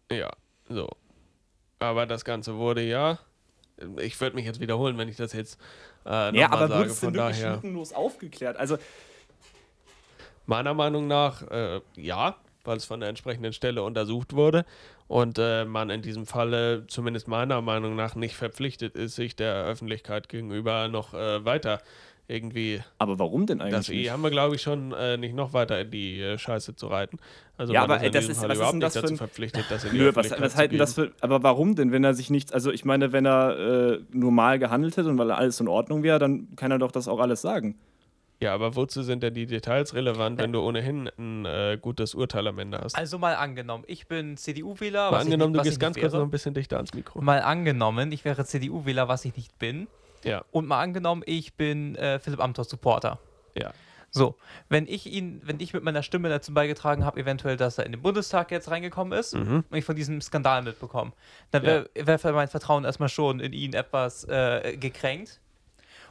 Ja, 0.09 0.31
so. 0.69 0.87
Aber 1.79 2.05
das 2.05 2.23
Ganze 2.23 2.55
wurde 2.55 2.81
ja. 2.81 3.19
Ich 4.01 4.19
würde 4.19 4.35
mich 4.35 4.45
jetzt 4.45 4.59
wiederholen, 4.59 4.97
wenn 4.97 5.09
ich 5.09 5.17
das 5.17 5.33
jetzt 5.33 5.59
äh, 6.05 6.35
Ja, 6.37 6.51
aber 6.51 6.67
sage. 6.67 6.79
wurde 6.79 6.89
es 6.89 6.99
denn 6.99 7.13
wirklich 7.13 7.43
lückenlos 7.43 7.93
aufgeklärt? 7.93 8.57
Also. 8.57 8.77
Meiner 10.45 10.73
Meinung 10.73 11.07
nach, 11.07 11.41
äh, 11.51 11.81
ja, 11.95 12.37
weil 12.63 12.77
es 12.77 12.85
von 12.85 12.99
der 12.99 13.09
entsprechenden 13.09 13.53
Stelle 13.53 13.83
untersucht 13.83 14.33
wurde 14.33 14.65
und 15.07 15.37
äh, 15.39 15.65
man 15.65 15.89
in 15.89 16.01
diesem 16.01 16.25
Falle, 16.25 16.85
zumindest 16.87 17.27
meiner 17.27 17.61
Meinung 17.61 17.95
nach, 17.95 18.15
nicht 18.15 18.35
verpflichtet 18.35 18.95
ist, 18.95 19.15
sich 19.15 19.35
der 19.35 19.65
Öffentlichkeit 19.65 20.29
gegenüber 20.29 20.87
noch 20.87 21.13
äh, 21.13 21.43
weiter 21.45 21.81
irgendwie. 22.27 22.81
Aber 22.97 23.19
warum 23.19 23.45
denn 23.45 23.61
eigentlich? 23.61 23.75
Das 23.75 23.89
E 23.89 24.09
haben 24.09 24.21
wir, 24.21 24.29
glaube 24.29 24.55
ich, 24.55 24.61
schon 24.61 24.91
äh, 24.91 25.17
nicht 25.17 25.33
noch 25.33 25.53
weiter 25.53 25.79
in 25.79 25.91
die 25.91 26.21
äh, 26.21 26.37
Scheiße 26.37 26.75
zu 26.75 26.87
reiten. 26.87 27.19
Also 27.57 27.73
ja, 27.73 27.83
aber 27.83 28.03
ist 28.03 28.13
das 28.13 28.27
ist, 28.27 28.39
Fall 28.39 28.49
was 28.49 28.57
überhaupt 28.57 28.75
ist 28.75 28.83
das 28.83 28.95
nicht 28.95 29.03
dazu 29.03 29.13
ein... 29.13 29.17
verpflichtet, 29.17 29.65
das 29.69 29.85
in 29.85 29.91
die 29.91 29.97
Nö, 29.97 30.11
was, 30.13 30.31
was 30.31 30.55
halten 30.55 30.77
das 30.77 30.93
für. 30.93 31.11
Aber 31.21 31.43
warum 31.43 31.75
denn, 31.75 31.91
wenn 31.91 32.03
er 32.03 32.13
sich 32.13 32.29
nichts. 32.29 32.51
Also 32.51 32.71
ich 32.71 32.85
meine, 32.85 33.11
wenn 33.11 33.25
er 33.25 33.57
äh, 33.57 33.99
normal 34.11 34.59
gehandelt 34.59 34.97
hätte 34.97 35.09
und 35.09 35.17
weil 35.17 35.31
alles 35.31 35.59
in 35.59 35.67
Ordnung 35.67 36.03
wäre, 36.03 36.19
dann 36.19 36.55
kann 36.55 36.71
er 36.71 36.79
doch 36.79 36.91
das 36.91 37.07
auch 37.07 37.19
alles 37.19 37.41
sagen. 37.41 37.77
Ja, 38.39 38.53
aber 38.53 38.75
wozu 38.75 39.01
sind 39.01 39.23
denn 39.23 39.33
die 39.33 39.47
Details 39.47 39.95
relevant, 39.95 40.39
wenn 40.39 40.51
du 40.51 40.61
ohnehin 40.61 41.09
ein 41.17 41.45
äh, 41.45 41.79
gutes 41.81 42.13
Urteil 42.13 42.47
am 42.47 42.59
Ende 42.59 42.77
hast? 42.77 42.95
Also 42.95 43.17
mal 43.17 43.35
angenommen, 43.35 43.83
ich 43.87 44.07
bin 44.07 44.37
CDU-Wähler. 44.37 45.09
Mal 45.09 45.21
angenommen, 45.21 45.53
nicht, 45.53 45.65
du 45.65 45.69
gehst 45.69 45.79
ganz 45.79 45.97
kurz 45.97 46.13
noch 46.13 46.21
ein 46.21 46.29
bisschen 46.29 46.53
dichter 46.53 46.75
ans 46.75 46.93
Mikro. 46.93 47.19
Mal 47.19 47.41
angenommen, 47.41 48.11
ich 48.11 48.25
wäre 48.25 48.45
CDU-Wähler, 48.45 49.07
was 49.07 49.25
ich 49.25 49.35
nicht 49.35 49.57
bin. 49.57 49.87
Ja. 50.27 50.43
Und 50.51 50.67
mal 50.67 50.81
angenommen, 50.81 51.23
ich 51.25 51.55
bin 51.55 51.95
äh, 51.95 52.19
Philipp 52.19 52.39
Amthor 52.39 52.65
Supporter. 52.65 53.19
Ja. 53.55 53.71
So, 54.09 54.35
wenn 54.69 54.87
ich 54.87 55.05
ihn, 55.05 55.41
wenn 55.43 55.59
ich 55.59 55.73
mit 55.73 55.83
meiner 55.83 56.01
Stimme 56.01 56.29
dazu 56.29 56.53
beigetragen 56.53 57.03
habe, 57.03 57.19
eventuell, 57.19 57.57
dass 57.57 57.77
er 57.77 57.85
in 57.85 57.91
den 57.91 58.01
Bundestag 58.01 58.51
jetzt 58.51 58.71
reingekommen 58.71 59.17
ist 59.17 59.35
mhm. 59.35 59.63
und 59.69 59.77
ich 59.77 59.85
von 59.85 59.95
diesem 59.95 60.21
Skandal 60.21 60.63
mitbekomme, 60.63 61.11
dann 61.51 61.63
wäre 61.63 61.89
ja. 61.95 62.07
wär 62.07 62.33
mein 62.33 62.47
Vertrauen 62.47 62.85
erstmal 62.85 63.09
schon 63.09 63.39
in 63.39 63.53
ihn 63.53 63.73
etwas 63.73 64.23
äh, 64.25 64.77
gekränkt. 64.77 65.39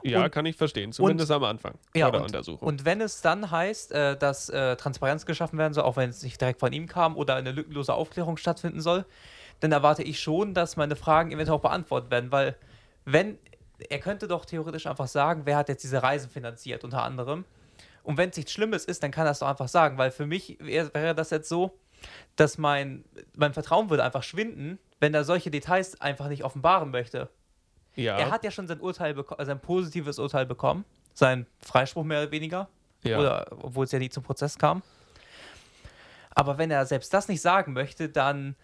Ja, 0.03 0.25
und, 0.25 0.31
kann 0.31 0.47
ich 0.47 0.57
verstehen, 0.57 0.93
zumindest 0.93 1.31
und, 1.31 1.37
am 1.37 1.45
Anfang 1.45 1.75
ja, 1.95 2.11
der 2.11 2.21
und, 2.21 2.27
Untersuchung. 2.27 2.69
Und 2.69 2.85
wenn 2.85 3.01
es 3.01 3.23
dann 3.23 3.51
heißt, 3.51 3.93
äh, 3.93 4.17
dass 4.17 4.49
äh, 4.51 4.77
Transparenz 4.77 5.27
geschaffen 5.27 5.59
werden 5.59 5.73
soll, 5.73 5.85
auch 5.85 5.97
wenn 5.97 6.11
es 6.11 6.23
nicht 6.23 6.41
direkt 6.41 6.61
von 6.61 6.73
ihm 6.73 6.87
kam 6.87 7.17
oder 7.17 7.35
eine 7.35 7.51
lückenlose 7.51 7.93
Aufklärung 7.93 8.37
stattfinden 8.37 8.81
soll, 8.81 9.05
dann 9.61 9.73
erwarte 9.73 10.03
ich 10.03 10.21
schon, 10.21 10.55
dass 10.55 10.77
meine 10.77 10.97
Fragen 10.97 11.33
eventuell 11.33 11.57
auch 11.57 11.63
beantwortet 11.63 12.11
werden, 12.11 12.31
weil 12.31 12.57
wenn 13.05 13.39
er 13.89 13.99
könnte 13.99 14.29
doch 14.29 14.45
theoretisch 14.45 14.87
einfach 14.87 15.09
sagen, 15.09 15.43
wer 15.45 15.57
hat 15.57 15.69
jetzt 15.69 15.83
diese 15.83 16.03
Reisen 16.03 16.31
finanziert, 16.31 16.85
unter 16.85 17.03
anderem. 17.03 17.45
Und 18.03 18.17
wenn 18.17 18.31
es 18.31 18.37
nichts 18.37 18.53
Schlimmes 18.53 18.85
ist, 18.85 19.03
dann 19.03 19.11
kann 19.11 19.27
er 19.27 19.33
es 19.33 19.41
doch 19.41 19.49
einfach 19.49 19.69
sagen, 19.69 19.99
weil 19.99 20.11
für 20.11 20.27
mich 20.27 20.59
wäre 20.61 21.15
das 21.15 21.31
jetzt 21.31 21.49
so, 21.49 21.79
dass 22.37 22.59
mein, 22.59 23.05
mein 23.35 23.53
Vertrauen 23.53 23.91
würde 23.91 24.05
einfach 24.05 24.23
schwinden, 24.23 24.79
wenn 25.01 25.13
er 25.15 25.25
solche 25.25 25.51
Details 25.51 26.01
einfach 26.01 26.29
nicht 26.29 26.45
offenbaren 26.45 26.91
möchte. 26.91 27.29
Ja. 27.95 28.19
Er 28.19 28.31
hat 28.31 28.45
ja 28.45 28.51
schon 28.51 28.69
sein 28.69 28.81
Urteil, 28.81 29.17
sein 29.39 29.61
positives 29.61 30.19
Urteil 30.19 30.47
bekommen, 30.47 30.85
sein 31.15 31.47
Freispruch 31.59 32.05
mehr 32.05 32.23
oder 32.23 32.31
weniger, 32.31 32.69
ja. 33.03 33.19
oder 33.19 33.47
obwohl 33.51 33.85
es 33.85 33.93
ja 33.93 33.99
nie 33.99 34.11
zum 34.11 34.23
Prozess 34.23 34.59
kam. 34.59 34.83
Aber 36.35 36.59
wenn 36.59 36.71
er 36.71 36.85
selbst 36.85 37.13
das 37.15 37.29
nicht 37.29 37.41
sagen 37.41 37.73
möchte, 37.73 38.11
dann, 38.11 38.55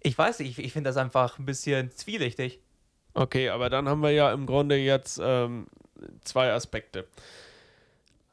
ich 0.00 0.16
weiß 0.16 0.38
nicht, 0.38 0.58
ich, 0.58 0.64
ich 0.64 0.72
finde 0.72 0.88
das 0.88 0.96
einfach 0.96 1.38
ein 1.38 1.44
bisschen 1.44 1.90
zwielichtig. 1.90 2.60
Okay, 3.14 3.50
aber 3.50 3.70
dann 3.70 3.88
haben 3.88 4.02
wir 4.02 4.10
ja 4.10 4.32
im 4.32 4.46
Grunde 4.46 4.76
jetzt 4.76 5.20
ähm, 5.22 5.66
zwei 6.24 6.52
Aspekte. 6.52 7.06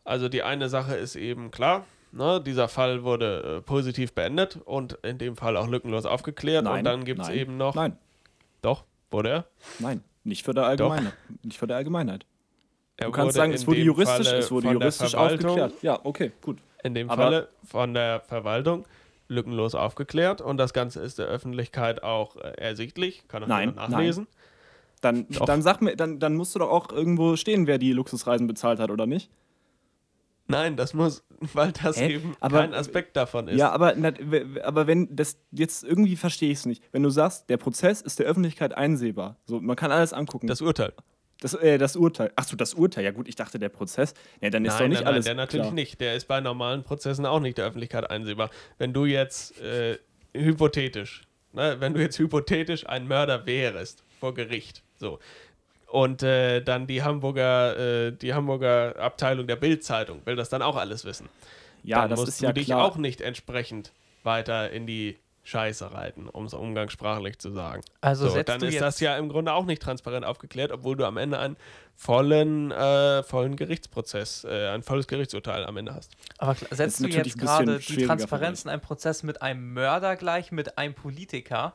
Also 0.06 0.30
die 0.30 0.44
eine 0.44 0.70
Sache 0.70 0.96
ist 0.96 1.16
eben 1.16 1.52
klar, 1.52 1.86
ne, 2.12 2.42
dieser 2.42 2.68
Fall 2.68 3.04
wurde 3.04 3.58
äh, 3.58 3.62
positiv 3.62 4.14
beendet 4.14 4.58
und 4.66 4.94
in 5.04 5.18
dem 5.18 5.36
Fall 5.36 5.58
auch 5.58 5.68
lückenlos 5.68 6.06
aufgeklärt. 6.06 6.64
Nein, 6.64 6.80
und 6.80 6.84
dann 6.86 7.06
gibt 7.06 7.22
es 7.22 7.30
eben 7.30 7.58
noch. 7.58 7.76
Nein. 7.76 7.98
Doch, 8.62 8.84
wurde 9.12 9.30
er? 9.30 9.46
Nein, 9.80 10.04
nicht 10.24 10.44
für 10.44 10.54
der 10.54 10.66
Allgemeinheit. 10.66 11.14
Nicht 11.44 11.58
für 11.58 11.68
der 11.68 11.78
Allgemeinheit. 11.78 12.26
Er 12.98 13.08
du 13.08 13.12
kannst 13.12 13.36
sagen, 13.36 13.54
es 13.54 13.66
wurde 13.66 13.80
juristisch, 13.80 14.28
Falle 14.28 14.40
es 14.40 14.52
wurde 14.52 14.72
juristisch 14.72 15.16
aufgeklärt. 15.16 15.74
Ja, 15.82 16.00
okay, 16.04 16.32
gut. 16.42 16.58
In 16.84 16.94
dem 16.94 17.10
Aber 17.10 17.24
Falle 17.24 17.50
von 17.66 17.94
der 17.94 18.22
Verwaltung 18.22 18.86
lückenlos 19.30 19.76
aufgeklärt 19.76 20.42
und 20.42 20.58
das 20.58 20.74
Ganze 20.74 21.02
ist 21.02 21.20
der 21.20 21.28
Öffentlichkeit 21.28 22.04
auch 22.04 22.36
äh, 22.36 22.54
ersichtlich. 22.58 23.28
Kann 23.28 23.44
auch 23.44 23.48
nein, 23.48 23.76
nachlesen. 23.76 24.28
Nein. 24.30 24.49
Dann, 25.02 25.28
dann 25.46 25.62
sag 25.62 25.82
mir, 25.82 25.96
dann, 25.96 26.20
dann 26.20 26.36
musst 26.36 26.56
du 26.56 26.60
doch 26.60 26.70
auch 26.70 26.92
irgendwo 26.92 27.36
stehen, 27.36 27.68
wer 27.68 27.78
die 27.78 27.94
Luxusreisen 27.94 28.48
bezahlt 28.48 28.80
hat, 28.80 28.92
oder 28.92 29.06
nicht? 29.06 29.30
Nein, 30.50 30.76
das 30.76 30.94
muss, 30.94 31.24
weil 31.54 31.72
das 31.72 31.98
Hä? 31.98 32.16
eben 32.16 32.36
aber, 32.40 32.62
kein 32.62 32.74
Aspekt 32.74 33.16
davon 33.16 33.48
ist. 33.48 33.58
Ja, 33.58 33.72
aber, 33.72 33.94
aber 34.64 34.88
wenn 34.88 35.16
das 35.16 35.38
jetzt 35.52 35.84
irgendwie 35.84 36.16
verstehe 36.16 36.52
ich 36.52 36.60
es 36.60 36.66
nicht. 36.66 36.84
Wenn 36.92 37.04
du 37.04 37.12
sagst, 37.12 37.50
der 37.50 37.58
Prozess 37.58 38.02
ist 38.02 38.20
der 38.20 38.26
Öffentlichkeit 38.26 38.76
einsehbar, 38.76 39.38
so 39.46 39.62
man 39.62 39.76
kann 39.76 39.92
alles 39.92 40.12
angucken. 40.12 40.48
Das 40.48 40.62
Urteil. 40.62 40.92
Das, 41.40 41.54
äh, 41.54 41.78
das 41.78 41.96
Urteil. 41.96 42.32
Achso, 42.36 42.56
das 42.56 42.74
Urteil. 42.74 43.06
Ja 43.06 43.12
gut, 43.12 43.28
ich 43.28 43.36
dachte 43.36 43.60
der 43.60 43.70
Prozess. 43.70 44.14
Ja, 44.42 44.50
dann 44.50 44.66
ist 44.66 44.74
nein, 44.74 44.82
doch 44.82 44.88
nicht 44.90 45.00
nein, 45.00 45.08
alles. 45.08 45.26
Nein, 45.26 45.38
der 45.38 45.46
natürlich 45.46 45.66
klar. 45.68 45.74
nicht. 45.74 46.02
Der 46.02 46.16
ist 46.16 46.28
bei 46.28 46.42
normalen 46.42 46.84
Prozessen 46.84 47.26
auch 47.26 47.40
nicht 47.40 47.58
der 47.58 47.66
Öffentlichkeit 47.66 48.10
einsehbar. 48.10 48.50
Wenn 48.78 48.92
du 48.92 49.06
jetzt 49.06 49.62
äh, 49.62 50.00
hypothetisch, 50.34 51.28
ne, 51.54 51.78
wenn 51.80 51.94
du 51.94 52.02
jetzt 52.02 52.20
hypothetisch 52.20 52.90
ein 52.90 53.08
Mörder 53.08 53.46
wärst 53.46 54.04
vor 54.20 54.34
Gericht, 54.34 54.84
so 55.00 55.20
und 55.92 56.24
äh, 56.24 56.62
dann 56.62 56.88
die 56.88 57.04
Hamburger, 57.04 58.08
äh, 58.08 58.12
die 58.12 58.34
Hamburger 58.34 58.96
Abteilung 59.00 59.48
der 59.48 59.56
Bildzeitung 59.56 60.26
will 60.26 60.36
das 60.36 60.50
dann 60.50 60.62
auch 60.62 60.76
alles 60.76 61.06
wissen. 61.06 61.30
Ja, 61.84 62.02
dann 62.02 62.12
das 62.12 62.20
musst 62.20 62.30
ist 62.30 62.42
ja 62.42 62.50
du 62.50 62.56
dich 62.56 62.68
klar. 62.68 62.84
auch 62.84 62.98
nicht 62.98 63.22
entsprechend 63.22 63.92
weiter 64.24 64.70
in 64.70 64.86
die 64.86 65.18
Scheiße 65.44 65.92
reiten, 65.92 66.30
um 66.30 66.46
es 66.46 66.54
umgangssprachlich 66.54 67.40
zu 67.40 67.50
sagen. 67.52 67.82
Also 68.02 68.30
so, 68.30 68.44
dann 68.44 68.62
ist 68.62 68.80
das 68.80 69.00
ja 69.00 69.18
im 69.18 69.30
Grunde 69.30 69.54
auch 69.54 69.66
nicht 69.66 69.82
transparent 69.82 70.26
aufgeklärt, 70.26 70.72
obwohl 70.72 70.96
du 70.96 71.06
am 71.06 71.18
Ende 71.18 71.40
einen 71.40 71.58
vollen, 71.96 72.72
äh, 72.72 73.24
vollen 73.24 73.56
Gerichtsprozess, 73.56 74.44
äh, 74.44 74.68
ein 74.68 74.84
volles 74.84 75.08
Gerichtsurteil 75.08 75.66
am 75.66 75.78
Ende 75.78 75.96
hast. 75.96 76.12
Aber 76.38 76.56
setzt 76.70 77.00
du 77.00 77.08
jetzt 77.08 77.40
gerade 77.40 77.80
die 77.80 78.06
Transparenz 78.06 78.64
in 78.64 78.70
einem 78.70 78.82
Prozess 78.82 79.24
mit 79.24 79.42
einem 79.42 79.74
Mörder 79.74 80.16
gleich 80.18 80.52
mit 80.52 80.78
einem 80.78 80.94
Politiker? 80.94 81.74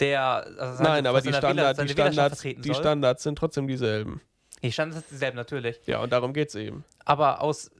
Der. 0.00 0.20
Also 0.58 0.76
seine- 0.78 0.88
Nein, 0.88 1.06
aber 1.06 1.20
die, 1.20 1.32
Standard, 1.32 1.78
Wähler- 1.78 1.84
die, 1.86 1.92
Standards, 1.92 2.40
die. 2.42 2.74
Standards 2.74 3.22
sind 3.22 3.36
trotzdem 3.36 3.66
dieselben. 3.68 4.20
Die 4.62 4.72
Standards 4.72 5.08
sind 5.08 5.16
dieselben, 5.16 5.36
natürlich. 5.36 5.80
Ja, 5.86 6.00
und 6.00 6.10
darum 6.12 6.32
geht 6.32 6.48
es 6.48 6.54
eben. 6.54 6.84
Aber 7.04 7.40
aus 7.40 7.68
äh, 7.68 7.72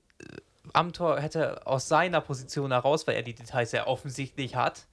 Amtor 0.73 1.19
hätte 1.21 1.67
aus 1.67 1.89
seiner 1.89 2.21
Position 2.21 2.71
heraus, 2.73 3.07
weil 3.07 3.17
er 3.17 3.23
die 3.23 3.35
Details 3.35 3.71
sehr 3.71 3.87
offensichtlich 3.89 4.57
hat, 4.57 4.87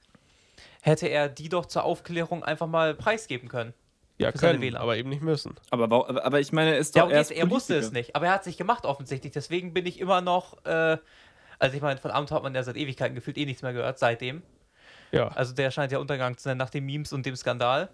hätte 0.81 1.07
er 1.07 1.29
die 1.29 1.49
doch 1.49 1.65
zur 1.65 1.83
Aufklärung 1.83 2.43
einfach 2.43 2.67
mal 2.67 2.93
preisgeben 2.95 3.47
können. 3.49 3.73
Ja, 4.19 4.31
Für 4.31 4.39
seine 4.39 4.53
können, 4.53 4.63
Wähler. 4.63 4.79
aber 4.81 4.97
eben 4.97 5.09
nicht 5.09 5.21
müssen. 5.21 5.55
Aber, 5.69 5.85
aber, 6.23 6.39
ich 6.39 6.51
meine, 6.51 6.75
ist 6.77 6.95
Ja, 6.95 7.03
doch 7.03 7.09
und 7.09 7.15
erst 7.15 7.31
er 7.31 7.49
wusste 7.51 7.75
es 7.77 7.91
nicht, 7.91 8.15
aber 8.15 8.25
er 8.25 8.31
hat 8.33 8.43
sich 8.43 8.57
gemacht 8.57 8.83
offensichtlich. 8.85 9.31
Deswegen 9.31 9.73
bin 9.75 9.85
ich 9.85 9.99
immer 9.99 10.21
noch, 10.21 10.65
äh, 10.65 10.97
also 11.59 11.75
ich 11.75 11.81
meine, 11.83 11.99
von 11.99 12.09
Amtor 12.09 12.37
hat 12.37 12.43
man 12.43 12.55
ja 12.55 12.63
seit 12.63 12.77
Ewigkeiten 12.77 13.13
gefühlt 13.13 13.37
eh 13.37 13.45
nichts 13.45 13.61
mehr 13.61 13.73
gehört, 13.73 13.99
seitdem. 13.99 14.41
Ja. 15.11 15.29
Also 15.29 15.53
der 15.53 15.71
scheint 15.71 15.91
ja 15.91 15.99
Untergang 15.99 16.37
zu 16.37 16.43
sein 16.43 16.57
nach 16.57 16.69
den 16.69 16.85
Memes 16.85 17.13
und 17.13 17.25
dem 17.25 17.35
Skandal. 17.35 17.89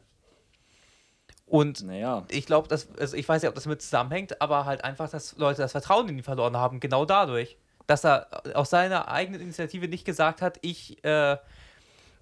Und 1.45 1.83
Naja. 1.83 2.25
ich 2.29 2.45
glaube, 2.45 2.67
dass, 2.67 2.87
also 2.97 3.15
ich 3.15 3.27
weiß 3.27 3.41
nicht, 3.41 3.49
ob 3.49 3.55
das 3.55 3.65
mit 3.65 3.81
zusammenhängt, 3.81 4.41
aber 4.41 4.65
halt 4.65 4.83
einfach, 4.83 5.09
dass 5.09 5.37
Leute 5.37 5.61
das 5.61 5.71
Vertrauen 5.71 6.09
in 6.09 6.17
ihn 6.17 6.23
verloren 6.23 6.57
haben, 6.57 6.79
genau 6.79 7.05
dadurch. 7.05 7.57
Dass 7.85 8.05
er 8.05 8.27
aus 8.55 8.69
seiner 8.69 9.09
eigenen 9.09 9.41
Initiative 9.41 9.87
nicht 9.87 10.05
gesagt 10.05 10.41
hat, 10.41 10.57
ich, 10.61 11.03
äh, 11.03 11.37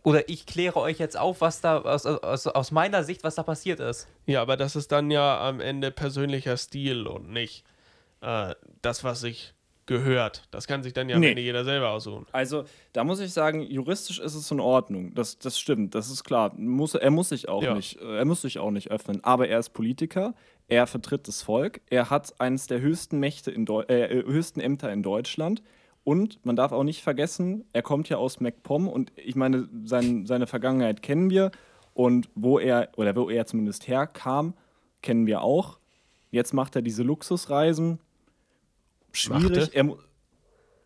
oder 0.04 0.28
ich 0.28 0.48
kläre 0.48 0.80
euch 0.80 0.98
jetzt 0.98 1.18
auf, 1.18 1.40
was 1.40 1.62
da, 1.62 1.80
aus, 1.82 2.06
aus, 2.06 2.48
aus 2.48 2.72
meiner 2.72 3.04
Sicht, 3.04 3.24
was 3.24 3.36
da 3.36 3.44
passiert 3.44 3.80
ist. 3.80 4.08
Ja, 4.26 4.42
aber 4.42 4.58
das 4.58 4.76
ist 4.76 4.92
dann 4.92 5.12
ja 5.12 5.40
am 5.48 5.60
Ende 5.60 5.92
persönlicher 5.92 6.58
Stil 6.58 7.06
und 7.06 7.30
nicht 7.30 7.64
äh, 8.22 8.56
das, 8.82 9.04
was 9.04 9.22
sich 9.22 9.54
gehört. 9.92 10.44
Das 10.52 10.68
kann 10.68 10.82
sich 10.84 10.94
dann 10.94 11.10
ja 11.10 11.20
Nee. 11.20 11.34
Jeder 11.40 11.64
selber 11.64 11.90
aussuchen. 11.92 12.26
Also, 12.32 12.64
da 12.94 13.04
muss 13.04 13.20
ich 13.20 13.34
sagen, 13.34 13.62
juristisch 13.62 14.20
ist 14.20 14.36
es 14.36 14.50
in 14.50 14.60
Ordnung. 14.60 15.14
Das, 15.14 15.38
das 15.38 15.60
stimmt, 15.60 15.94
das 15.96 16.10
ist 16.10 16.24
klar. 16.24 16.54
Muss, 16.56 16.96
er 16.96 17.12
muss 17.12 17.30
sich 17.30 17.50
auch 17.50 17.62
Ja. 17.64 17.74
nicht, 17.76 18.02
äh, 18.02 18.18
er 18.18 18.26
muss 18.26 18.42
sich 18.42 18.58
auch 18.60 18.72
nicht 18.72 18.90
öffnen. 18.92 19.24
Aber 19.24 19.48
er 19.48 19.60
ist 19.60 19.70
Politiker, 19.70 20.34
er 20.68 20.88
vertritt 20.88 21.28
das 21.28 21.42
Volk, 21.44 21.82
er 21.90 22.10
hat 22.10 22.34
eines 22.40 22.68
der 22.68 22.80
höchsten 22.82 23.20
Mächte 23.20 23.52
in 23.52 23.66
Deu 23.66 23.84
äh, 23.90 24.06
äh, 24.20 24.24
höchsten 24.26 24.60
Ämter 24.62 24.92
in 24.92 25.04
Deutschland. 25.04 25.62
Und 26.04 26.44
man 26.46 26.56
darf 26.56 26.72
auch 26.72 26.84
nicht 26.84 27.04
vergessen, 27.04 27.66
er 27.74 27.84
kommt 27.84 28.10
ja 28.10 28.18
aus 28.18 28.40
MacPom 28.40 28.88
und 28.88 29.12
ich 29.18 29.36
meine, 29.36 29.70
sein, 29.84 30.26
seine 30.26 30.48
Vergangenheit 30.48 31.04
kennen 31.04 31.30
wir 31.30 31.52
und 31.94 32.30
wo 32.34 32.58
er, 32.58 32.90
oder 32.98 33.16
wo 33.16 33.30
er 33.30 33.46
zumindest 33.46 33.88
herkam, 33.88 34.56
kennen 35.04 35.28
wir 35.28 35.42
auch. 35.44 35.78
Jetzt 36.32 36.54
macht 36.54 36.76
er 36.76 36.82
diese 36.82 37.04
Luxusreisen. 37.04 38.00
Schwierig. 39.12 39.76
Er, 39.76 39.86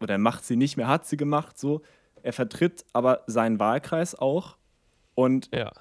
oder 0.02 0.14
er 0.16 0.18
macht 0.18 0.46
sie 0.46 0.56
nicht 0.56 0.78
mehr, 0.78 0.88
hat 0.88 1.06
sie 1.06 1.18
gemacht, 1.18 1.58
so. 1.58 1.82
Er 2.24 2.34
vertritt 2.34 2.86
aber 2.94 3.24
seinen 3.28 3.60
Wahlkreis 3.60 4.16
auch. 4.16 4.58
Und 5.14 5.50
Ja. 5.54 5.72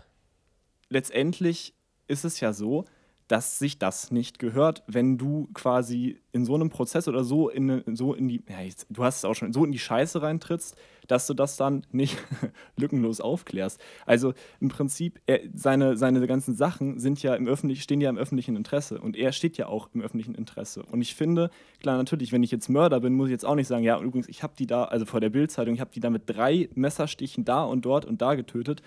letztendlich 0.88 1.74
ist 2.07 2.24
es 2.24 2.40
ja 2.40 2.53
so, 2.53 2.84
dass 3.28 3.58
sich 3.58 3.78
das 3.78 4.10
nicht 4.10 4.38
gehört, 4.38 4.82
wenn 4.86 5.16
du 5.16 5.48
quasi 5.54 6.20
in 6.32 6.44
so 6.44 6.54
einem 6.54 6.68
Prozess 6.68 7.08
oder 7.08 7.24
so 7.24 7.48
in, 7.48 7.82
so 7.94 8.12
in 8.12 8.28
die, 8.28 8.42
ja, 8.48 8.60
jetzt, 8.60 8.86
du 8.90 9.02
hast 9.02 9.18
es 9.18 9.24
auch 9.24 9.34
schon, 9.34 9.52
so 9.52 9.64
in 9.64 9.72
die 9.72 9.78
Scheiße 9.78 10.20
reintrittst, 10.20 10.76
dass 11.06 11.26
du 11.26 11.32
das 11.32 11.56
dann 11.56 11.86
nicht 11.90 12.18
lückenlos 12.76 13.20
aufklärst. 13.20 13.80
Also 14.04 14.34
im 14.60 14.68
Prinzip, 14.68 15.20
er, 15.26 15.40
seine, 15.54 15.96
seine 15.96 16.26
ganzen 16.26 16.54
Sachen 16.54 16.98
sind 16.98 17.22
ja 17.22 17.34
im 17.34 17.48
stehen 17.76 18.00
ja 18.00 18.10
im 18.10 18.18
öffentlichen 18.18 18.56
Interesse 18.56 19.00
und 19.00 19.16
er 19.16 19.32
steht 19.32 19.56
ja 19.56 19.68
auch 19.68 19.88
im 19.94 20.02
öffentlichen 20.02 20.34
Interesse. 20.34 20.82
Und 20.82 21.00
ich 21.00 21.14
finde, 21.14 21.50
klar, 21.80 21.96
natürlich, 21.96 22.32
wenn 22.32 22.42
ich 22.42 22.50
jetzt 22.50 22.68
Mörder 22.68 23.00
bin, 23.00 23.14
muss 23.14 23.28
ich 23.28 23.32
jetzt 23.32 23.46
auch 23.46 23.54
nicht 23.54 23.68
sagen, 23.68 23.84
ja, 23.84 23.98
übrigens, 24.00 24.28
ich 24.28 24.42
habe 24.42 24.54
die 24.58 24.66
da, 24.66 24.84
also 24.84 25.06
vor 25.06 25.20
der 25.20 25.30
Bildzeitung, 25.30 25.74
ich 25.74 25.80
habe 25.80 25.90
die 25.94 26.00
da 26.00 26.10
mit 26.10 26.24
drei 26.26 26.68
Messerstichen 26.74 27.44
da 27.44 27.64
und 27.64 27.86
dort 27.86 28.04
und 28.04 28.20
da 28.20 28.34
getötet. 28.34 28.82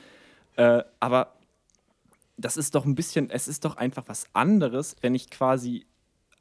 Äh, 0.57 0.83
aber 0.99 1.36
das 2.37 2.57
ist 2.57 2.75
doch 2.75 2.85
ein 2.85 2.95
bisschen, 2.95 3.29
es 3.29 3.47
ist 3.47 3.65
doch 3.65 3.77
einfach 3.77 4.03
was 4.07 4.25
anderes, 4.33 4.95
wenn 5.01 5.15
ich 5.15 5.29
quasi 5.29 5.85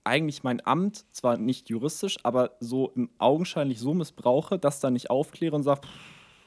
eigentlich 0.04 0.44
mein 0.44 0.64
Amt, 0.64 1.04
zwar 1.12 1.36
nicht 1.36 1.68
juristisch, 1.68 2.18
aber 2.22 2.52
so 2.60 2.94
augenscheinlich 3.18 3.80
so 3.80 3.92
missbrauche, 3.92 4.58
das 4.58 4.78
dann 4.78 4.92
nicht 4.92 5.10
aufkläre 5.10 5.56
und 5.56 5.64
sage, 5.64 5.80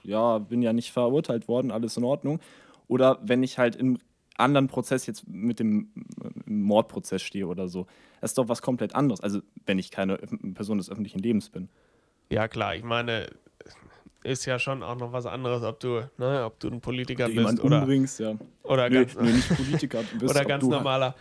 ja, 0.03 0.37
bin 0.37 0.61
ja 0.61 0.71
nicht 0.71 0.91
verurteilt 0.91 1.47
worden, 1.47 1.71
alles 1.71 1.97
in 1.97 2.05
Ordnung. 2.05 2.39
Oder 2.87 3.19
wenn 3.21 3.43
ich 3.43 3.57
halt 3.57 3.75
im 3.75 3.97
anderen 4.39 4.67
Prozess 4.67 5.05
jetzt 5.05 5.27
mit 5.27 5.59
dem 5.59 5.89
äh, 6.23 6.29
Mordprozess 6.49 7.21
stehe 7.21 7.47
oder 7.47 7.67
so. 7.67 7.85
Das 8.21 8.31
ist 8.31 8.37
doch 8.37 8.47
was 8.47 8.61
komplett 8.61 8.95
anderes. 8.95 9.21
Also 9.21 9.41
wenn 9.65 9.79
ich 9.79 9.91
keine 9.91 10.17
Person 10.53 10.77
des 10.77 10.89
öffentlichen 10.89 11.19
Lebens 11.19 11.49
bin. 11.49 11.69
Ja, 12.31 12.47
klar, 12.47 12.75
ich 12.75 12.83
meine, 12.83 13.29
ist 14.23 14.45
ja 14.45 14.59
schon 14.59 14.83
auch 14.83 14.95
noch 14.97 15.13
was 15.13 15.25
anderes, 15.25 15.63
ob 15.63 15.79
du, 15.79 16.01
ne, 16.17 16.43
ob 16.45 16.59
du 16.59 16.67
ein 16.69 16.81
Politiker 16.81 17.27
Du 17.27 17.35
bist 17.35 17.59
oder, 17.63 17.79
umbringst, 17.81 18.19
ja. 18.19 18.35
oder 18.63 18.89
Nee, 18.89 18.95
ganz, 19.05 19.15
nee, 19.15 19.31
nicht 19.31 19.55
Politiker 19.55 20.03
bist, 20.19 20.29
oder 20.29 20.45
ganz 20.45 20.63
du- 20.63 20.69
normaler, 20.71 21.15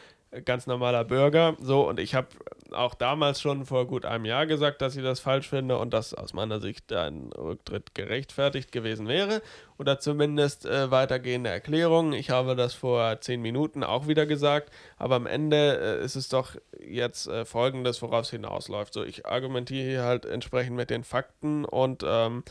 ganz 0.45 0.67
normaler 0.67 1.05
Bürger. 1.05 1.57
So, 1.61 1.89
und 1.89 1.99
ich 2.01 2.15
habe 2.15 2.27
auch 2.73 2.95
damals 2.95 3.41
schon 3.41 3.65
vor 3.65 3.87
gut 3.87 4.05
einem 4.05 4.27
Jahr 4.27 4.45
gesagt, 4.47 4.83
dass 4.83 4.95
ich 4.95 5.03
das 5.03 5.21
falsch 5.21 5.49
finde 5.49 5.79
und 5.79 5.95
dass 5.95 6.13
aus 6.13 6.35
meiner 6.35 6.61
Sicht 6.61 6.93
ein 6.93 7.31
Rücktritt 7.33 7.95
gerechtfertigt 7.95 8.73
gewesen 8.73 9.09
wäre. 9.09 9.41
Oder 9.79 10.01
zumindest 10.01 10.67
äh, 10.67 10.91
weitergehende 10.91 11.49
Erklärungen. 11.49 12.13
Ich 12.13 12.29
habe 12.29 12.57
das 12.57 12.75
vor 12.75 13.21
zehn 13.23 13.41
Minuten 13.41 13.85
auch 13.85 14.07
wieder 14.07 14.27
gesagt, 14.27 14.71
aber 14.99 15.15
am 15.15 15.25
Ende 15.27 15.79
äh, 16.01 16.05
ist 16.05 16.17
es 16.17 16.29
doch 16.29 16.57
jetzt 16.85 17.27
äh, 17.29 17.47
folgendes, 17.47 18.03
worauf 18.03 18.23
es 18.23 18.31
hinausläuft. 18.31 18.93
So, 18.93 19.03
ich 19.05 19.25
argumentiere 19.25 19.89
hier 19.89 20.03
halt 20.03 20.27
entsprechend 20.27 20.77
mit 20.77 20.91
den 20.91 21.05
Fakten 21.05 21.65
und 21.65 22.05
ähm, 22.07 22.43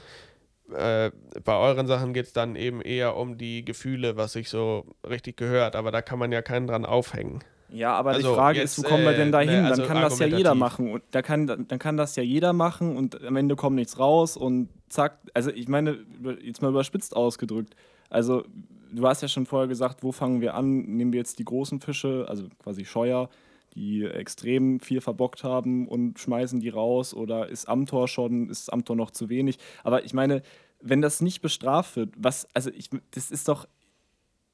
äh, 0.73 1.11
bei 1.43 1.55
euren 1.55 1.87
Sachen 1.87 2.13
geht 2.13 2.25
es 2.25 2.33
dann 2.33 2.55
eben 2.55 2.81
eher 2.81 3.15
um 3.15 3.37
die 3.37 3.63
Gefühle, 3.63 4.17
was 4.17 4.33
sich 4.33 4.49
so 4.49 4.85
richtig 5.07 5.37
gehört, 5.37 5.75
aber 5.75 5.91
da 5.91 6.01
kann 6.01 6.19
man 6.19 6.31
ja 6.31 6.41
keinen 6.41 6.67
dran 6.67 6.85
aufhängen. 6.85 7.43
Ja, 7.69 7.93
aber 7.93 8.11
Also 8.11 8.29
die 8.29 8.35
Frage 8.35 8.59
jetzt, 8.59 8.77
ist, 8.77 8.85
wo 8.85 8.89
kommen 8.89 9.03
wir 9.03 9.11
äh, 9.11 9.17
denn 9.17 9.31
da 9.31 9.43
ne, 9.43 9.51
hin? 9.51 9.65
also 9.65 9.81
dann 9.81 9.91
kann 9.91 10.01
das 10.01 10.19
ja 10.19 10.25
jeder 10.25 10.55
machen. 10.55 10.91
Und 10.91 11.03
da 11.11 11.21
kann, 11.21 11.47
dann 11.47 11.79
kann 11.79 11.97
das 11.97 12.15
ja 12.15 12.23
jeder 12.23 12.53
machen 12.53 12.95
und 12.95 13.23
am 13.23 13.35
Ende 13.35 13.55
kommt 13.55 13.75
nichts 13.75 13.99
raus 13.99 14.37
und 14.37 14.69
zack. 14.89 15.17
Also 15.33 15.51
ich 15.51 15.67
meine, 15.67 15.97
jetzt 16.41 16.61
mal 16.61 16.69
überspitzt 16.69 17.15
ausgedrückt. 17.15 17.75
Also 18.09 18.45
du 18.91 19.05
hast 19.07 19.21
ja 19.21 19.27
schon 19.27 19.45
vorher 19.45 19.67
gesagt, 19.67 20.03
wo 20.03 20.11
fangen 20.11 20.39
wir 20.39 20.53
an? 20.53 20.83
Nehmen 20.83 21.11
wir 21.11 21.19
jetzt 21.19 21.39
die 21.39 21.45
großen 21.45 21.81
Fische, 21.81 22.25
also 22.29 22.45
quasi 22.63 22.85
Scheuer, 22.85 23.29
die 23.77 24.03
extrem 24.03 24.79
viel 24.79 25.01
verbockt 25.01 25.43
haben 25.43 25.87
und 25.87 26.19
schmeißen 26.19 26.59
die 26.59 26.69
raus 26.69 27.13
oder 27.13 27.47
ist 27.47 27.69
Amtor 27.69 28.07
schon, 28.07 28.49
ist 28.49 28.73
Amtor 28.73 28.95
noch 28.95 29.11
zu 29.11 29.29
wenig? 29.29 29.59
Aber 29.83 30.03
ich 30.03 30.13
meine, 30.13 30.41
wenn 30.81 31.01
das 31.01 31.21
nicht 31.21 31.41
bestraft 31.41 31.95
wird, 31.95 32.13
was, 32.17 32.47
also 32.53 32.71
ich, 32.71 32.89
das 33.11 33.29
ist 33.31 33.47
doch, 33.47 33.67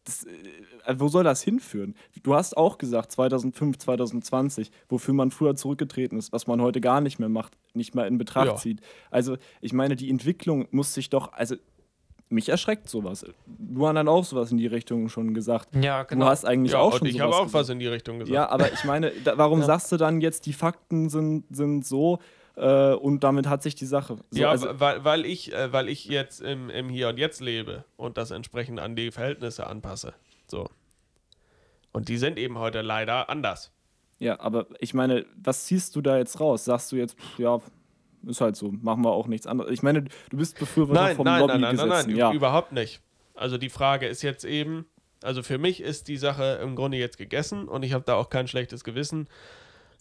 das, 0.03 0.25
äh, 0.25 0.95
wo 0.97 1.07
soll 1.07 1.23
das 1.23 1.41
hinführen? 1.41 1.95
Du 2.23 2.35
hast 2.35 2.57
auch 2.57 2.77
gesagt, 2.77 3.13
2005, 3.13 3.77
2020, 3.77 4.71
wofür 4.89 5.13
man 5.13 5.31
früher 5.31 5.55
zurückgetreten 5.55 6.17
ist, 6.17 6.33
was 6.33 6.45
man 6.45 6.61
heute 6.61 6.81
gar 6.81 6.99
nicht 6.99 7.19
mehr 7.19 7.29
macht, 7.29 7.57
nicht 7.73 7.95
mal 7.95 8.05
in 8.07 8.17
Betracht 8.17 8.47
Ja. 8.47 8.55
zieht. 8.57 8.81
Also, 9.09 9.37
ich 9.61 9.71
meine, 9.71 9.95
die 9.95 10.09
Entwicklung 10.09 10.67
muss 10.71 10.93
sich 10.93 11.09
doch, 11.09 11.31
also, 11.31 11.55
mich 12.33 12.49
erschreckt 12.49 12.89
sowas. 12.89 13.25
Du 13.45 13.87
hast 13.87 13.95
dann 13.95 14.07
auch 14.07 14.23
sowas 14.25 14.51
in 14.51 14.57
die 14.57 14.67
Richtung 14.67 15.07
schon 15.09 15.33
gesagt. 15.33 15.75
Ja, 15.75 16.03
Du 16.03 16.23
hast 16.25 16.45
eigentlich 16.45 16.73
Ja, 16.73 16.79
auch 16.79 16.97
schon 16.97 17.07
ich 17.07 17.13
sowas 17.13 17.23
habe 17.25 17.35
auch 17.35 17.43
gesagt. 17.45 17.53
was 17.53 17.69
in 17.69 17.79
die 17.79 17.87
Richtung 17.87 18.19
gesagt. 18.19 18.33
Ja, 18.33 18.49
aber 18.49 18.71
ich 18.73 18.83
meine, 18.83 19.11
da, 19.23 19.37
warum 19.37 19.59
Ja. 19.59 19.65
sagst 19.65 19.91
du 19.91 19.97
dann 19.97 20.19
jetzt, 20.21 20.45
die 20.45 20.53
Fakten 20.53 21.09
sind, 21.09 21.45
sind 21.55 21.85
so 21.85 22.19
äh, 22.55 22.93
und 22.93 23.23
damit 23.23 23.47
hat 23.47 23.63
sich 23.63 23.75
die 23.75 23.85
Sache. 23.85 24.17
So, 24.31 24.41
ja, 24.41 24.49
also, 24.51 24.67
weil, 24.79 25.03
weil, 25.03 25.25
ich, 25.25 25.53
äh, 25.53 25.71
weil 25.73 25.89
ich 25.89 26.05
jetzt 26.05 26.41
im, 26.41 26.69
im 26.69 26.89
Hier 26.89 27.09
und 27.09 27.17
Jetzt 27.17 27.41
lebe 27.41 27.83
und 27.97 28.17
das 28.17 28.31
entsprechend 28.31 28.79
an 28.79 28.95
die 28.95 29.09
Verhältnisse 29.11 29.65
anpasse. 29.67 30.13
So. 30.47 30.67
Und 31.91 32.09
die 32.09 32.17
sind 32.17 32.37
eben 32.37 32.57
heute 32.57 32.81
leider 32.81 33.29
anders. 33.29 33.71
Ja, 34.19 34.39
aber 34.39 34.67
ich 34.79 34.93
meine, 34.93 35.25
was 35.35 35.65
ziehst 35.65 35.95
du 35.95 36.01
da 36.01 36.17
jetzt 36.17 36.39
raus? 36.39 36.65
Sagst 36.65 36.91
du 36.91 36.95
jetzt, 36.95 37.17
ja, 37.37 37.59
ist 38.27 38.41
halt 38.41 38.55
so, 38.55 38.71
machen 38.71 39.03
wir 39.03 39.11
auch 39.11 39.27
nichts 39.27 39.47
anderes. 39.47 39.71
Ich 39.71 39.83
meine, 39.83 40.03
du 40.03 40.37
bist 40.37 40.57
Befürworter 40.59 41.01
Nein, 41.01 41.15
vom 41.15 41.25
nein, 41.25 41.45
nein, 41.45 41.61
nein, 41.61 41.75
nein, 41.75 41.87
nein, 41.87 42.15
ja. 42.15 42.31
überhaupt 42.31 42.71
nicht. 42.71 43.01
Also 43.33 43.57
die 43.57 43.69
Frage 43.69 44.07
ist 44.07 44.21
jetzt 44.21 44.45
eben, 44.45 44.85
also 45.23 45.43
für 45.43 45.57
mich 45.57 45.81
ist 45.81 46.07
die 46.07 46.17
Sache 46.17 46.59
im 46.61 46.75
Grunde 46.75 46.97
jetzt 46.97 47.17
gegessen 47.17 47.67
und 47.67 47.83
ich 47.83 47.93
habe 47.93 48.03
da 48.05 48.15
auch 48.15 48.29
kein 48.29 48.47
schlechtes 48.47 48.83
Gewissen, 48.83 49.27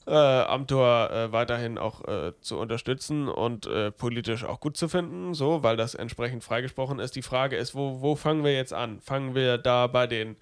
äh, 0.07 0.13
Amtor 0.13 1.11
äh, 1.11 1.33
weiterhin 1.33 1.79
auch 1.79 2.07
äh, 2.09 2.33
zu 2.41 2.59
unterstützen 2.59 3.29
und 3.29 3.67
äh, 3.67 3.93
politisch 3.93 4.45
auch 4.45 4.61
gut 4.61 4.77
zu 4.77 4.89
finden, 4.89 5.35
so, 5.35 5.63
weil 5.63 5.77
das 5.77 5.95
entsprechend 5.95 6.43
freigesprochen 6.43 6.99
ist. 6.99 7.15
Die 7.15 7.23
Frage 7.23 7.57
ist, 7.57 7.75
wo, 7.75 8.01
wo 8.01 8.17
fangen 8.17 8.45
wir 8.45 8.55
jetzt 8.55 8.73
an? 8.73 9.01
Fangen 9.01 9.35
wir 9.35 9.59
da 9.59 9.87
bei 9.87 10.07
den 10.07 10.37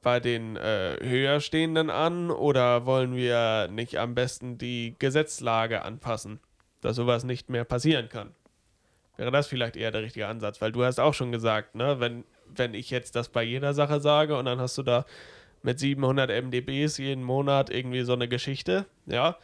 bei 0.00 0.20
den 0.20 0.56
äh, 0.56 0.96
Höherstehenden 1.02 1.90
an 1.90 2.30
oder 2.30 2.86
wollen 2.86 3.16
wir 3.16 3.68
nicht 3.68 3.98
am 3.98 4.14
besten 4.14 4.56
die 4.56 4.94
Gesetzlage 4.98 5.82
anpassen, 5.82 6.38
dass 6.80 6.96
sowas 6.96 7.24
nicht 7.24 7.50
mehr 7.50 7.64
passieren 7.64 8.08
kann? 8.08 8.34
Wäre 9.16 9.30
das 9.32 9.48
vielleicht 9.48 9.76
eher 9.76 9.90
der 9.90 10.02
richtige 10.02 10.28
Ansatz, 10.28 10.60
weil 10.60 10.72
du 10.72 10.84
hast 10.84 11.00
auch 11.00 11.14
schon 11.14 11.32
gesagt, 11.32 11.74
ne, 11.74 11.98
wenn, 11.98 12.24
wenn 12.46 12.74
ich 12.74 12.90
jetzt 12.90 13.16
das 13.16 13.28
bei 13.28 13.42
jeder 13.42 13.74
Sache 13.74 14.00
sage 14.00 14.36
und 14.38 14.44
dann 14.44 14.60
hast 14.60 14.78
du 14.78 14.82
da 14.82 15.04
mit 15.62 15.78
700 15.80 16.30
MDBs 16.30 16.98
jeden 16.98 17.24
Monat 17.24 17.68
irgendwie 17.68 18.02
so 18.02 18.12
eine 18.12 18.28
Geschichte, 18.28 18.86
ja, 19.06 19.36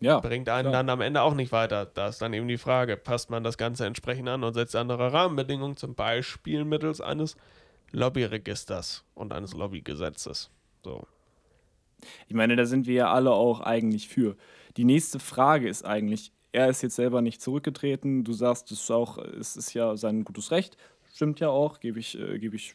ja. 0.00 0.20
bringt 0.20 0.48
einen 0.48 0.68
klar. 0.68 0.72
dann 0.72 0.90
am 0.90 1.00
Ende 1.00 1.22
auch 1.22 1.34
nicht 1.34 1.52
weiter. 1.52 1.86
Da 1.86 2.08
ist 2.08 2.20
dann 2.20 2.34
eben 2.34 2.48
die 2.48 2.58
Frage, 2.58 2.96
passt 2.96 3.30
man 3.30 3.42
das 3.42 3.56
Ganze 3.56 3.86
entsprechend 3.86 4.28
an 4.28 4.44
und 4.44 4.54
setzt 4.54 4.76
andere 4.76 5.12
Rahmenbedingungen, 5.12 5.76
zum 5.76 5.94
Beispiel 5.94 6.64
mittels 6.64 7.00
eines 7.00 7.36
Lobbyregisters 7.92 9.04
und 9.14 9.32
eines 9.32 9.54
Lobbygesetzes. 9.54 10.50
So. 10.84 11.06
Ich 12.28 12.34
meine, 12.34 12.56
da 12.56 12.66
sind 12.66 12.86
wir 12.86 12.94
ja 12.94 13.12
alle 13.12 13.32
auch 13.32 13.60
eigentlich 13.60 14.08
für. 14.08 14.36
Die 14.76 14.84
nächste 14.84 15.18
Frage 15.18 15.68
ist 15.68 15.84
eigentlich, 15.86 16.32
er 16.56 16.70
ist 16.70 16.82
jetzt 16.82 16.96
selber 16.96 17.20
nicht 17.20 17.42
zurückgetreten. 17.42 18.24
Du 18.24 18.32
sagst, 18.32 18.72
es 18.72 18.80
ist 18.80 18.90
auch, 18.90 19.18
es 19.18 19.56
ist 19.56 19.74
ja 19.74 19.94
sein 19.98 20.24
gutes 20.24 20.50
Recht. 20.50 20.78
Stimmt 21.12 21.38
ja 21.38 21.50
auch, 21.50 21.80
gebe 21.80 21.98
ich, 22.00 22.18
äh, 22.18 22.38
gebe 22.38 22.56
ich 22.56 22.74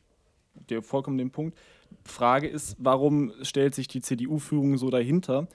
dir 0.70 0.84
vollkommen 0.84 1.18
den 1.18 1.32
Punkt. 1.32 1.58
Frage 2.04 2.48
ist, 2.48 2.76
warum 2.78 3.34
stellt 3.42 3.74
sich 3.74 3.88
die 3.88 4.02
CDU-Führung 4.02 4.78
so 4.78 4.92
dahinter? 4.92 5.48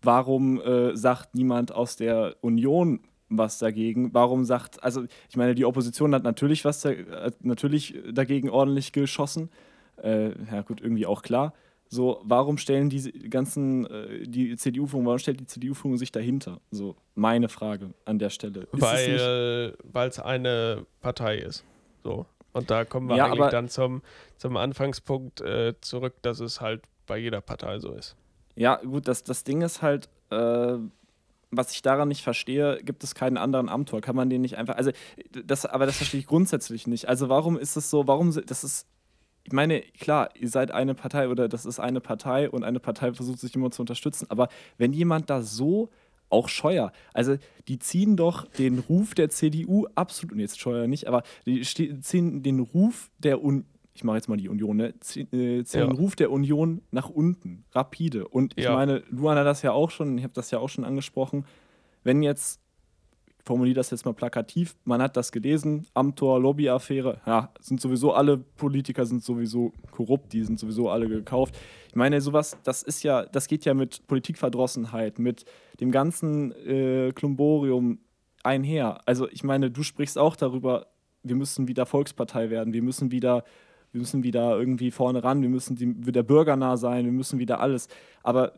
Warum 0.00 0.60
äh, 0.62 0.96
sagt 0.96 1.34
niemand 1.34 1.72
aus 1.72 1.96
der 1.96 2.36
Union 2.40 3.00
was 3.28 3.58
dagegen? 3.58 4.14
Warum 4.14 4.46
sagt, 4.46 4.82
also 4.82 5.04
ich 5.28 5.36
meine, 5.36 5.54
die 5.54 5.66
Opposition 5.66 6.14
hat 6.14 6.22
natürlich 6.22 6.64
was 6.64 6.80
da, 6.80 6.92
natürlich 7.42 7.94
dagegen 8.10 8.48
ordentlich 8.48 8.92
geschossen. 8.92 9.50
Äh, 10.02 10.30
ja 10.50 10.62
gut, 10.62 10.80
irgendwie 10.80 11.04
auch 11.04 11.20
klar. 11.20 11.52
So, 11.90 12.20
warum 12.22 12.58
stellen 12.58 12.90
diese 12.90 13.12
ganzen, 13.12 13.86
äh, 13.86 14.26
die 14.26 14.56
CDU-Führung, 14.56 15.06
warum 15.06 15.18
stellt 15.18 15.40
die 15.40 15.46
CDU-Führung 15.46 15.96
sich 15.96 16.12
dahinter? 16.12 16.60
So, 16.70 16.96
meine 17.14 17.48
Frage 17.48 17.94
an 18.04 18.18
der 18.18 18.30
Stelle. 18.30 18.68
Weil 18.72 20.08
es 20.08 20.18
eine 20.18 20.86
Partei 21.00 21.38
ist. 21.38 21.64
So. 22.04 22.26
Und 22.52 22.70
da 22.70 22.84
kommen 22.84 23.08
wir 23.08 23.16
ja, 23.16 23.26
eigentlich 23.26 23.50
dann 23.50 23.68
zum, 23.68 24.02
zum 24.36 24.56
Anfangspunkt 24.56 25.40
äh, 25.40 25.74
zurück, 25.80 26.14
dass 26.22 26.40
es 26.40 26.60
halt 26.60 26.82
bei 27.06 27.18
jeder 27.18 27.40
Partei 27.40 27.78
so 27.78 27.92
ist. 27.92 28.16
Ja, 28.54 28.76
gut, 28.76 29.08
das, 29.08 29.22
das 29.22 29.44
Ding 29.44 29.62
ist 29.62 29.82
halt, 29.82 30.08
äh, 30.30 30.76
was 31.50 31.72
ich 31.72 31.82
daran 31.82 32.08
nicht 32.08 32.22
verstehe, 32.22 32.80
gibt 32.82 33.04
es 33.04 33.14
keinen 33.14 33.36
anderen 33.36 33.68
Amtor? 33.68 34.00
Kann 34.00 34.16
man 34.16 34.28
den 34.28 34.42
nicht 34.42 34.58
einfach, 34.58 34.76
also, 34.76 34.90
das, 35.30 35.64
aber 35.64 35.86
das 35.86 35.96
verstehe 35.96 36.20
ich 36.20 36.26
grundsätzlich 36.26 36.86
nicht. 36.86 37.08
Also, 37.08 37.28
warum 37.28 37.58
ist 37.58 37.76
es 37.76 37.88
so, 37.88 38.06
warum, 38.06 38.34
das 38.46 38.64
ist, 38.64 38.86
ich 39.48 39.52
meine, 39.54 39.80
klar, 39.98 40.28
ihr 40.38 40.50
seid 40.50 40.72
eine 40.72 40.94
Partei 40.94 41.30
oder 41.30 41.48
das 41.48 41.64
ist 41.64 41.80
eine 41.80 42.02
Partei 42.02 42.50
und 42.50 42.64
eine 42.64 42.80
Partei 42.80 43.14
versucht 43.14 43.40
sich 43.40 43.54
immer 43.54 43.70
zu 43.70 43.80
unterstützen, 43.80 44.26
aber 44.28 44.48
wenn 44.76 44.92
jemand 44.92 45.30
da 45.30 45.40
so 45.40 45.88
auch 46.28 46.50
Scheuer. 46.50 46.92
Also 47.14 47.36
die 47.66 47.78
ziehen 47.78 48.14
doch 48.14 48.44
den 48.44 48.78
Ruf 48.78 49.14
der 49.14 49.30
CDU 49.30 49.86
absolut, 49.94 50.36
jetzt 50.36 50.60
Scheuer 50.60 50.86
nicht, 50.86 51.08
aber 51.08 51.22
die 51.46 51.62
ziehen 51.62 52.42
den 52.42 52.60
Ruf 52.60 53.10
der 53.18 53.42
Un 53.42 53.64
ich 53.94 54.04
mache 54.04 54.16
jetzt 54.16 54.28
mal 54.28 54.36
die 54.36 54.50
Union, 54.50 54.76
ne? 54.76 54.94
ziehen, 55.00 55.26
äh, 55.32 55.64
ziehen 55.64 55.80
ja. 55.80 55.86
den 55.86 55.96
Ruf 55.96 56.14
der 56.14 56.30
Union 56.30 56.82
nach 56.92 57.08
unten, 57.08 57.64
rapide. 57.72 58.28
Und 58.28 58.52
ich 58.56 58.66
ja. 58.66 58.74
meine, 58.74 59.02
Luan 59.10 59.36
hat 59.36 59.46
das 59.46 59.62
ja 59.62 59.72
auch 59.72 59.90
schon, 59.90 60.18
ich 60.18 60.22
habe 60.22 60.34
das 60.34 60.52
ja 60.52 60.60
auch 60.60 60.68
schon 60.68 60.84
angesprochen, 60.84 61.46
wenn 62.04 62.22
jetzt 62.22 62.60
formuliere 63.48 63.76
das 63.76 63.90
jetzt 63.90 64.04
mal 64.04 64.12
plakativ, 64.12 64.76
man 64.84 65.00
hat 65.00 65.16
das 65.16 65.32
gelesen, 65.32 65.86
Amtor, 65.94 66.38
Lobbyaffäre, 66.38 67.22
ja, 67.24 67.50
sind 67.60 67.80
sowieso 67.80 68.12
alle 68.12 68.36
Politiker 68.36 69.06
sind 69.06 69.24
sowieso 69.24 69.72
korrupt, 69.90 70.34
die 70.34 70.44
sind 70.44 70.60
sowieso 70.60 70.90
alle 70.90 71.08
gekauft. 71.08 71.56
Ich 71.88 71.96
meine, 71.96 72.20
sowas, 72.20 72.58
das 72.62 72.82
ist 72.82 73.02
ja, 73.02 73.24
das 73.24 73.48
geht 73.48 73.64
ja 73.64 73.72
mit 73.72 74.06
Politikverdrossenheit, 74.06 75.18
mit 75.18 75.46
dem 75.80 75.90
ganzen 75.90 76.52
äh, 76.66 77.12
Klumborium 77.12 78.00
einher. 78.44 79.00
Also 79.06 79.26
ich 79.30 79.42
meine, 79.42 79.70
du 79.70 79.82
sprichst 79.82 80.18
auch 80.18 80.36
darüber, 80.36 80.88
wir 81.22 81.34
müssen 81.34 81.68
wieder 81.68 81.86
Volkspartei 81.86 82.50
werden, 82.50 82.74
wir 82.74 82.82
müssen 82.82 83.10
wieder 83.10 83.44
wir 83.90 84.00
müssen 84.00 84.22
wieder 84.22 84.58
irgendwie 84.58 84.90
vorne 84.90 85.24
ran, 85.24 85.40
wir 85.40 85.48
müssen 85.48 85.74
die, 85.74 86.06
wieder 86.06 86.22
bürgernah 86.22 86.76
sein, 86.76 87.06
wir 87.06 87.12
müssen 87.12 87.38
wieder 87.38 87.60
alles. 87.60 87.88
Aber 88.22 88.52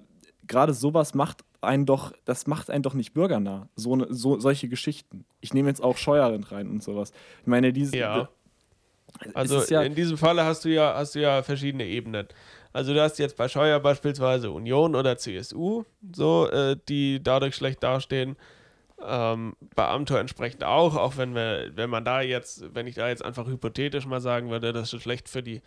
gerade 0.49 0.74
sowas 0.74 1.14
macht 1.14 1.45
einen 1.61 1.87
doch, 1.87 2.13
das 2.25 2.47
macht 2.47 2.71
einen 2.71 2.83
doch 2.83 2.95
nicht 2.95 3.13
bürgernah, 3.13 3.69
so, 3.77 3.97
ne, 3.97 4.07
so 4.11 4.39
solche 4.39 4.69
Geschichten. 4.69 5.25
Ich 5.41 5.55
nehme 5.55 5.69
jetzt 5.69 5.83
auch 5.83 5.97
Scheuerin 5.97 6.45
rein 6.45 6.69
und 6.69 6.83
sowas. 6.83 7.13
Ich 7.41 7.47
meine, 7.47 7.73
diese. 7.73 7.97
Ja. 7.97 8.29
Also 9.35 9.61
ja 9.65 9.83
in 9.83 9.97
diesem 9.97 10.17
Falle 10.17 10.45
hast 10.45 10.65
du 10.65 10.69
ja, 10.69 10.95
hast 10.95 11.17
du 11.17 11.21
ja 11.21 11.43
verschiedene 11.43 11.85
Ebenen. 11.85 12.29
Also 12.73 12.95
du 12.95 13.03
hast 13.03 13.19
jetzt 13.19 13.37
bei 13.37 13.49
Scheuer 13.49 13.81
beispielsweise 13.81 14.53
Union 14.53 14.95
oder 14.95 15.19
CSU, 15.19 15.85
so, 16.13 16.49
äh, 16.49 16.77
die 16.89 17.21
dadurch 17.23 17.57
schlecht 17.57 17.83
dastehen. 17.83 18.37
Ähm, 19.05 19.57
bei 19.75 19.89
Amtor 19.89 20.21
entsprechend 20.21 20.63
auch, 20.63 20.95
auch 20.95 21.17
wenn 21.17 21.35
wir, 21.35 21.73
wenn 21.75 21.91
man 21.91 22.05
da 22.05 22.21
jetzt, 22.21 22.75
wenn 22.75 22.87
ich 22.87 22.95
da 22.95 23.09
jetzt 23.09 23.25
einfach 23.25 23.47
hypothetisch 23.47 24.07
mal 24.07 24.21
sagen 24.21 24.51
würde, 24.51 24.73
das 24.73 24.93
ist 24.93 25.03
schlecht 25.03 25.29
für 25.29 25.43
die 25.43 25.63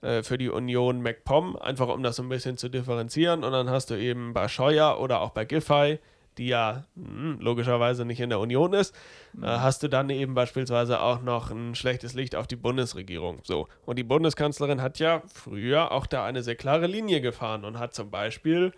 äh, 0.00 0.22
für 0.22 0.38
die 0.38 0.48
Union 0.48 1.02
MacPom, 1.02 1.56
einfach 1.56 1.88
um 1.88 2.02
das 2.02 2.16
so 2.16 2.22
ein 2.22 2.28
bisschen 2.28 2.56
zu 2.56 2.68
differenzieren. 2.68 3.44
Und 3.44 3.52
dann 3.52 3.70
hast 3.70 3.90
du 3.90 3.94
eben 3.94 4.32
bei 4.32 4.48
Scheuer 4.48 5.00
oder 5.00 5.20
auch 5.20 5.30
bei 5.30 5.44
Giffey, 5.44 5.98
die 6.38 6.48
ja 6.48 6.84
mh, 6.94 7.08
hm, 7.08 7.40
logischerweise 7.40 8.04
nicht 8.04 8.20
in 8.20 8.30
der 8.30 8.38
Union 8.38 8.72
ist, 8.72 8.94
mhm. 9.32 9.44
äh, 9.44 9.46
hast 9.46 9.82
du 9.82 9.88
dann 9.88 10.08
eben 10.10 10.34
beispielsweise 10.34 11.00
auch 11.00 11.20
noch 11.20 11.50
ein 11.50 11.74
schlechtes 11.74 12.14
Licht 12.14 12.36
auf 12.36 12.46
die 12.46 12.56
Bundesregierung. 12.56 13.40
So. 13.42 13.68
Und 13.84 13.98
die 13.98 14.04
Bundeskanzlerin 14.04 14.80
hat 14.80 14.98
ja 14.98 15.22
früher 15.32 15.92
auch 15.92 16.06
da 16.06 16.24
eine 16.24 16.42
sehr 16.42 16.56
klare 16.56 16.86
Linie 16.86 17.20
gefahren 17.20 17.64
und 17.64 17.78
hat 17.78 17.94
zum 17.94 18.10
Beispiel 18.10 18.72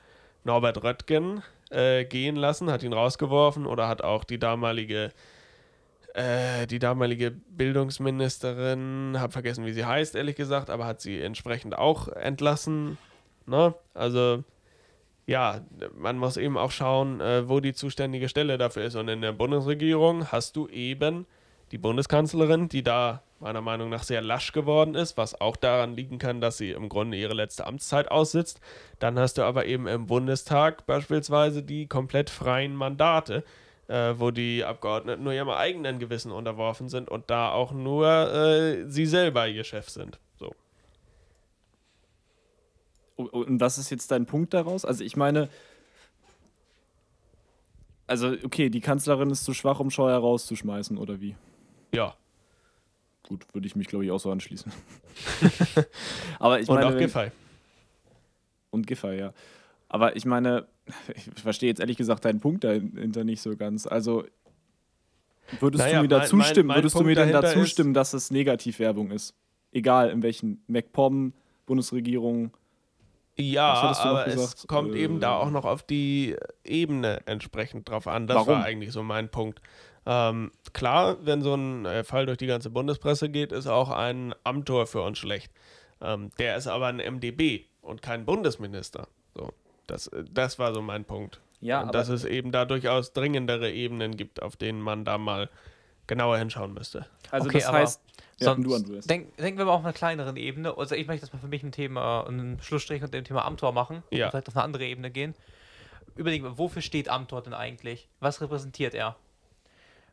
Norbert 0.45 0.83
Röttgen 0.83 1.43
äh, 1.71 2.05
gehen 2.05 2.37
lassen, 2.37 2.71
hat 2.71 2.83
ihn 2.83 2.93
rausgeworfen 2.93 3.66
oder 3.66 3.89
hat 3.89 4.03
auch 4.03 4.25
die 4.25 4.39
damalige 4.39 5.12
äh, 6.15 6.67
die 6.67 6.79
damalige 6.79 7.31
Bildungsministerin, 7.31 9.17
habe 9.19 9.33
vergessen, 9.33 9.67
wie 9.67 9.73
sie 9.73 9.85
heißt, 9.85 10.15
ehrlich 10.15 10.37
gesagt, 10.37 10.71
aber 10.71 10.87
hat 10.87 11.01
sie 11.01 11.21
entsprechend 11.21 11.77
auch 11.77 12.09
entlassen. 12.09 12.99
Ne? 13.47 13.75
Also 13.95 14.45
ja, 15.27 15.61
man 15.97 16.19
muss 16.19 16.37
eben 16.37 16.59
auch 16.59 16.73
schauen, 16.73 17.21
äh, 17.21 17.49
wo 17.49 17.61
die 17.61 17.73
zuständige 17.73 18.29
Stelle 18.29 18.59
dafür 18.59 18.85
ist. 18.85 18.97
Und 18.97 19.09
in 19.09 19.21
der 19.21 19.33
Bundesregierung 19.33 20.33
hast 20.33 20.57
du 20.57 20.67
eben 20.69 21.27
die 21.71 21.79
Bundeskanzlerin, 21.79 22.69
die 22.69 22.83
da 22.83 23.23
meiner 23.39 23.61
Meinung 23.61 23.91
nach 23.91 24.03
sehr 24.03 24.21
lasch 24.21 24.53
geworden 24.53 24.95
ist, 24.95 25.17
was 25.17 25.41
auch 25.41 25.57
daran 25.57 25.97
liegen 25.97 26.19
kann, 26.19 26.41
dass 26.41 26.59
sie 26.59 26.73
im 26.73 26.89
Grunde 26.89 27.17
ihre 27.17 27.33
letzte 27.33 27.67
Amtszeit 27.67 28.11
aussitzt. 28.11 28.61
Dann 28.99 29.19
hast 29.19 29.39
du 29.39 29.43
aber 29.43 29.67
eben 29.67 29.87
im 29.87 30.07
Bundestag 30.07 30.85
beispielsweise 30.87 31.63
die 31.63 31.87
komplett 31.87 32.29
freien 32.29 32.75
Mandate 32.75 33.45
äh, 33.91 34.20
wo 34.20 34.30
die 34.30 34.64
Abgeordneten 34.64 35.24
nur 35.24 35.32
ihrem 35.32 35.51
eigenen 35.51 35.99
Gewissen 35.99 36.30
unterworfen 36.30 36.88
sind 36.88 37.09
und 37.09 37.28
da 37.28 37.51
auch 37.51 37.72
nur 37.72 38.07
äh, 38.09 38.88
sie 38.88 39.05
selber 39.05 39.49
ihr 39.49 39.64
Chef 39.64 39.88
sind. 39.88 40.20
So. 40.38 40.55
Und 43.16 43.61
was 43.61 43.78
ist 43.78 43.91
jetzt 43.91 44.12
dein 44.12 44.26
Punkt 44.26 44.55
daraus? 44.55 44.84
Also 44.84 45.03
ich 45.03 45.16
meine, 45.16 45.49
also 48.07 48.28
okay, 48.45 48.70
die 48.70 48.80
Kanzlerin 48.80 49.30
ist 49.30 49.45
zu 49.45 49.55
schwach, 49.55 49.80
um 49.80 49.91
Scheuer 49.91 50.18
rauszuschmeißen, 50.18 50.97
oder 50.97 51.20
wie? 51.20 51.34
Ja. 51.93 52.14
Gut, 53.24 53.45
würde 53.53 53.66
ich 53.66 53.74
mich, 53.74 53.88
glaube 53.88 54.05
ich, 54.05 54.12
auch 54.12 54.20
so 54.20 54.30
anschließen. 54.30 54.72
Aber 56.38 56.61
ich 56.61 56.68
meine, 56.68 56.86
und 56.86 56.95
auch 56.95 56.99
Giffey. 56.99 57.32
Und 58.70 58.86
Giffey, 58.86 59.18
ja. 59.18 59.32
Aber 59.91 60.16
ich 60.16 60.24
meine, 60.24 60.66
ich 61.14 61.43
verstehe 61.43 61.68
jetzt 61.68 61.80
ehrlich 61.80 61.99
gesagt 61.99 62.24
deinen 62.24 62.41
Punkt 62.41 62.64
dahinter 62.64 63.24
nicht 63.24 63.43
so 63.43 63.55
ganz. 63.57 63.86
Also 63.86 64.24
würdest 65.59 65.84
naja, 65.84 65.97
du 65.97 66.03
mir 66.03 66.09
da 66.09 66.24
zustimmen, 66.24 66.68
mein, 66.68 66.76
mein 66.76 66.78
würdest 66.78 66.95
Punkt 66.95 67.07
du 67.07 67.09
mir 67.11 67.16
denn 67.16 67.32
da 67.32 67.45
zustimmen, 67.45 67.93
dass 67.93 68.14
es 68.14 68.30
Negativwerbung 68.30 69.11
ist? 69.11 69.34
Egal 69.72 70.11
in 70.11 70.22
welchen 70.22 70.62
MacPom, 70.68 71.32
Bundesregierung. 71.66 72.53
Ja, 73.36 73.72
aber 73.72 74.26
es 74.26 74.66
kommt 74.66 74.95
äh, 74.95 74.99
eben 74.99 75.18
da 75.18 75.36
auch 75.36 75.51
noch 75.51 75.64
auf 75.64 75.82
die 75.82 76.36
Ebene 76.64 77.20
entsprechend 77.26 77.88
drauf 77.88 78.07
an. 78.07 78.26
Das 78.26 78.36
warum? 78.36 78.55
war 78.55 78.64
eigentlich 78.64 78.93
so 78.93 79.03
mein 79.03 79.28
Punkt. 79.28 79.61
Ähm, 80.07 80.51
klar, 80.72 81.18
wenn 81.22 81.43
so 81.43 81.55
ein 81.55 81.84
äh, 81.84 82.05
Fall 82.05 82.26
durch 82.26 82.38
die 82.38 82.47
ganze 82.47 82.70
Bundespresse 82.70 83.28
geht, 83.28 83.53
ist 83.53 83.66
auch 83.66 83.91
ein 83.91 84.34
Amtor 84.45 84.86
für 84.86 85.03
uns 85.03 85.18
schlecht. 85.18 85.53
Ähm, 86.01 86.30
der 86.38 86.57
ist 86.57 86.66
aber 86.66 86.86
ein 86.86 86.97
MDB 86.97 87.64
und 87.80 88.03
kein 88.03 88.24
Bundesminister. 88.24 89.09
So. 89.34 89.51
Das, 89.91 90.07
äh, 90.09 90.24
das 90.30 90.59
war 90.59 90.74
so 90.74 90.82
mein 90.82 91.05
Punkt. 91.05 91.41
Ja, 91.61 91.82
Und 91.82 91.95
dass 91.95 92.09
es 92.09 92.24
eben 92.24 92.53
da 92.53 92.64
durchaus 92.64 93.12
dringendere 93.12 93.70
Ebenen 93.70 94.16
gibt, 94.16 94.41
auf 94.43 94.57
denen 94.57 94.80
man 94.80 95.05
da 95.05 95.18
mal 95.18 95.51
genauer 96.07 96.38
hinschauen 96.38 96.72
müsste. 96.72 97.07
Also 97.30 97.49
okay, 97.49 97.59
das 97.59 97.70
heißt, 97.70 98.03
ja, 98.38 98.55
du 98.55 98.78
denk, 99.07 99.36
denken 99.36 99.59
wir 99.59 99.66
mal 99.66 99.72
auf 99.72 99.84
einer 99.84 99.93
kleineren 99.93 100.36
Ebene. 100.36 100.76
Also 100.76 100.95
ich 100.95 101.07
möchte 101.07 101.26
das 101.26 101.32
mal 101.32 101.38
für 101.38 101.49
mich 101.49 101.62
ein 101.62 101.72
Thema, 101.72 102.26
einen 102.26 102.61
Schlussstrich 102.62 103.03
unter 103.03 103.12
dem 103.12 103.24
Thema 103.24 103.45
Amtor 103.45 103.72
machen 103.72 104.03
ja. 104.11 104.26
und 104.26 104.30
vielleicht 104.30 104.49
auf 104.49 104.57
eine 104.57 104.64
andere 104.64 104.84
Ebene 104.86 105.11
gehen. 105.11 105.34
Überlegen 106.16 106.45
wir, 106.45 106.59
wofür 106.59 106.82
steht 106.82 107.09
Amtor 107.09 107.43
denn 107.43 107.55
eigentlich? 107.55 108.09
Was 108.18 108.41
repräsentiert 108.41 108.95
er? 108.95 109.16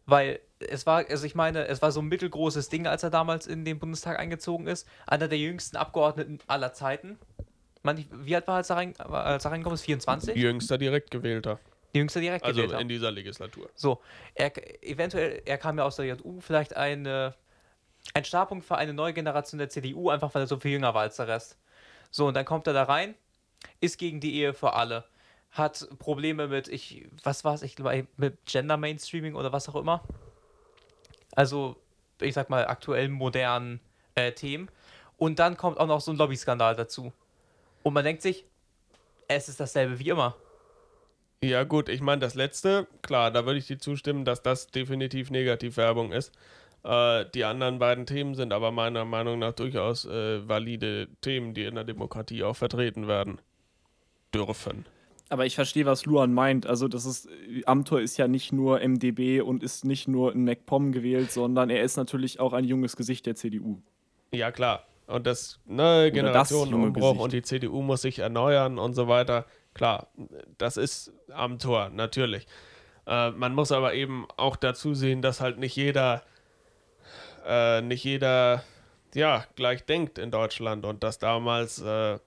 Weil 0.05 0.39
es 0.59 0.85
war, 0.85 1.05
also 1.09 1.25
ich 1.25 1.35
meine, 1.35 1.67
es 1.67 1.81
war 1.81 1.91
so 1.91 2.01
ein 2.01 2.07
mittelgroßes 2.07 2.69
Ding, 2.69 2.87
als 2.87 3.03
er 3.03 3.09
damals 3.09 3.47
in 3.47 3.65
den 3.65 3.79
Bundestag 3.79 4.19
eingezogen 4.19 4.67
ist. 4.67 4.87
Einer 5.05 5.27
der 5.27 5.37
jüngsten 5.37 5.77
Abgeordneten 5.77 6.39
aller 6.47 6.73
Zeiten 6.73 7.17
wie 7.95 8.35
alt 8.35 8.47
war 8.47 8.55
er, 8.55 8.57
als 8.57 8.69
er, 8.69 8.75
rein, 8.77 8.99
als 8.99 9.45
er 9.45 9.51
reingekommen 9.51 9.75
ist? 9.75 9.83
24? 9.83 10.35
Jüngster 10.35 10.77
Direktgewählter. 10.77 11.59
Jüngster 11.93 12.19
Direktgewählter. 12.19 12.73
Also 12.73 12.81
in 12.81 12.89
dieser 12.89 13.11
Legislatur. 13.11 13.69
So, 13.75 14.01
er, 14.35 14.51
eventuell, 14.83 15.41
er 15.45 15.57
kam 15.57 15.77
ja 15.77 15.85
aus 15.85 15.95
der 15.95 16.05
JU, 16.05 16.39
vielleicht 16.41 16.75
eine, 16.75 17.35
ein 18.13 18.25
Startpunkt 18.25 18.65
für 18.65 18.77
eine 18.77 18.93
neue 18.93 19.13
Generation 19.13 19.57
der 19.59 19.69
CDU, 19.69 20.09
einfach 20.09 20.33
weil 20.33 20.43
er 20.43 20.47
so 20.47 20.57
viel 20.57 20.71
jünger 20.71 20.93
war 20.93 21.01
als 21.01 21.17
der 21.17 21.27
Rest. 21.27 21.57
So, 22.11 22.27
und 22.27 22.33
dann 22.33 22.45
kommt 22.45 22.67
er 22.67 22.73
da 22.73 22.83
rein, 22.83 23.15
ist 23.79 23.97
gegen 23.97 24.19
die 24.19 24.35
Ehe 24.35 24.53
für 24.53 24.73
alle, 24.73 25.05
hat 25.51 25.87
Probleme 25.99 26.47
mit, 26.47 26.67
ich, 26.67 27.07
was 27.23 27.43
war 27.43 27.53
es, 27.53 27.61
ich 27.61 27.75
glaube, 27.75 28.07
mit 28.17 28.45
Gender 28.45 28.77
Mainstreaming 28.77 29.35
oder 29.35 29.51
was 29.51 29.69
auch 29.69 29.75
immer. 29.75 30.03
Also, 31.35 31.77
ich 32.21 32.33
sag 32.33 32.49
mal, 32.49 32.67
aktuell 32.67 33.09
modernen 33.09 33.79
äh, 34.15 34.31
Themen 34.31 34.69
Und 35.17 35.39
dann 35.39 35.57
kommt 35.57 35.79
auch 35.79 35.87
noch 35.87 36.01
so 36.01 36.11
ein 36.11 36.17
Lobbyskandal 36.17 36.75
dazu. 36.75 37.13
Und 37.87 37.93
man 37.93 38.03
denkt 38.03 38.21
sich, 38.21 38.43
es 39.29 39.47
ist 39.47 39.61
dasselbe 39.61 39.97
wie 39.97 40.09
immer. 40.09 40.35
Ja, 41.41 41.63
gut, 41.63 41.87
ich 41.87 42.01
meine, 42.01 42.19
das 42.19 42.35
letzte, 42.35 42.85
klar, 43.01 43.31
da 43.31 43.45
würde 43.45 43.59
ich 43.59 43.67
dir 43.67 43.77
zustimmen, 43.77 44.25
dass 44.25 44.43
das 44.43 44.67
definitiv 44.67 45.31
Negativwerbung 45.31 46.11
ist. 46.11 46.33
Äh, 46.83 47.23
die 47.33 47.45
anderen 47.45 47.79
beiden 47.79 48.05
Themen 48.05 48.35
sind 48.35 48.51
aber 48.51 48.71
meiner 48.71 49.05
Meinung 49.05 49.39
nach 49.39 49.53
durchaus 49.53 50.03
äh, 50.03 50.45
valide 50.45 51.07
Themen, 51.21 51.53
die 51.53 51.63
in 51.63 51.75
der 51.75 51.85
Demokratie 51.85 52.43
auch 52.43 52.57
vertreten 52.57 53.07
werden 53.07 53.39
dürfen. 54.35 54.85
Aber 55.29 55.45
ich 55.45 55.55
verstehe, 55.55 55.85
was 55.85 56.05
Luan 56.05 56.33
meint. 56.33 56.67
Also, 56.67 56.89
das 56.89 57.05
ist, 57.05 57.29
Amtor 57.67 58.01
ist 58.01 58.17
ja 58.17 58.27
nicht 58.27 58.51
nur 58.51 58.85
MDB 58.85 59.39
und 59.39 59.63
ist 59.63 59.85
nicht 59.85 60.09
nur 60.09 60.33
in 60.33 60.43
MacPom 60.43 60.91
gewählt, 60.91 61.31
sondern 61.31 61.69
er 61.69 61.83
ist 61.83 61.95
natürlich 61.95 62.41
auch 62.41 62.51
ein 62.51 62.65
junges 62.65 62.97
Gesicht 62.97 63.25
der 63.25 63.35
CDU. 63.35 63.81
Ja, 64.33 64.51
klar. 64.51 64.85
Und 65.07 65.25
das, 65.25 65.59
ne, 65.65 66.11
Generationenumbruch 66.11 67.17
und 67.17 67.31
die 67.31 67.41
CDU 67.41 67.81
muss 67.81 68.01
sich 68.01 68.19
erneuern 68.19 68.77
und 68.77 68.93
so 68.93 69.07
weiter. 69.07 69.45
Klar, 69.73 70.07
das 70.57 70.75
ist 70.75 71.13
Amtor, 71.31 71.89
natürlich. 71.89 72.45
Äh, 73.05 73.31
man 73.31 73.53
muss 73.55 73.71
aber 73.71 73.93
eben 73.93 74.27
auch 74.35 74.57
dazu 74.57 74.93
sehen, 74.93 75.21
dass 75.21 75.39
halt 75.39 75.59
nicht 75.59 75.75
jeder, 75.77 76.23
äh, 77.45 77.81
nicht 77.81 78.03
jeder, 78.03 78.63
ja, 79.13 79.45
gleich 79.55 79.85
denkt 79.85 80.17
in 80.17 80.29
Deutschland 80.29 80.85
und 80.85 81.03
dass 81.03 81.19
damals 81.19 81.81
äh, 81.81 82.19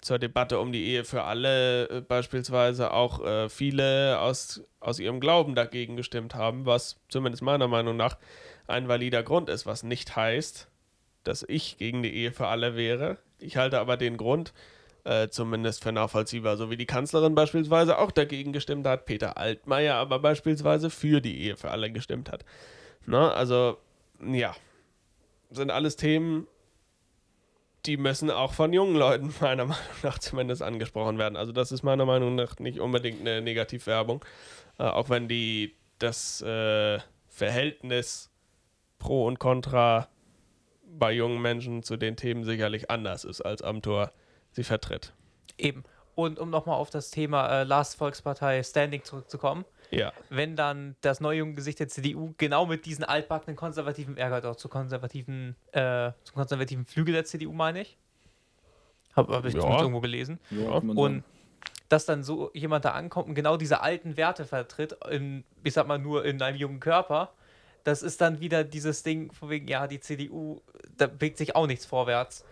zur 0.00 0.20
Debatte 0.20 0.60
um 0.60 0.70
die 0.70 0.84
Ehe 0.86 1.04
für 1.04 1.24
alle 1.24 1.88
äh, 1.88 2.00
beispielsweise 2.00 2.92
auch 2.92 3.24
äh, 3.24 3.48
viele 3.48 4.20
aus, 4.20 4.62
aus 4.78 5.00
ihrem 5.00 5.18
Glauben 5.18 5.56
dagegen 5.56 5.96
gestimmt 5.96 6.36
haben, 6.36 6.66
was 6.66 7.00
zumindest 7.08 7.42
meiner 7.42 7.66
Meinung 7.66 7.96
nach 7.96 8.16
ein 8.68 8.86
valider 8.86 9.24
Grund 9.24 9.48
ist, 9.48 9.66
was 9.66 9.82
nicht 9.82 10.14
heißt, 10.14 10.68
dass 11.26 11.44
ich 11.46 11.78
gegen 11.78 12.02
die 12.02 12.14
Ehe 12.14 12.32
für 12.32 12.46
alle 12.46 12.76
wäre. 12.76 13.18
Ich 13.38 13.56
halte 13.56 13.78
aber 13.80 13.96
den 13.96 14.16
Grund 14.16 14.52
äh, 15.04 15.28
zumindest 15.28 15.82
für 15.82 15.92
nachvollziehbar, 15.92 16.56
so 16.56 16.70
wie 16.70 16.76
die 16.76 16.86
Kanzlerin 16.86 17.34
beispielsweise 17.34 17.98
auch 17.98 18.10
dagegen 18.10 18.52
gestimmt 18.52 18.86
hat, 18.86 19.06
Peter 19.06 19.36
Altmaier 19.36 19.94
aber 19.94 20.18
beispielsweise 20.18 20.90
für 20.90 21.20
die 21.20 21.40
Ehe 21.42 21.56
für 21.56 21.70
alle 21.70 21.90
gestimmt 21.92 22.30
hat. 22.30 22.44
Ne? 23.06 23.32
Also, 23.32 23.78
ja, 24.20 24.54
sind 25.50 25.70
alles 25.70 25.96
Themen, 25.96 26.46
die 27.86 27.96
müssen 27.96 28.30
auch 28.30 28.52
von 28.52 28.72
jungen 28.72 28.96
Leuten 28.96 29.32
meiner 29.40 29.66
Meinung 29.66 29.84
nach 30.02 30.18
zumindest 30.18 30.62
angesprochen 30.62 31.18
werden. 31.18 31.36
Also 31.36 31.52
das 31.52 31.72
ist 31.72 31.82
meiner 31.82 32.04
Meinung 32.04 32.34
nach 32.34 32.58
nicht 32.58 32.80
unbedingt 32.80 33.20
eine 33.20 33.40
Negativwerbung, 33.40 34.24
äh, 34.78 34.84
auch 34.84 35.08
wenn 35.08 35.28
die 35.28 35.76
das 35.98 36.42
äh, 36.42 36.98
Verhältnis 37.28 38.30
pro 38.98 39.26
und 39.26 39.38
contra 39.38 40.08
bei 40.98 41.12
jungen 41.12 41.40
Menschen 41.40 41.82
zu 41.82 41.96
den 41.96 42.16
Themen 42.16 42.44
sicherlich 42.44 42.90
anders 42.90 43.24
ist, 43.24 43.40
als 43.40 43.62
Amtor 43.62 44.12
sie 44.52 44.64
vertritt. 44.64 45.12
Eben. 45.58 45.84
Und 46.14 46.38
um 46.38 46.48
nochmal 46.48 46.76
auf 46.76 46.88
das 46.90 47.10
Thema 47.10 47.48
äh, 47.48 47.64
Last 47.64 47.96
Volkspartei 47.98 48.62
Standing 48.62 49.04
zurückzukommen. 49.04 49.64
Ja. 49.90 50.12
Wenn 50.30 50.56
dann 50.56 50.96
das 51.02 51.20
neue 51.20 51.38
junge 51.38 51.54
Gesicht 51.54 51.78
der 51.78 51.88
CDU 51.88 52.34
genau 52.38 52.66
mit 52.66 52.86
diesen 52.86 53.04
altbackenen 53.04 53.54
konservativen 53.56 54.16
Ärger 54.16 54.40
dort 54.40 54.58
zu 54.58 54.68
konservativen, 54.68 55.54
äh, 55.72 56.12
zum 56.24 56.34
konservativen 56.34 56.86
Flügel 56.86 57.14
der 57.14 57.24
CDU, 57.24 57.52
meine 57.52 57.82
ich. 57.82 57.98
Habe 59.14 59.34
hab 59.34 59.44
ich 59.44 59.54
ja. 59.54 59.80
irgendwo 59.80 60.00
gelesen. 60.00 60.40
Ja, 60.50 60.70
und 60.72 61.22
dass 61.88 62.04
dann 62.04 62.24
so 62.24 62.50
jemand 62.52 62.84
da 62.84 62.90
ankommt 62.90 63.28
und 63.28 63.34
genau 63.34 63.56
diese 63.56 63.80
alten 63.80 64.16
Werte 64.16 64.44
vertritt, 64.44 64.96
in, 65.10 65.44
ich 65.62 65.72
sag 65.72 65.86
mal 65.86 65.98
nur 65.98 66.24
in 66.24 66.42
einem 66.42 66.56
jungen 66.56 66.80
Körper, 66.80 67.32
das 67.86 68.02
ist 68.02 68.20
dann 68.20 68.40
wieder 68.40 68.64
dieses 68.64 69.04
Ding, 69.04 69.30
von 69.30 69.48
wegen, 69.48 69.68
ja, 69.68 69.86
die 69.86 70.00
CDU, 70.00 70.60
da 70.96 71.06
bewegt 71.06 71.38
sich 71.38 71.54
auch 71.54 71.68
nichts 71.68 71.86
vorwärts. 71.86 72.44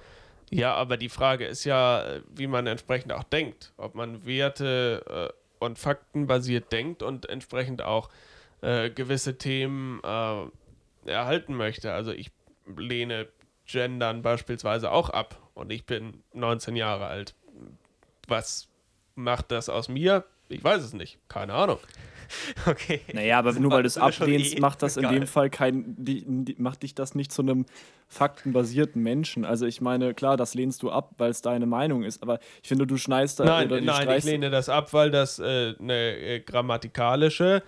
Ja, 0.50 0.74
aber 0.74 0.96
die 0.96 1.08
Frage 1.08 1.44
ist 1.44 1.64
ja, 1.64 2.20
wie 2.32 2.46
man 2.46 2.68
entsprechend 2.68 3.12
auch 3.12 3.24
denkt. 3.24 3.72
Ob 3.76 3.96
man 3.96 4.24
Werte 4.24 5.32
äh, 5.32 5.64
und 5.64 5.76
Fakten 5.76 6.28
basiert 6.28 6.70
denkt 6.70 7.02
und 7.02 7.28
entsprechend 7.28 7.82
auch 7.82 8.10
äh, 8.60 8.90
gewisse 8.90 9.36
Themen 9.36 10.00
äh, 10.04 11.10
erhalten 11.10 11.54
möchte. 11.54 11.92
Also 11.92 12.12
ich 12.12 12.30
lehne 12.76 13.26
Gendern 13.66 14.22
beispielsweise 14.22 14.92
auch 14.92 15.10
ab 15.10 15.36
und 15.54 15.72
ich 15.72 15.84
bin 15.84 16.22
19 16.32 16.76
Jahre 16.76 17.06
alt. 17.06 17.34
Was 18.28 18.68
macht 19.16 19.50
das 19.50 19.68
aus 19.68 19.88
mir? 19.88 20.24
Ich 20.48 20.62
weiß 20.62 20.82
es 20.82 20.92
nicht. 20.92 21.18
Keine 21.28 21.54
Ahnung. 21.54 21.80
Okay. 22.66 23.00
Naja, 23.12 23.38
aber 23.38 23.52
nur 23.52 23.70
weil 23.70 23.82
du 23.82 23.86
es 23.86 23.98
ablehnst, 23.98 24.56
eh 24.56 24.60
macht 24.60 24.82
das 24.82 24.96
in 24.96 25.08
dem 25.08 25.26
Fall 25.26 25.50
kein, 25.50 25.94
die, 25.96 26.24
die, 26.26 26.56
macht 26.58 26.82
dich 26.82 26.94
das 26.94 27.14
nicht 27.14 27.32
zu 27.32 27.42
einem 27.42 27.66
faktenbasierten 28.08 29.02
Menschen. 29.02 29.44
Also 29.44 29.66
ich 29.66 29.80
meine, 29.80 30.14
klar, 30.14 30.36
das 30.36 30.54
lehnst 30.54 30.82
du 30.82 30.90
ab, 30.90 31.12
weil 31.18 31.30
es 31.30 31.42
deine 31.42 31.66
Meinung 31.66 32.04
ist, 32.04 32.22
aber 32.22 32.38
ich 32.62 32.68
finde, 32.68 32.86
du 32.86 32.96
schneist 32.96 33.40
da 33.40 33.44
Nein, 33.44 33.84
nein, 33.84 34.08
ich 34.16 34.24
lehne 34.24 34.50
das 34.50 34.68
ab, 34.68 34.92
weil 34.92 35.10
das 35.10 35.38
äh, 35.38 35.74
eine 35.78 36.16
äh, 36.16 36.40
grammatikalische, 36.40 37.62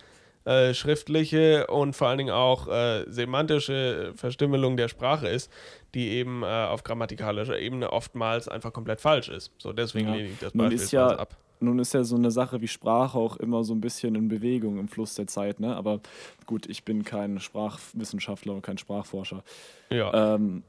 äh, 0.45 0.75
schriftliche 0.75 1.67
und 1.67 1.95
vor 1.95 2.09
allen 2.09 2.19
Dingen 2.19 2.31
auch 2.31 2.69
äh, 2.69 3.05
semantische 3.09 4.13
Verstümmelung 4.15 4.77
der 4.77 4.89
Sprache 4.89 5.29
ist, 5.29 5.51
die 5.95 6.11
eben 6.11 6.43
äh, 6.43 6.47
auf 6.47 6.85
grammatikalischer 6.85 7.59
Ebene 7.59 7.93
oftmals 7.93 8.49
einfach 8.49 8.73
komplett 8.73 9.01
falsch 9.01 9.29
ist. 9.29 9.53
So, 9.59 9.73
deswegen 9.73 10.09
ja. 10.09 10.15
lehne 10.15 10.29
ich 10.29 10.39
das 10.39 10.53
beispielsweise 10.53 10.97
ja, 10.97 11.09
ab 11.09 11.37
nun 11.61 11.79
ist 11.79 11.95
ja 11.95 12.05
so 12.05 12.17
eine 12.17 12.31
Sache 12.31 12.61
wie 12.61 12.69
Sprache 12.69 13.19
auch 13.19 13.37
immer 13.37 13.65
so 13.65 13.75
ein 13.75 13.81
bisschen 13.81 14.15
in 14.15 14.29
Bewegung 14.29 14.79
im 14.79 14.89
Fluss 14.89 15.15
der 15.15 15.27
Zeit, 15.27 15.61
ne? 15.61 15.77
Aber 15.77 16.01
gut, 16.47 16.67
ich 16.67 16.85
bin 16.85 17.05
kein 17.05 17.41
Sprachwissenschaftler 17.41 18.55
und 18.55 18.63
kein 18.63 18.79
Sprachforscher. 18.79 19.43
Ja. 19.91 20.35
Ähm, 20.35 20.63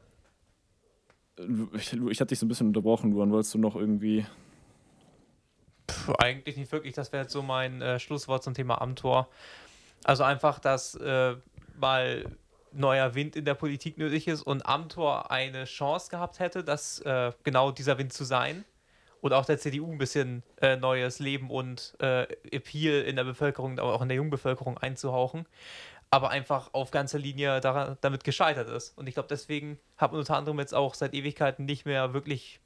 ich, 1.74 1.94
ich 1.94 2.20
hatte 2.20 2.28
dich 2.28 2.40
so 2.40 2.46
ein 2.46 2.50
bisschen 2.50 2.68
unterbrochen, 2.68 3.12
Luan. 3.12 3.32
Wolltest 3.32 3.54
du 3.54 3.60
noch 3.60 3.76
irgendwie. 3.76 4.26
Puh, 5.88 6.14
eigentlich 6.18 6.58
nicht 6.58 6.72
wirklich. 6.72 6.94
Das 6.94 7.12
wäre 7.12 7.24
jetzt 7.24 7.34
so 7.34 7.42
mein 7.42 7.82
äh, 7.82 8.00
Schlusswort 8.00 8.44
zum 8.44 8.54
Thema 8.54 8.82
Amtor. 8.82 9.30
Also 10.04 10.24
einfach, 10.24 10.60
dass 10.60 10.96
äh, 10.96 11.36
mal 11.80 12.26
neuer 12.72 13.16
Wind 13.16 13.36
in 13.36 13.46
der 13.46 13.56
Politik 13.56 13.98
nötig 13.98 14.28
ist 14.28 14.44
und 14.44 14.66
Amtor 14.66 15.32
eine 15.32 15.66
Chance 15.66 16.10
gehabt 16.10 16.40
hätte, 16.40 16.64
dass 16.64 17.00
äh, 17.00 17.32
genau 17.44 17.72
dieser 17.72 17.98
Wind 17.98 18.14
zu 18.14 18.24
sein 18.24 18.66
und 19.22 19.34
auch 19.34 19.46
der 19.46 19.58
CDU 19.58 19.92
ein 19.92 19.98
bisschen 19.98 20.44
äh, 20.62 20.76
neues 20.76 21.20
Leben 21.20 21.50
und 21.50 21.96
äh, 22.00 22.24
Appeal 22.52 23.02
in 23.02 23.16
der 23.16 23.24
Bevölkerung, 23.24 23.80
aber 23.80 23.94
auch 23.94 24.02
in 24.02 24.10
der 24.10 24.18
jungen 24.18 24.30
Bevölkerung 24.30 24.78
einzuhauchen, 24.78 25.46
aber 26.10 26.30
einfach 26.30 26.74
auf 26.74 26.92
ganzer 26.92 27.20
Linie 27.20 27.60
daran, 27.60 27.98
damit 28.02 28.24
gescheitert 28.24 28.70
ist. 28.70 28.98
Und 28.98 29.08
ich 29.08 29.16
glaube, 29.16 29.30
deswegen 29.30 29.80
hat 29.98 30.12
man 30.12 30.20
unter 30.20 30.38
anderem 30.38 30.60
jetzt 30.60 30.74
auch 30.74 30.94
seit 30.94 31.14
Ewigkeiten 31.14 31.66
nicht 31.66 31.86
mehr 31.86 32.14
wirklich 32.14 32.60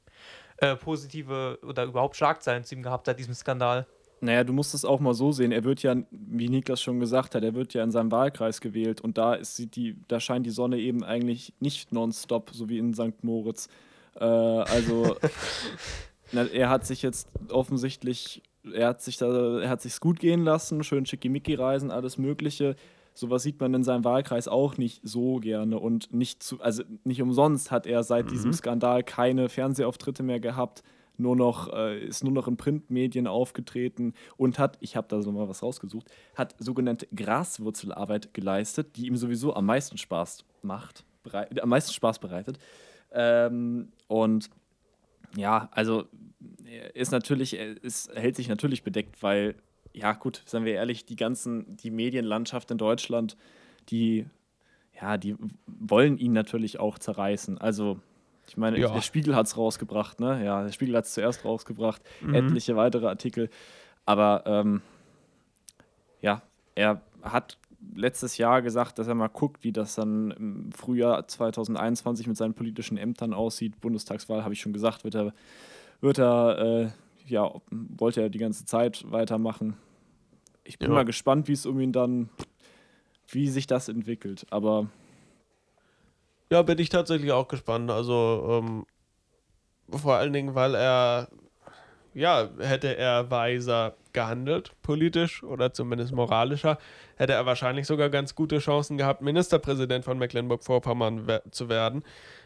äh, 0.58 0.76
positive 0.76 1.58
oder 1.62 1.84
überhaupt 1.84 2.16
Schlagzeilen 2.16 2.64
zu 2.64 2.74
ihm 2.74 2.82
gehabt 2.82 3.06
seit 3.06 3.18
diesem 3.18 3.34
Skandal. 3.34 3.86
Naja, 4.20 4.44
du 4.44 4.52
musst 4.52 4.72
es 4.72 4.84
auch 4.84 5.00
mal 5.00 5.14
so 5.14 5.32
sehen. 5.32 5.50
Er 5.50 5.64
wird 5.64 5.82
ja, 5.82 5.96
wie 6.12 6.48
Niklas 6.48 6.80
schon 6.80 7.00
gesagt 7.00 7.34
hat, 7.34 7.42
er 7.42 7.54
wird 7.54 7.74
ja 7.74 7.82
in 7.82 7.90
seinem 7.90 8.12
Wahlkreis 8.12 8.60
gewählt 8.60 9.00
und 9.00 9.18
da 9.18 9.34
ist 9.34 9.74
die, 9.74 9.96
da 10.06 10.20
scheint 10.20 10.46
die 10.46 10.50
Sonne 10.50 10.78
eben 10.78 11.02
eigentlich 11.02 11.52
nicht 11.58 11.90
nonstop, 11.92 12.50
so 12.52 12.68
wie 12.68 12.78
in 12.78 12.94
St. 12.94 13.24
Moritz. 13.24 13.68
Äh, 14.14 14.24
also 14.24 15.16
Na, 16.32 16.44
er 16.44 16.70
hat 16.70 16.86
sich 16.86 17.02
jetzt 17.02 17.28
offensichtlich, 17.50 18.42
er 18.72 18.88
hat 18.88 19.02
sich 19.02 19.18
da, 19.18 19.60
er 19.60 19.68
hat 19.68 19.82
sich's 19.82 20.00
gut 20.00 20.18
gehen 20.18 20.44
lassen, 20.44 20.82
schön 20.82 21.06
Schickimicki-Reisen, 21.06 21.90
alles 21.90 22.18
Mögliche. 22.18 22.76
Sowas 23.14 23.42
sieht 23.42 23.60
man 23.60 23.74
in 23.74 23.84
seinem 23.84 24.04
Wahlkreis 24.04 24.48
auch 24.48 24.78
nicht 24.78 25.00
so 25.04 25.36
gerne 25.36 25.78
und 25.78 26.14
nicht 26.14 26.42
zu, 26.42 26.60
also 26.60 26.82
nicht 27.04 27.20
umsonst 27.20 27.70
hat 27.70 27.86
er 27.86 28.02
seit 28.02 28.26
mhm. 28.26 28.30
diesem 28.30 28.52
Skandal 28.54 29.04
keine 29.04 29.50
Fernsehauftritte 29.50 30.22
mehr 30.22 30.40
gehabt, 30.40 30.82
nur 31.18 31.36
noch, 31.36 31.70
äh, 31.72 32.04
ist 32.04 32.24
nur 32.24 32.32
noch 32.32 32.48
in 32.48 32.56
Printmedien 32.56 33.26
aufgetreten 33.26 34.14
und 34.38 34.58
hat, 34.58 34.78
ich 34.80 34.96
habe 34.96 35.08
da 35.08 35.20
so 35.20 35.30
mal 35.30 35.48
was 35.48 35.62
rausgesucht, 35.62 36.10
hat 36.34 36.54
sogenannte 36.58 37.06
Graswurzelarbeit 37.14 38.32
geleistet, 38.32 38.96
die 38.96 39.06
ihm 39.06 39.16
sowieso 39.16 39.54
am 39.54 39.66
meisten 39.66 39.98
Spaß 39.98 40.46
macht, 40.62 41.04
am 41.60 41.68
meisten 41.68 41.92
Spaß 41.92 42.18
bereitet. 42.18 42.58
Ähm, 43.12 43.92
und 44.08 44.48
ja, 45.36 45.68
also 45.72 46.04
ist 46.94 47.12
natürlich, 47.12 47.58
es 47.82 48.08
hält 48.14 48.36
sich 48.36 48.48
natürlich 48.48 48.82
bedeckt, 48.82 49.22
weil, 49.22 49.54
ja 49.92 50.12
gut, 50.12 50.42
seien 50.46 50.64
wir 50.64 50.74
ehrlich, 50.74 51.04
die 51.04 51.16
ganzen, 51.16 51.76
die 51.76 51.90
Medienlandschaft 51.90 52.70
in 52.70 52.78
Deutschland, 52.78 53.36
die, 53.88 54.26
ja, 55.00 55.16
die 55.16 55.36
wollen 55.66 56.18
ihn 56.18 56.32
natürlich 56.32 56.78
auch 56.78 56.98
zerreißen. 56.98 57.58
Also, 57.58 57.98
ich 58.46 58.56
meine, 58.56 58.78
ja. 58.78 58.92
der 58.92 59.00
Spiegel 59.00 59.36
hat 59.36 59.46
es 59.46 59.56
rausgebracht, 59.56 60.20
ne? 60.20 60.44
Ja, 60.44 60.64
der 60.64 60.72
Spiegel 60.72 60.96
hat 60.96 61.04
es 61.04 61.14
zuerst 61.14 61.44
rausgebracht, 61.44 62.02
mhm. 62.20 62.34
etliche 62.34 62.76
weitere 62.76 63.06
Artikel. 63.06 63.50
Aber 64.04 64.42
ähm, 64.46 64.82
ja, 66.20 66.42
er 66.74 67.00
hat 67.22 67.58
letztes 67.94 68.38
Jahr 68.38 68.62
gesagt, 68.62 68.98
dass 68.98 69.08
er 69.08 69.14
mal 69.14 69.28
guckt, 69.28 69.64
wie 69.64 69.72
das 69.72 69.94
dann 69.94 70.30
im 70.32 70.72
Frühjahr 70.72 71.26
2021 71.26 72.26
mit 72.26 72.36
seinen 72.36 72.54
politischen 72.54 72.96
Ämtern 72.96 73.32
aussieht. 73.32 73.80
Bundestagswahl, 73.80 74.44
habe 74.44 74.54
ich 74.54 74.60
schon 74.60 74.72
gesagt, 74.72 75.04
wird 75.04 75.14
er, 75.14 75.34
wird 76.02 76.18
er 76.18 76.58
äh, 76.58 76.88
ja, 77.26 77.50
wollte 77.70 78.20
er 78.20 78.28
die 78.28 78.38
ganze 78.38 78.66
Zeit 78.66 79.10
weitermachen. 79.10 79.76
Ich 80.64 80.78
bin 80.78 80.90
ja. 80.90 80.94
mal 80.96 81.04
gespannt, 81.04 81.48
wie 81.48 81.52
es 81.52 81.66
um 81.66 81.80
ihn 81.80 81.92
dann, 81.92 82.28
wie 83.28 83.48
sich 83.48 83.66
das 83.66 83.88
entwickelt. 83.88 84.46
Aber 84.50 84.88
Ja, 86.50 86.62
bin 86.62 86.78
ich 86.78 86.88
tatsächlich 86.88 87.32
auch 87.32 87.48
gespannt. 87.48 87.90
Also 87.90 88.46
ähm, 88.48 88.86
vor 89.90 90.14
allen 90.14 90.32
Dingen, 90.32 90.54
weil 90.54 90.74
er, 90.74 91.28
ja, 92.14 92.48
hätte 92.58 92.96
er 92.96 93.30
weiser 93.30 93.96
gehandelt, 94.12 94.72
politisch 94.82 95.42
oder 95.42 95.72
zumindest 95.72 96.12
moralischer, 96.12 96.78
hätte 97.16 97.32
er 97.32 97.46
wahrscheinlich 97.46 97.86
sogar 97.86 98.10
ganz 98.10 98.34
gute 98.34 98.58
Chancen 98.58 98.98
gehabt, 98.98 99.22
Ministerpräsident 99.22 100.04
von 100.04 100.18
Mecklenburg-Vorpommern 100.18 101.26
we 101.26 101.42
zu 101.50 101.70
werden, 101.70 102.04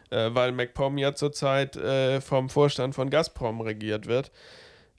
äh, 0.09 0.29
weil 0.33 0.51
MacPom 0.51 0.97
ja 0.97 1.13
zurzeit 1.13 1.75
äh, 1.75 2.21
vom 2.21 2.49
Vorstand 2.49 2.95
von 2.95 3.09
Gazprom 3.09 3.61
regiert 3.61 4.07
wird 4.07 4.31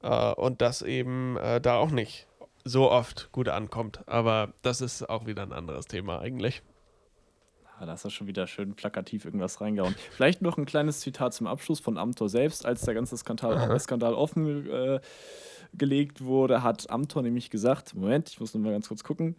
äh, 0.03 0.33
und 0.35 0.61
das 0.61 0.83
eben 0.83 1.37
äh, 1.37 1.61
da 1.61 1.77
auch 1.77 1.91
nicht 1.91 2.27
so 2.65 2.91
oft 2.91 3.31
gut 3.33 3.49
ankommt. 3.49 4.01
Aber 4.07 4.53
das 4.63 4.81
ist 4.81 5.09
auch 5.09 5.27
wieder 5.27 5.43
ein 5.43 5.53
anderes 5.53 5.87
Thema 5.87 6.21
eigentlich. 6.21 6.63
Ah, 7.79 7.87
da 7.87 7.93
hast 7.93 8.05
du 8.05 8.11
schon 8.11 8.27
wieder 8.27 8.47
schön 8.49 8.75
plakativ 8.75 9.25
irgendwas 9.25 9.61
reingehauen. 9.61 9.95
Vielleicht 10.11 10.43
noch 10.43 10.59
ein 10.59 10.67
kleines 10.67 11.01
Zitat 11.01 11.33
zum 11.33 11.47
Abschluss 11.47 11.79
von 11.79 11.97
Amtor 11.97 12.29
selbst, 12.29 12.67
als 12.67 12.83
der 12.83 12.95
ganze 12.95 13.17
Skandal, 13.17 13.79
Skandal 13.79 14.15
offen 14.15 14.69
äh, 14.69 15.01
gelegt 15.75 16.25
wurde, 16.25 16.65
hat 16.65 16.91
Amtor 16.91 17.23
nämlich 17.23 17.51
gesagt: 17.51 17.95
Moment, 17.95 18.31
ich 18.31 18.41
muss 18.41 18.53
noch 18.53 18.61
mal 18.61 18.73
ganz 18.73 18.89
kurz 18.89 19.05
gucken. 19.05 19.37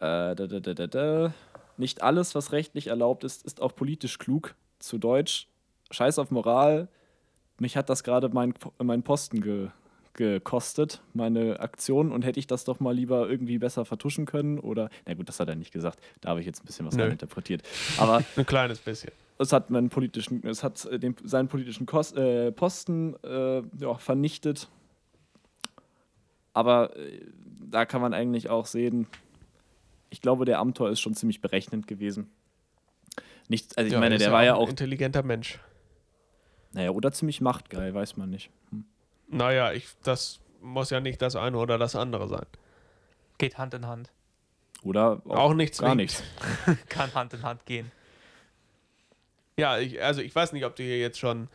Äh, 0.00 0.34
da, 0.34 0.46
da, 0.46 0.86
da. 0.86 1.32
Nicht 1.76 2.02
alles, 2.02 2.34
was 2.34 2.50
rechtlich 2.50 2.88
erlaubt 2.88 3.22
ist, 3.22 3.44
ist 3.44 3.62
auch 3.62 3.74
politisch 3.76 4.18
klug. 4.18 4.56
Zu 4.78 4.98
Deutsch, 4.98 5.48
scheiß 5.90 6.18
auf 6.18 6.30
Moral. 6.30 6.88
Mich 7.58 7.76
hat 7.76 7.88
das 7.88 8.04
gerade 8.04 8.28
mein, 8.28 8.54
mein 8.78 9.02
Posten 9.02 9.40
ge, 9.40 9.68
gekostet, 10.14 11.00
meine 11.14 11.60
Aktion, 11.60 12.12
und 12.12 12.24
hätte 12.24 12.40
ich 12.40 12.46
das 12.46 12.64
doch 12.64 12.80
mal 12.80 12.94
lieber 12.94 13.28
irgendwie 13.28 13.58
besser 13.58 13.84
vertuschen 13.84 14.26
können 14.26 14.58
oder, 14.58 14.90
na 15.06 15.14
gut, 15.14 15.28
das 15.28 15.38
hat 15.40 15.48
er 15.48 15.54
nicht 15.54 15.72
gesagt, 15.72 16.00
da 16.20 16.30
habe 16.30 16.40
ich 16.40 16.46
jetzt 16.46 16.62
ein 16.62 16.66
bisschen 16.66 16.86
was 16.86 16.96
Nö. 16.96 17.06
interpretiert. 17.06 17.62
Aber 17.98 18.22
Ein 18.36 18.46
kleines 18.46 18.80
bisschen. 18.80 19.12
es 19.38 19.52
hat 19.52 19.70
meinen 19.70 19.90
politischen, 19.90 20.44
es 20.46 20.62
hat 20.64 20.84
äh, 20.86 20.98
den, 20.98 21.14
seinen 21.24 21.48
politischen 21.48 21.86
Kos 21.86 22.12
äh, 22.12 22.50
Posten 22.52 23.14
äh, 23.22 23.62
ja, 23.80 23.94
vernichtet. 23.94 24.68
Aber 26.52 26.96
äh, 26.96 27.20
da 27.70 27.86
kann 27.86 28.00
man 28.00 28.12
eigentlich 28.12 28.50
auch 28.50 28.66
sehen, 28.66 29.06
ich 30.10 30.20
glaube, 30.20 30.44
der 30.44 30.58
Amtor 30.58 30.90
ist 30.90 31.00
schon 31.00 31.14
ziemlich 31.14 31.40
berechnend 31.40 31.86
gewesen. 31.86 32.30
Nicht, 33.48 33.76
also 33.78 33.86
ich 33.86 33.92
Ja, 33.94 34.00
meine, 34.00 34.16
ist 34.16 34.22
der 34.22 34.32
war 34.32 34.44
ja 34.44 34.54
ein 34.54 34.58
auch, 34.60 34.68
intelligenter 34.68 35.22
Mensch. 35.22 35.58
naja, 36.72 36.90
oder 36.90 37.12
ziemlich 37.12 37.40
machtgeil, 37.40 37.94
weiß 37.94 38.16
man 38.16 38.30
nicht. 38.30 38.50
Hm. 38.70 38.84
Naja, 39.28 39.72
ich, 39.72 39.88
das 40.02 40.40
muss 40.60 40.90
ja 40.90 41.00
nicht 41.00 41.20
das 41.22 41.34
eine 41.36 41.56
oder 41.56 41.78
das 41.78 41.96
andere 41.96 42.28
sein. 42.28 42.46
Geht 43.38 43.56
Hand 43.58 43.74
in 43.74 43.86
Hand. 43.86 44.10
Oder 44.82 45.22
Auch 45.26 45.54
nichts 45.54 45.78
gar 45.78 45.94
nichts. 45.94 46.22
Kann 46.88 47.12
Hand 47.14 47.34
in 47.34 47.42
Hand 47.42 47.64
gehen. 47.66 47.90
Ja, 49.58 49.78
ich, 49.78 50.00
also 50.02 50.20
ich 50.20 50.34
weiß 50.34 50.52
nicht, 50.52 50.64
ob 50.64 50.76
du 50.76 50.82
hier 50.84 50.98
jetzt 50.98 51.18
schon 51.18 51.48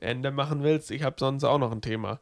Ende 0.00 0.30
machen 0.32 0.62
willst. 0.64 0.90
Ich 0.90 1.02
habe 1.04 1.16
sonst 1.18 1.44
auch 1.44 1.58
noch 1.58 1.70
ein 1.72 1.82
Thema. 1.82 2.20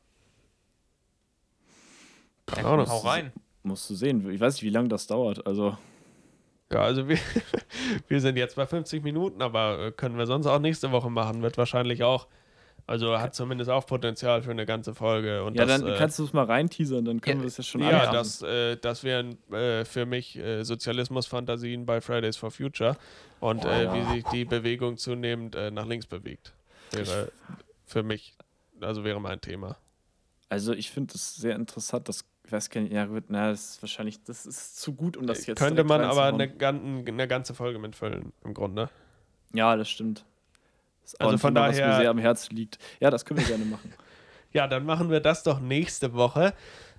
Ja, 2.56 2.64
Auch 2.66 2.76
noch. 2.76 2.88
hau 2.88 2.98
rein. 2.98 3.32
Musst 3.62 3.88
du 3.88 3.94
sehen. 3.94 4.28
Ich 4.30 4.40
weiß 4.40 4.54
nicht, 4.54 4.62
wie 4.64 4.70
lange 4.70 4.88
das 4.88 5.06
dauert. 5.06 5.46
Also, 5.46 5.76
Ja, 6.72 6.82
also 6.82 7.08
wir, 7.08 7.18
wir 8.08 8.20
sind 8.20 8.36
jetzt 8.36 8.56
bei 8.56 8.66
50 8.66 9.02
Minuten, 9.02 9.42
aber 9.42 9.78
äh, 9.78 9.92
können 9.92 10.16
wir 10.16 10.26
sonst 10.26 10.46
auch 10.46 10.58
nächste 10.58 10.92
Woche 10.92 11.10
machen. 11.10 11.42
Wird 11.42 11.58
wahrscheinlich 11.58 12.02
auch. 12.02 12.26
Also 12.86 13.18
hat 13.18 13.34
zumindest 13.34 13.70
auch 13.70 13.86
Potenzial 13.86 14.42
für 14.42 14.50
eine 14.50 14.66
ganze 14.66 14.92
Folge. 14.92 15.44
Und 15.44 15.54
ja, 15.54 15.64
das, 15.64 15.80
dann 15.80 15.92
äh, 15.92 15.96
kannst 15.96 16.18
du 16.18 16.24
es 16.24 16.32
mal 16.32 16.44
reinteasern, 16.44 17.04
dann 17.04 17.20
können 17.20 17.38
ja, 17.38 17.42
wir 17.42 17.48
das 17.48 17.56
ja 17.58 17.62
schon 17.64 17.80
Ja, 17.80 18.10
das, 18.10 18.42
äh, 18.42 18.76
das 18.76 19.04
wären 19.04 19.38
äh, 19.52 19.84
für 19.84 20.04
mich 20.04 20.36
äh, 20.36 20.64
Sozialismus-Fantasien 20.64 21.86
bei 21.86 22.00
Fridays 22.00 22.36
for 22.36 22.50
Future 22.50 22.96
und 23.38 23.64
äh, 23.64 23.84
Boah. 23.84 23.94
wie 23.94 24.14
sich 24.14 24.24
die 24.32 24.44
Bewegung 24.44 24.96
zunehmend 24.96 25.54
äh, 25.54 25.70
nach 25.70 25.86
links 25.86 26.06
bewegt. 26.06 26.54
Wäre 26.90 27.30
für 27.86 28.02
mich, 28.02 28.34
also 28.80 29.04
wäre 29.04 29.20
mein 29.20 29.40
Thema. 29.40 29.76
Also 30.48 30.72
ich 30.72 30.90
finde 30.90 31.14
es 31.14 31.36
sehr 31.36 31.54
interessant, 31.54 32.08
das 32.08 32.24
ich 32.44 32.52
weiß 32.52 32.70
gar 32.70 32.80
nicht, 32.80 32.92
ja 32.92 33.06
gut, 33.06 33.24
na, 33.28 33.50
das 33.50 33.70
ist 33.72 33.82
wahrscheinlich, 33.82 34.22
das 34.24 34.46
ist 34.46 34.80
zu 34.80 34.92
gut, 34.94 35.16
um 35.16 35.26
das 35.26 35.46
jetzt 35.46 35.58
Könnte 35.58 35.84
direkt 35.84 35.88
man 35.88 36.00
aber 36.02 36.24
eine, 36.24 36.52
eine 37.06 37.28
ganze 37.28 37.54
Folge 37.54 37.78
mitfüllen, 37.78 38.32
im 38.44 38.54
Grunde. 38.54 38.90
Ja, 39.54 39.76
das 39.76 39.88
stimmt. 39.88 40.24
Das 41.02 41.14
Also 41.16 41.38
von 41.38 41.54
Thema, 41.54 41.68
was 41.68 41.76
mir 41.76 41.82
daher- 41.82 41.96
sehr 42.00 42.10
am 42.10 42.18
Herzen 42.18 42.56
liegt. 42.56 42.78
Ja, 43.00 43.10
das 43.10 43.24
können 43.24 43.40
wir 43.40 43.46
gerne 43.46 43.64
machen. 43.64 43.92
Ja, 44.54 44.66
dann 44.68 44.84
machen 44.84 45.08
wir 45.08 45.20
das 45.20 45.44
doch 45.44 45.60
nächste 45.60 46.12
Woche. 46.12 46.52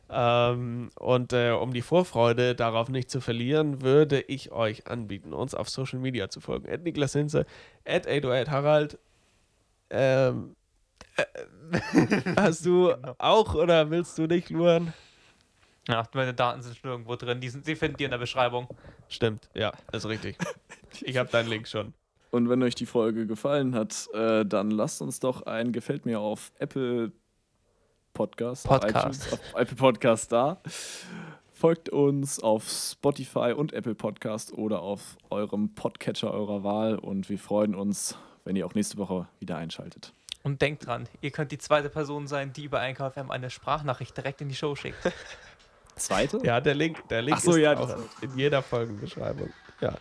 Ähm, 0.10 0.90
und 0.96 1.34
äh, 1.34 1.52
um 1.52 1.72
die 1.72 1.84
Vorfreude 1.84 2.56
darauf 2.56 2.90
nicht 2.90 3.12
zu 3.12 3.22
verlieren, 3.22 3.84
würde 3.84 4.22
ich 4.22 4.52
euch 4.52 4.88
anbieten, 4.88 5.34
uns 5.34 5.54
auf 5.54 5.70
Social 5.70 6.00
Media 6.00 6.30
zu 6.30 6.42
folgen. 6.42 6.68
At 6.68 6.82
Niklas 6.82 7.14
Hinze, 7.14 7.46
at 7.86 8.08
808 8.08 8.50
Harald. 8.50 8.98
Ähm, 9.92 10.56
äh, 11.16 11.24
hast 12.36 12.66
du 12.66 12.88
Genau. 12.96 13.16
auch 13.20 13.54
oder 13.54 13.92
willst 13.92 14.18
du 14.18 14.26
nicht, 14.26 14.50
Luan? 14.50 14.94
Ja, 15.88 16.04
meine 16.14 16.34
Daten 16.34 16.62
sind 16.62 16.78
schon 16.78 16.92
irgendwo 16.92 17.16
drin. 17.16 17.42
Die, 17.42 17.50
sind, 17.50 17.68
die 17.68 17.76
findet 17.76 18.00
ihr 18.00 18.06
in 18.06 18.12
der 18.12 18.18
Beschreibung. 18.18 18.68
Stimmt, 19.10 19.50
ja, 19.54 19.72
ist 19.92 20.06
richtig. 20.06 20.38
Ich 21.02 21.18
habe 21.18 21.28
deinen 21.28 21.50
Link 21.50 21.68
schon. 21.68 21.96
Und 22.30 22.50
wenn 22.50 22.62
euch 22.62 22.76
die 22.76 22.86
Folge 22.86 23.26
gefallen 23.26 23.74
hat, 23.74 24.08
äh, 24.14 24.46
dann 24.46 24.70
lasst 24.70 25.02
uns 25.02 25.20
doch 25.20 25.48
ein 25.48 25.72
Gefällt 25.72 26.06
mir 26.06 26.20
auf 26.20 26.52
Apple 26.60 27.12
Podcast, 28.14 28.68
Podcast. 28.68 29.26
iTunes, 29.26 29.34
auf 29.34 29.56
Apple 29.56 29.76
Podcast 29.76 30.32
da. 30.32 30.62
Folgt 31.52 31.90
uns 31.90 32.40
auf 32.40 32.70
Spotify 32.70 33.54
und 33.54 33.74
Apple 33.74 33.96
Podcast 33.96 34.54
oder 34.54 34.84
auf 34.84 35.18
eurem 35.32 35.74
Podcatcher 35.74 36.32
eurer 36.32 36.64
Wahl 36.64 36.96
und 37.00 37.28
wir 37.28 37.40
freuen 37.40 37.74
uns, 37.74 38.18
wenn 38.46 38.56
ihr 38.56 38.68
auch 38.68 38.76
nächste 38.76 38.98
Woche 38.98 39.28
wieder 39.40 39.58
einschaltet. 39.58 40.14
Und 40.44 40.62
denkt 40.62 40.86
dran, 40.86 41.08
ihr 41.22 41.32
könnt 41.32 41.52
die 41.52 41.58
zweite 41.58 41.90
Person 41.90 42.28
sein, 42.28 42.54
die 42.54 42.66
über 42.66 42.80
Einkauf.m 42.80 43.32
eine 43.32 43.50
Sprachnachricht 43.50 44.16
direkt 44.16 44.42
in 44.42 44.50
die 44.50 44.56
Show 44.56 44.76
schickt. 44.76 44.98
Zweite? 45.96 46.40
Ja, 46.44 46.60
der 46.60 46.76
Link, 46.76 47.08
der 47.10 47.22
Link 47.22 47.38
Ach 47.38 47.42
so, 47.42 47.52
ist 47.52 47.58
ja, 47.60 47.78
auch 47.78 47.96
in 48.22 48.38
jeder 48.38 48.62
Folgenbeschreibung. 48.62 49.52
Ja. 49.82 49.94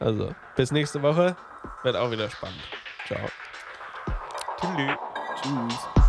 Also, 0.00 0.34
bis 0.56 0.72
nächste 0.72 1.00
Woche. 1.02 1.36
Wird 1.84 1.96
auch 1.96 2.10
wieder 2.10 2.28
spannend. 2.28 2.62
Ciao. 3.06 3.20
Tschüss. 4.60 4.96
Tschüss. 5.42 6.01